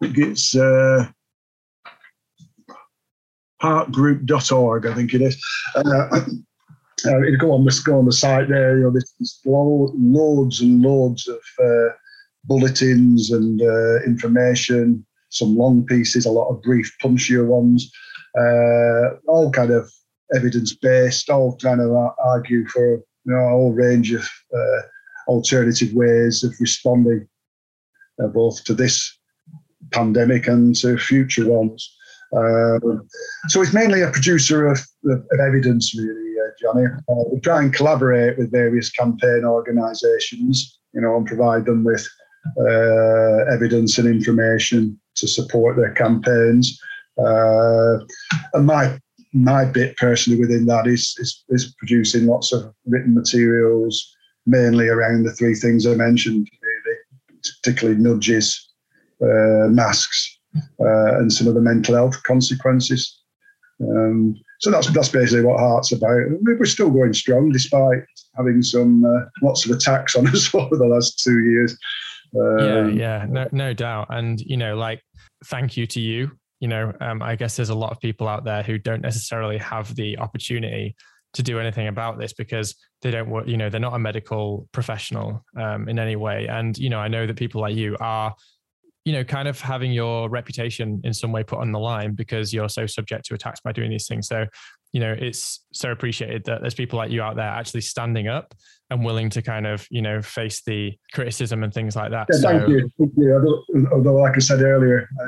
It's 0.01 0.55
uh, 0.55 1.07
hartgroup.org, 3.63 4.87
I 4.87 4.95
think 4.95 5.15
it 5.15 5.23
is. 5.23 5.43
Uh, 5.75 5.81
uh, 7.07 7.19
you 7.23 7.37
go 7.39 7.53
on 7.53 7.65
the 7.65 7.83
go 7.85 7.99
on 7.99 8.07
the 8.07 8.13
site 8.13 8.49
there. 8.49 8.79
You 8.79 8.85
know, 8.85 8.91
there's, 8.91 9.41
loads 9.45 10.61
and 10.61 10.83
loads 10.83 11.27
of 11.27 11.41
uh, 11.59 11.95
bulletins 12.45 13.31
and 13.33 13.61
uh, 13.63 14.03
information. 14.05 15.05
Some 15.31 15.57
long 15.57 15.85
pieces, 15.87 16.27
a 16.27 16.31
lot 16.31 16.51
of 16.51 16.63
brief, 16.63 16.95
punchier 17.03 17.47
ones. 17.47 17.91
Uh, 18.39 19.17
all 19.27 19.51
kind 19.51 19.73
of 19.73 19.91
evidence 20.37 20.73
based. 20.73 21.31
All 21.31 21.57
kind 21.57 21.81
of 21.81 21.91
argue 22.25 22.67
for 22.69 23.03
you 23.25 23.33
know 23.33 23.47
a 23.47 23.51
whole 23.51 23.73
range 23.73 24.13
of 24.13 24.29
uh, 24.55 24.83
alternative 25.29 25.93
ways 25.95 26.45
of 26.45 26.55
responding, 26.61 27.27
both 28.33 28.65
to 28.65 28.75
this 28.75 29.19
pandemic 29.91 30.47
and 30.49 30.75
to 30.77 30.99
future 30.99 31.49
ones. 31.49 31.97
Um, 32.37 33.07
so 33.49 33.63
it's 33.63 33.73
mainly 33.73 34.03
a 34.03 34.11
producer 34.11 34.67
of, 34.67 34.79
of, 35.05 35.19
of 35.31 35.41
evidence, 35.41 35.95
really, 35.97 36.35
uh, 36.41 36.51
Jonny. 36.61 36.87
Uh, 36.87 37.25
we 37.33 37.41
try 37.41 37.63
and 37.63 37.73
collaborate 37.73 38.37
with 38.39 38.51
various 38.51 38.91
campaign 38.91 39.43
organisations, 39.45 40.79
you 40.93 41.01
know, 41.01 41.17
and 41.17 41.27
provide 41.27 41.65
them 41.65 41.85
with 41.85 42.07
uh, 42.59 43.53
evidence 43.53 43.99
and 43.99 44.09
information 44.09 44.99
to 45.17 45.29
support 45.29 45.77
their 45.77 45.93
campaigns. 45.93 46.79
Uh, 47.19 47.99
and 48.55 48.67
my 48.67 48.99
my 49.35 49.65
bit 49.65 49.97
personally 49.97 50.39
within 50.39 50.67
that 50.67 50.87
is, 50.87 51.15
is, 51.19 51.45
is 51.49 51.75
producing 51.79 52.27
lots 52.27 52.53
of 52.53 52.73
written 52.87 53.15
materials, 53.15 54.15
mainly 54.47 54.89
around 54.89 55.25
the 55.25 55.33
three 55.33 55.57
things 55.57 55.87
I 55.87 55.95
mentioned, 55.95 56.49
really, 56.63 56.99
particularly 57.63 58.01
nudges, 58.01 58.71
uh, 59.21 59.69
masks, 59.69 60.39
uh, 60.81 61.19
and 61.19 61.33
some 61.33 61.49
of 61.49 61.55
the 61.55 61.61
mental 61.61 61.97
health 61.97 62.23
consequences. 62.23 63.21
Um, 63.81 64.37
so 64.61 64.71
that's 64.71 64.89
that's 64.93 65.09
basically 65.09 65.45
what 65.45 65.59
HART's 65.59 65.93
about. 65.93 66.23
We're 66.43 66.65
still 66.65 66.91
going 66.91 67.13
strong 67.13 67.51
despite 67.51 68.05
having 68.37 68.63
some 68.63 69.05
uh, 69.05 69.27
lots 69.43 69.67
of 69.67 69.77
attacks 69.77 70.15
on 70.15 70.29
us 70.35 70.55
over 70.55 70.77
the 70.77 70.87
last 70.87 71.19
two 71.19 71.41
years. 71.41 71.77
Um, 72.39 72.59
yeah, 72.61 72.87
yeah, 72.89 73.27
no, 73.29 73.49
no 73.51 73.75
doubt. 73.75 74.07
And 74.11 74.41
you 74.41 74.57
know, 74.57 74.77
like, 74.77 75.03
thank 75.47 75.77
you 75.77 75.87
to 75.89 76.01
you. 76.01 76.31
You 76.61 76.69
know, 76.69 76.93
um, 77.01 77.23
I 77.23 77.37
guess 77.37 77.57
there's 77.57 77.71
a 77.71 77.75
lot 77.75 77.93
of 77.93 78.01
people 78.01 78.29
out 78.29 78.45
there 78.45 78.63
who 78.63 78.79
don't 78.79 79.03
necessarily 79.03 79.59
have 79.59 79.95
the 79.95 80.19
opportunity 80.19 80.97
to 81.35 81.43
do 81.43 81.59
anything 81.59 81.89
about 81.89 82.19
this 82.19 82.33
because 82.33 82.77
they 83.03 83.11
don't 83.11 83.29
work. 83.29 83.47
You 83.47 83.57
know, 83.57 83.69
they're 83.69 83.81
not 83.81 83.95
a 83.95 83.99
medical 83.99 84.69
professional 84.73 85.45
um, 85.61 85.89
in 85.89 85.99
any 85.99 86.17
way. 86.17 86.47
And 86.47 86.77
you 86.79 86.91
know, 86.91 86.99
I 86.99 87.09
know 87.09 87.27
that 87.27 87.37
people 87.37 87.61
like 87.61 87.75
you 87.75 87.97
are 88.01 88.35
you 89.05 89.13
know, 89.13 89.23
kind 89.23 89.49
of 89.49 89.61
having 89.61 89.93
your 89.93 90.31
reputation 90.31 91.01
in 91.05 91.13
some 91.13 91.31
way 91.31 91.43
put 91.43 91.59
on 91.59 91.73
the 91.73 91.79
line 91.79 92.15
because 92.15 92.55
you're 92.55 92.71
so 92.71 92.87
subject 92.87 93.27
to 93.27 93.35
attacks 93.35 93.61
by 93.61 93.71
doing 93.71 93.91
these 93.91 94.07
things. 94.07 94.27
So, 94.27 94.47
you 94.93 95.01
know, 95.01 95.15
it's 95.19 95.61
so 95.75 95.91
appreciated 95.91 96.45
that 96.45 96.63
there's 96.63 96.75
people 96.75 96.97
like 96.97 97.11
you 97.11 97.21
out 97.21 97.37
there 97.37 97.45
actually 97.45 97.83
standing 97.83 98.29
up 98.29 98.55
and 98.89 99.05
willing 99.05 99.29
to 99.31 99.43
kind 99.43 99.67
of, 99.67 99.87
you 99.91 100.01
know, 100.01 100.23
face 100.23 100.63
the 100.65 100.93
criticism 101.13 101.63
and 101.65 101.75
things 101.75 101.97
like 101.97 102.13
that. 102.13 102.29
Yeah, 102.33 102.39
so, 102.39 102.49
thank 102.49 102.69
you. 102.69 102.91
Thank 102.99 103.13
you. 103.17 103.35
Although, 103.35 103.89
although, 103.93 104.15
like 104.15 104.37
I 104.37 104.39
said 104.39 104.63
earlier, 104.63 105.07
I, 105.21 105.25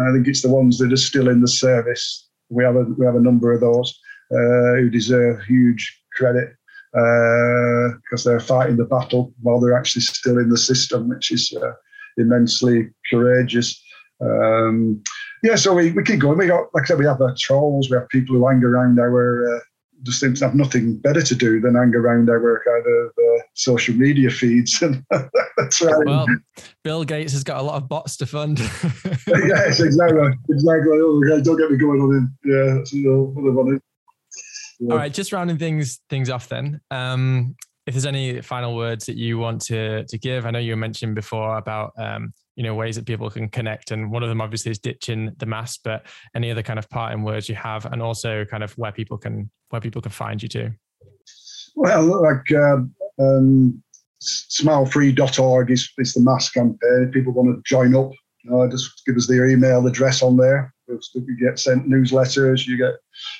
I, 0.00 0.12
think 0.12 0.26
it's 0.28 0.42
the 0.42 0.50
ones 0.50 0.78
that 0.78 0.92
are 0.92 0.96
still 0.96 1.28
in 1.28 1.40
the 1.40 1.48
service. 1.48 2.28
We 2.48 2.64
have 2.64 2.76
a 2.76 2.84
we 2.98 3.06
have 3.06 3.16
a 3.16 3.20
number 3.20 3.52
of 3.52 3.60
those 3.60 3.98
uh, 4.30 4.76
who 4.76 4.90
deserve 4.90 5.42
huge 5.42 6.00
credit 6.16 6.50
because 6.92 8.26
uh, 8.26 8.30
they're 8.30 8.40
fighting 8.40 8.76
the 8.76 8.84
battle 8.84 9.32
while 9.40 9.60
they're 9.60 9.76
actually 9.76 10.02
still 10.02 10.38
in 10.38 10.50
the 10.50 10.58
system, 10.58 11.08
which 11.08 11.30
is 11.30 11.54
uh, 11.62 11.72
immensely 12.18 12.90
courageous. 13.10 13.82
Um, 14.20 15.02
yeah, 15.42 15.56
so 15.56 15.74
we, 15.74 15.90
we 15.92 16.04
keep 16.04 16.20
going. 16.20 16.38
We 16.38 16.46
got, 16.46 16.68
like 16.74 16.84
I 16.84 16.86
said, 16.86 16.98
we 16.98 17.06
have 17.06 17.20
our 17.20 17.34
trolls. 17.38 17.90
We 17.90 17.96
have 17.96 18.08
people 18.08 18.36
who 18.36 18.46
hang 18.46 18.62
around 18.62 19.00
our, 19.00 19.56
uh, 19.56 19.60
just 20.02 20.20
seem 20.20 20.34
to 20.34 20.44
have 20.44 20.54
nothing 20.54 20.96
better 20.98 21.22
to 21.22 21.34
do 21.34 21.60
than 21.60 21.74
hang 21.74 21.94
around 21.94 22.28
our 22.28 22.62
kind 22.64 22.86
of 22.86 23.08
uh, 23.08 23.42
social 23.54 23.94
media 23.94 24.30
feeds. 24.30 24.80
And 24.82 25.04
well, 26.04 26.26
Bill 26.84 27.04
Gates 27.04 27.32
has 27.32 27.44
got 27.44 27.60
a 27.60 27.62
lot 27.62 27.76
of 27.76 27.88
bots 27.88 28.16
to 28.18 28.26
fund. 28.26 28.58
yes, 29.26 29.80
exactly, 29.80 30.30
exactly. 30.50 30.98
Oh, 31.00 31.40
don't 31.42 31.58
get 31.58 31.70
me 31.70 31.76
going 31.76 32.00
on 32.00 32.14
him. 32.14 32.38
Yeah, 32.44 32.74
that's 32.78 32.92
another 32.92 33.52
one. 33.52 33.80
Yeah. 34.80 34.92
All 34.92 34.98
right, 34.98 35.12
just 35.12 35.32
rounding 35.32 35.58
things 35.58 36.00
things 36.10 36.28
off 36.28 36.48
then. 36.48 36.80
Um, 36.90 37.54
if 37.86 37.94
there's 37.94 38.06
any 38.06 38.40
final 38.40 38.76
words 38.76 39.06
that 39.06 39.16
you 39.16 39.38
want 39.38 39.60
to 39.62 40.04
to 40.04 40.18
give, 40.18 40.46
I 40.46 40.50
know 40.50 40.58
you 40.58 40.76
mentioned 40.76 41.14
before 41.14 41.56
about 41.56 41.92
um, 41.98 42.32
you 42.56 42.62
know 42.62 42.74
ways 42.74 42.96
that 42.96 43.06
people 43.06 43.30
can 43.30 43.48
connect, 43.48 43.90
and 43.90 44.10
one 44.10 44.22
of 44.22 44.28
them 44.28 44.40
obviously 44.40 44.70
is 44.70 44.78
ditching 44.78 45.32
the 45.38 45.46
mask. 45.46 45.80
But 45.84 46.06
any 46.34 46.50
other 46.50 46.62
kind 46.62 46.78
of 46.78 46.88
parting 46.90 47.22
words 47.22 47.48
you 47.48 47.54
have, 47.54 47.86
and 47.86 48.02
also 48.02 48.44
kind 48.44 48.62
of 48.62 48.72
where 48.72 48.92
people 48.92 49.18
can 49.18 49.50
where 49.72 49.80
people 49.80 50.02
can 50.02 50.12
find 50.12 50.42
you 50.42 50.48
too. 50.48 50.70
Well, 51.74 52.22
like 52.22 52.52
uh, 52.52 52.78
um, 53.18 53.82
smilefree.org 54.22 55.70
is, 55.70 55.90
is 55.98 56.14
the 56.14 56.20
mass 56.20 56.50
campaign. 56.50 57.06
If 57.06 57.12
people 57.12 57.32
want 57.32 57.56
to 57.56 57.62
join 57.64 57.94
up, 57.94 58.12
uh, 58.52 58.68
just 58.68 59.02
give 59.06 59.16
us 59.16 59.26
their 59.26 59.46
email 59.46 59.86
address 59.86 60.22
on 60.22 60.36
there. 60.36 60.72
You 60.88 61.38
get 61.40 61.58
sent 61.58 61.88
newsletters, 61.88 62.66
you 62.66 62.76
get 62.76 62.94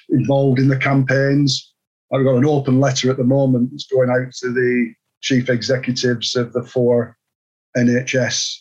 involved 0.09 0.59
in 0.59 0.69
the 0.69 0.77
campaigns. 0.77 1.73
I've 2.13 2.25
got 2.25 2.37
an 2.37 2.47
open 2.47 2.81
letter 2.81 3.11
at 3.11 3.17
the 3.19 3.25
moment 3.25 3.71
that's 3.71 3.87
going 3.87 4.11
out 4.11 4.33
to 4.35 4.53
the 4.53 4.93
chief 5.21 5.51
executives 5.51 6.35
of 6.35 6.53
the 6.53 6.63
four 6.63 7.17
NHS, 7.77 8.59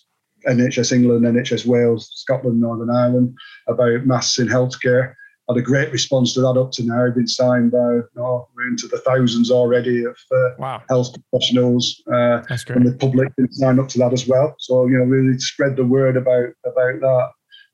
NHS 0.48 0.92
England, 0.92 1.26
NHS 1.26 1.66
Wales, 1.66 2.10
Scotland, 2.16 2.60
Northern 2.60 2.90
Ireland 2.90 3.36
about 3.68 4.06
masks 4.06 4.40
in 4.40 4.48
healthcare. 4.48 5.14
Had 5.54 5.62
a 5.62 5.66
great 5.66 5.92
response 5.92 6.34
to 6.34 6.42
that 6.42 6.60
up 6.60 6.72
to 6.74 6.84
now. 6.84 7.06
We've 7.06 7.16
been 7.16 7.28
signed 7.28 7.72
by, 7.72 8.00
oh, 8.18 8.48
we're 8.56 8.68
into 8.68 8.88
the 8.88 9.00
thousands 9.00 9.52
already 9.52 10.04
of 10.04 10.18
uh, 10.32 10.50
wow. 10.58 10.82
health 10.90 11.14
professionals. 11.14 12.02
Uh, 12.08 12.42
and 12.68 12.88
the 12.88 12.98
public 13.00 13.36
been 13.36 13.52
signed 13.52 13.80
up 13.80 13.90
to 13.90 14.00
that 14.00 14.14
as 14.14 14.28
well. 14.28 14.56
So, 14.60 14.88
you 14.88 14.98
know, 14.98 15.04
really 15.04 15.38
spread 15.40 15.76
the 15.76 15.86
word 15.86 16.18
about, 16.18 16.50
about 16.66 17.30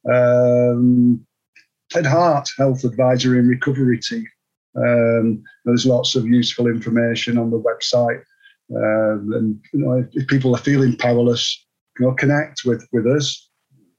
that. 0.06 0.74
Um, 0.74 1.26
Head 1.94 2.06
HART 2.06 2.50
Health 2.58 2.84
Advisory 2.84 3.40
and 3.40 3.50
Recovery 3.50 4.00
Team 4.00 4.26
um, 4.78 5.44
there's 5.66 5.86
lots 5.86 6.16
of 6.16 6.28
useful 6.28 6.68
information 6.68 7.38
on 7.38 7.50
the 7.50 7.60
website. 7.60 8.22
Um, 8.76 9.32
and 9.34 9.60
you 9.74 9.80
know, 9.80 9.94
if, 9.94 10.08
if, 10.12 10.28
people 10.28 10.54
are 10.56 10.60
feeling 10.60 10.96
powerless, 10.98 11.66
you 12.00 12.06
know, 12.06 12.14
connect 12.14 12.62
with 12.66 12.86
with 12.92 13.08
us, 13.08 13.50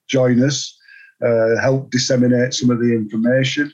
join 0.08 0.42
us, 0.42 0.77
uh, 1.24 1.60
help 1.60 1.90
disseminate 1.90 2.54
some 2.54 2.70
of 2.70 2.78
the 2.80 2.92
information, 2.92 3.72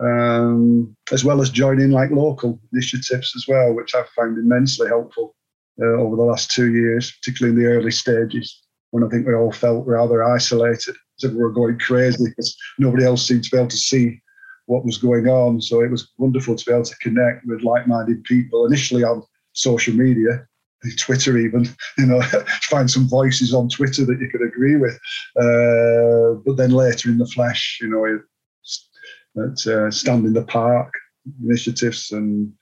um, 0.00 0.96
as 1.12 1.24
well 1.24 1.40
as 1.40 1.50
joining 1.50 1.90
like 1.90 2.10
local 2.10 2.60
initiatives 2.72 3.32
as 3.36 3.46
well, 3.48 3.74
which 3.74 3.94
I've 3.94 4.08
found 4.10 4.38
immensely 4.38 4.88
helpful. 4.88 5.34
uh, 5.80 6.00
over 6.00 6.16
the 6.16 6.22
last 6.22 6.50
two 6.50 6.72
years, 6.72 7.12
particularly 7.12 7.56
in 7.56 7.62
the 7.62 7.70
early 7.70 7.90
stages, 7.90 8.62
when 8.90 9.04
I 9.04 9.08
think 9.08 9.26
we 9.26 9.34
all 9.34 9.52
felt 9.52 9.86
rather 9.86 10.24
isolated, 10.24 10.96
as 11.18 11.24
if 11.24 11.32
we 11.32 11.38
were 11.38 11.52
going 11.52 11.78
crazy 11.78 12.24
because 12.24 12.56
nobody 12.78 13.04
else 13.04 13.26
seemed 13.26 13.44
to 13.44 13.50
be 13.50 13.58
able 13.58 13.68
to 13.68 13.76
see 13.76 14.20
what 14.66 14.84
was 14.84 14.98
going 14.98 15.28
on. 15.28 15.60
So 15.60 15.82
it 15.82 15.90
was 15.90 16.12
wonderful 16.18 16.56
to 16.56 16.64
be 16.64 16.72
able 16.72 16.84
to 16.84 16.96
connect 16.96 17.46
with 17.46 17.62
like-minded 17.62 18.24
people 18.24 18.66
initially 18.66 19.04
on 19.04 19.22
social 19.52 19.94
media, 19.94 20.46
Twitter 20.98 21.36
even, 21.38 21.68
you 21.96 22.06
know, 22.06 22.20
find 22.62 22.90
some 22.90 23.08
voices 23.08 23.52
on 23.52 23.68
Twitter 23.68 24.04
that 24.04 24.20
you 24.20 24.28
could 24.30 24.42
agree 24.42 24.76
with. 24.76 24.98
Uh, 25.36 26.40
but 26.44 26.56
then 26.56 26.70
later 26.70 27.08
in 27.08 27.18
the 27.18 27.26
flesh, 27.26 27.78
you 27.80 27.88
know, 27.88 28.18
at 29.44 29.66
uh, 29.66 29.90
Stand 29.90 30.26
in 30.26 30.32
the 30.32 30.44
Park 30.44 30.92
initiatives 31.42 32.10
and 32.12 32.52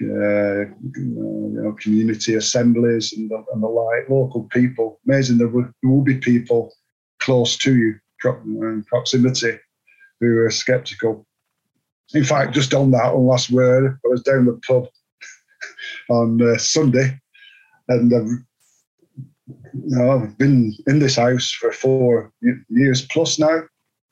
uh, 0.00 0.60
you 0.94 1.50
know, 1.54 1.72
community 1.80 2.34
assemblies 2.34 3.12
and 3.14 3.28
the, 3.30 3.44
and 3.52 3.62
the 3.62 3.66
like, 3.66 4.08
local 4.08 4.44
people. 4.44 5.00
Amazing 5.06 5.38
there, 5.38 5.48
would, 5.48 5.72
there 5.82 5.90
will 5.90 6.02
be 6.02 6.18
people 6.18 6.72
close 7.18 7.56
to 7.58 7.76
you, 7.76 7.94
in 8.24 8.84
proximity, 8.86 9.58
who 10.20 10.38
are 10.38 10.50
sceptical. 10.50 11.26
In 12.14 12.24
fact, 12.24 12.54
just 12.54 12.74
on 12.74 12.92
that, 12.92 13.14
one 13.14 13.26
last 13.26 13.50
word, 13.50 13.98
I 14.04 14.08
was 14.08 14.22
down 14.22 14.46
the 14.46 14.60
pub 14.66 14.86
on 16.10 16.40
uh, 16.42 16.58
Sunday, 16.58 17.18
and 17.88 18.14
I've, 18.14 18.30
you 19.74 19.96
know, 19.96 20.10
I've 20.10 20.38
been 20.38 20.74
in 20.86 20.98
this 20.98 21.16
house 21.16 21.50
for 21.50 21.72
four 21.72 22.32
years 22.68 23.06
plus 23.06 23.38
now, 23.38 23.62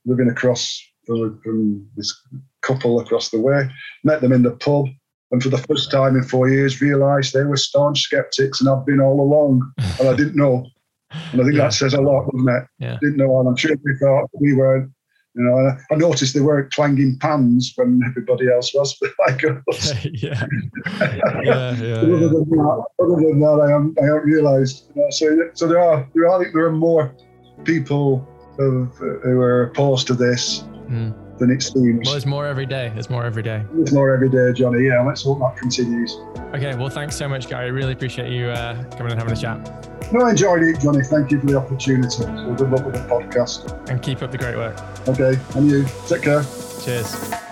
living 0.05 0.29
across 0.29 0.83
from, 1.07 1.41
from 1.43 1.89
this 1.97 2.15
couple 2.63 3.01
across 3.01 3.31
the 3.31 3.41
way. 3.41 3.69
Met 4.05 4.21
them 4.21 4.33
in 4.33 4.43
the 4.43 4.53
pub, 4.53 4.87
and 5.31 5.43
for 5.43 5.49
the 5.49 5.59
first 5.59 5.91
time 5.91 6.17
in 6.17 6.23
four 6.23 6.49
years, 6.49 6.81
realised 6.81 7.33
they 7.33 7.45
were 7.45 7.57
staunch 7.57 8.01
skeptics, 8.01 8.61
and 8.61 8.69
I've 8.69 8.87
been 8.87 9.01
all 9.01 9.21
along, 9.21 9.71
and 9.99 10.09
I 10.09 10.15
didn't 10.15 10.37
know. 10.37 10.67
And 11.11 11.41
I 11.41 11.45
think 11.45 11.55
yeah. 11.57 11.63
that 11.63 11.73
says 11.73 11.95
a 11.95 12.01
lot, 12.01 12.31
doesn't 12.33 12.49
it? 12.49 12.65
Yeah. 12.79 12.99
Didn't 13.01 13.17
know, 13.17 13.41
and 13.41 13.49
I'm 13.49 13.57
sure 13.57 13.77
they 13.77 13.99
thought 14.01 14.31
we 14.35 14.55
weren't. 14.55 14.91
You 15.37 15.43
know, 15.45 15.77
I 15.91 15.95
noticed 15.97 16.33
they 16.33 16.41
weren't 16.41 16.73
clanging 16.73 17.19
pans 17.19 17.73
when 17.77 18.01
everybody 18.07 18.51
else 18.51 18.73
was, 18.75 18.97
but 19.01 19.11
like 19.27 19.45
us. 19.69 20.05
yeah. 20.13 20.47
yeah, 21.01 21.77
yeah, 21.77 21.97
other, 21.97 22.29
than 22.29 22.49
that, 22.49 22.85
other 23.03 23.17
than 23.17 23.41
that, 23.41 23.61
I 23.63 23.71
haven't, 23.71 23.99
I 24.01 24.05
haven't 24.07 24.25
realised. 24.25 24.91
You 24.95 25.03
know, 25.03 25.11
so, 25.11 25.51
so 25.53 25.69
there 25.69 25.79
are, 25.79 26.09
there 26.15 26.29
are, 26.29 26.53
there 26.53 26.65
are 26.65 26.73
more 26.73 27.15
people 27.65 28.27
who, 28.57 28.87
who 28.87 29.41
are 29.41 29.65
opposed 29.65 30.07
to 30.07 30.15
this 30.15 30.63
mm. 30.89 31.26
Than 31.39 31.51
it 31.51 31.63
seems. 31.63 32.07
Well, 32.07 32.13
there's 32.13 32.25
more 32.25 32.47
every 32.47 32.65
day. 32.65 32.91
There's 32.95 33.11
more 33.11 33.25
every 33.25 33.43
day. 33.43 33.63
There's 33.73 33.93
more 33.93 34.15
every 34.15 34.31
day, 34.31 34.53
Jonny. 34.55 34.87
Yeah, 34.87 35.03
let's 35.03 35.23
hope 35.23 35.41
that 35.41 35.57
continues. 35.57 36.17
Okay, 36.55 36.75
well, 36.77 36.89
thanks 36.89 37.15
so 37.15 37.29
much, 37.29 37.49
Gary. 37.49 37.67
I 37.67 37.69
really 37.69 37.93
appreciate 37.93 38.33
you 38.33 38.47
uh, 38.47 38.83
coming 38.97 39.13
and 39.13 39.21
having 39.21 39.37
a 39.37 39.41
chat. 39.41 40.13
No, 40.13 40.25
I 40.25 40.31
enjoyed 40.31 40.63
it, 40.63 40.81
Jonny. 40.81 41.03
Thank 41.03 41.31
you 41.31 41.41
for 41.41 41.47
the 41.47 41.59
opportunity. 41.59 42.09
So 42.09 42.55
good 42.55 42.71
luck 42.71 42.87
with 42.87 42.95
the 42.95 43.07
podcast. 43.09 43.91
And 43.91 44.01
keep 44.01 44.23
up 44.23 44.31
the 44.31 44.39
great 44.39 44.57
work. 44.57 44.81
Okay, 45.09 45.39
and 45.55 45.71
you. 45.71 45.85
Take 46.09 46.23
care. 46.23 46.45
Cheers. 46.83 47.46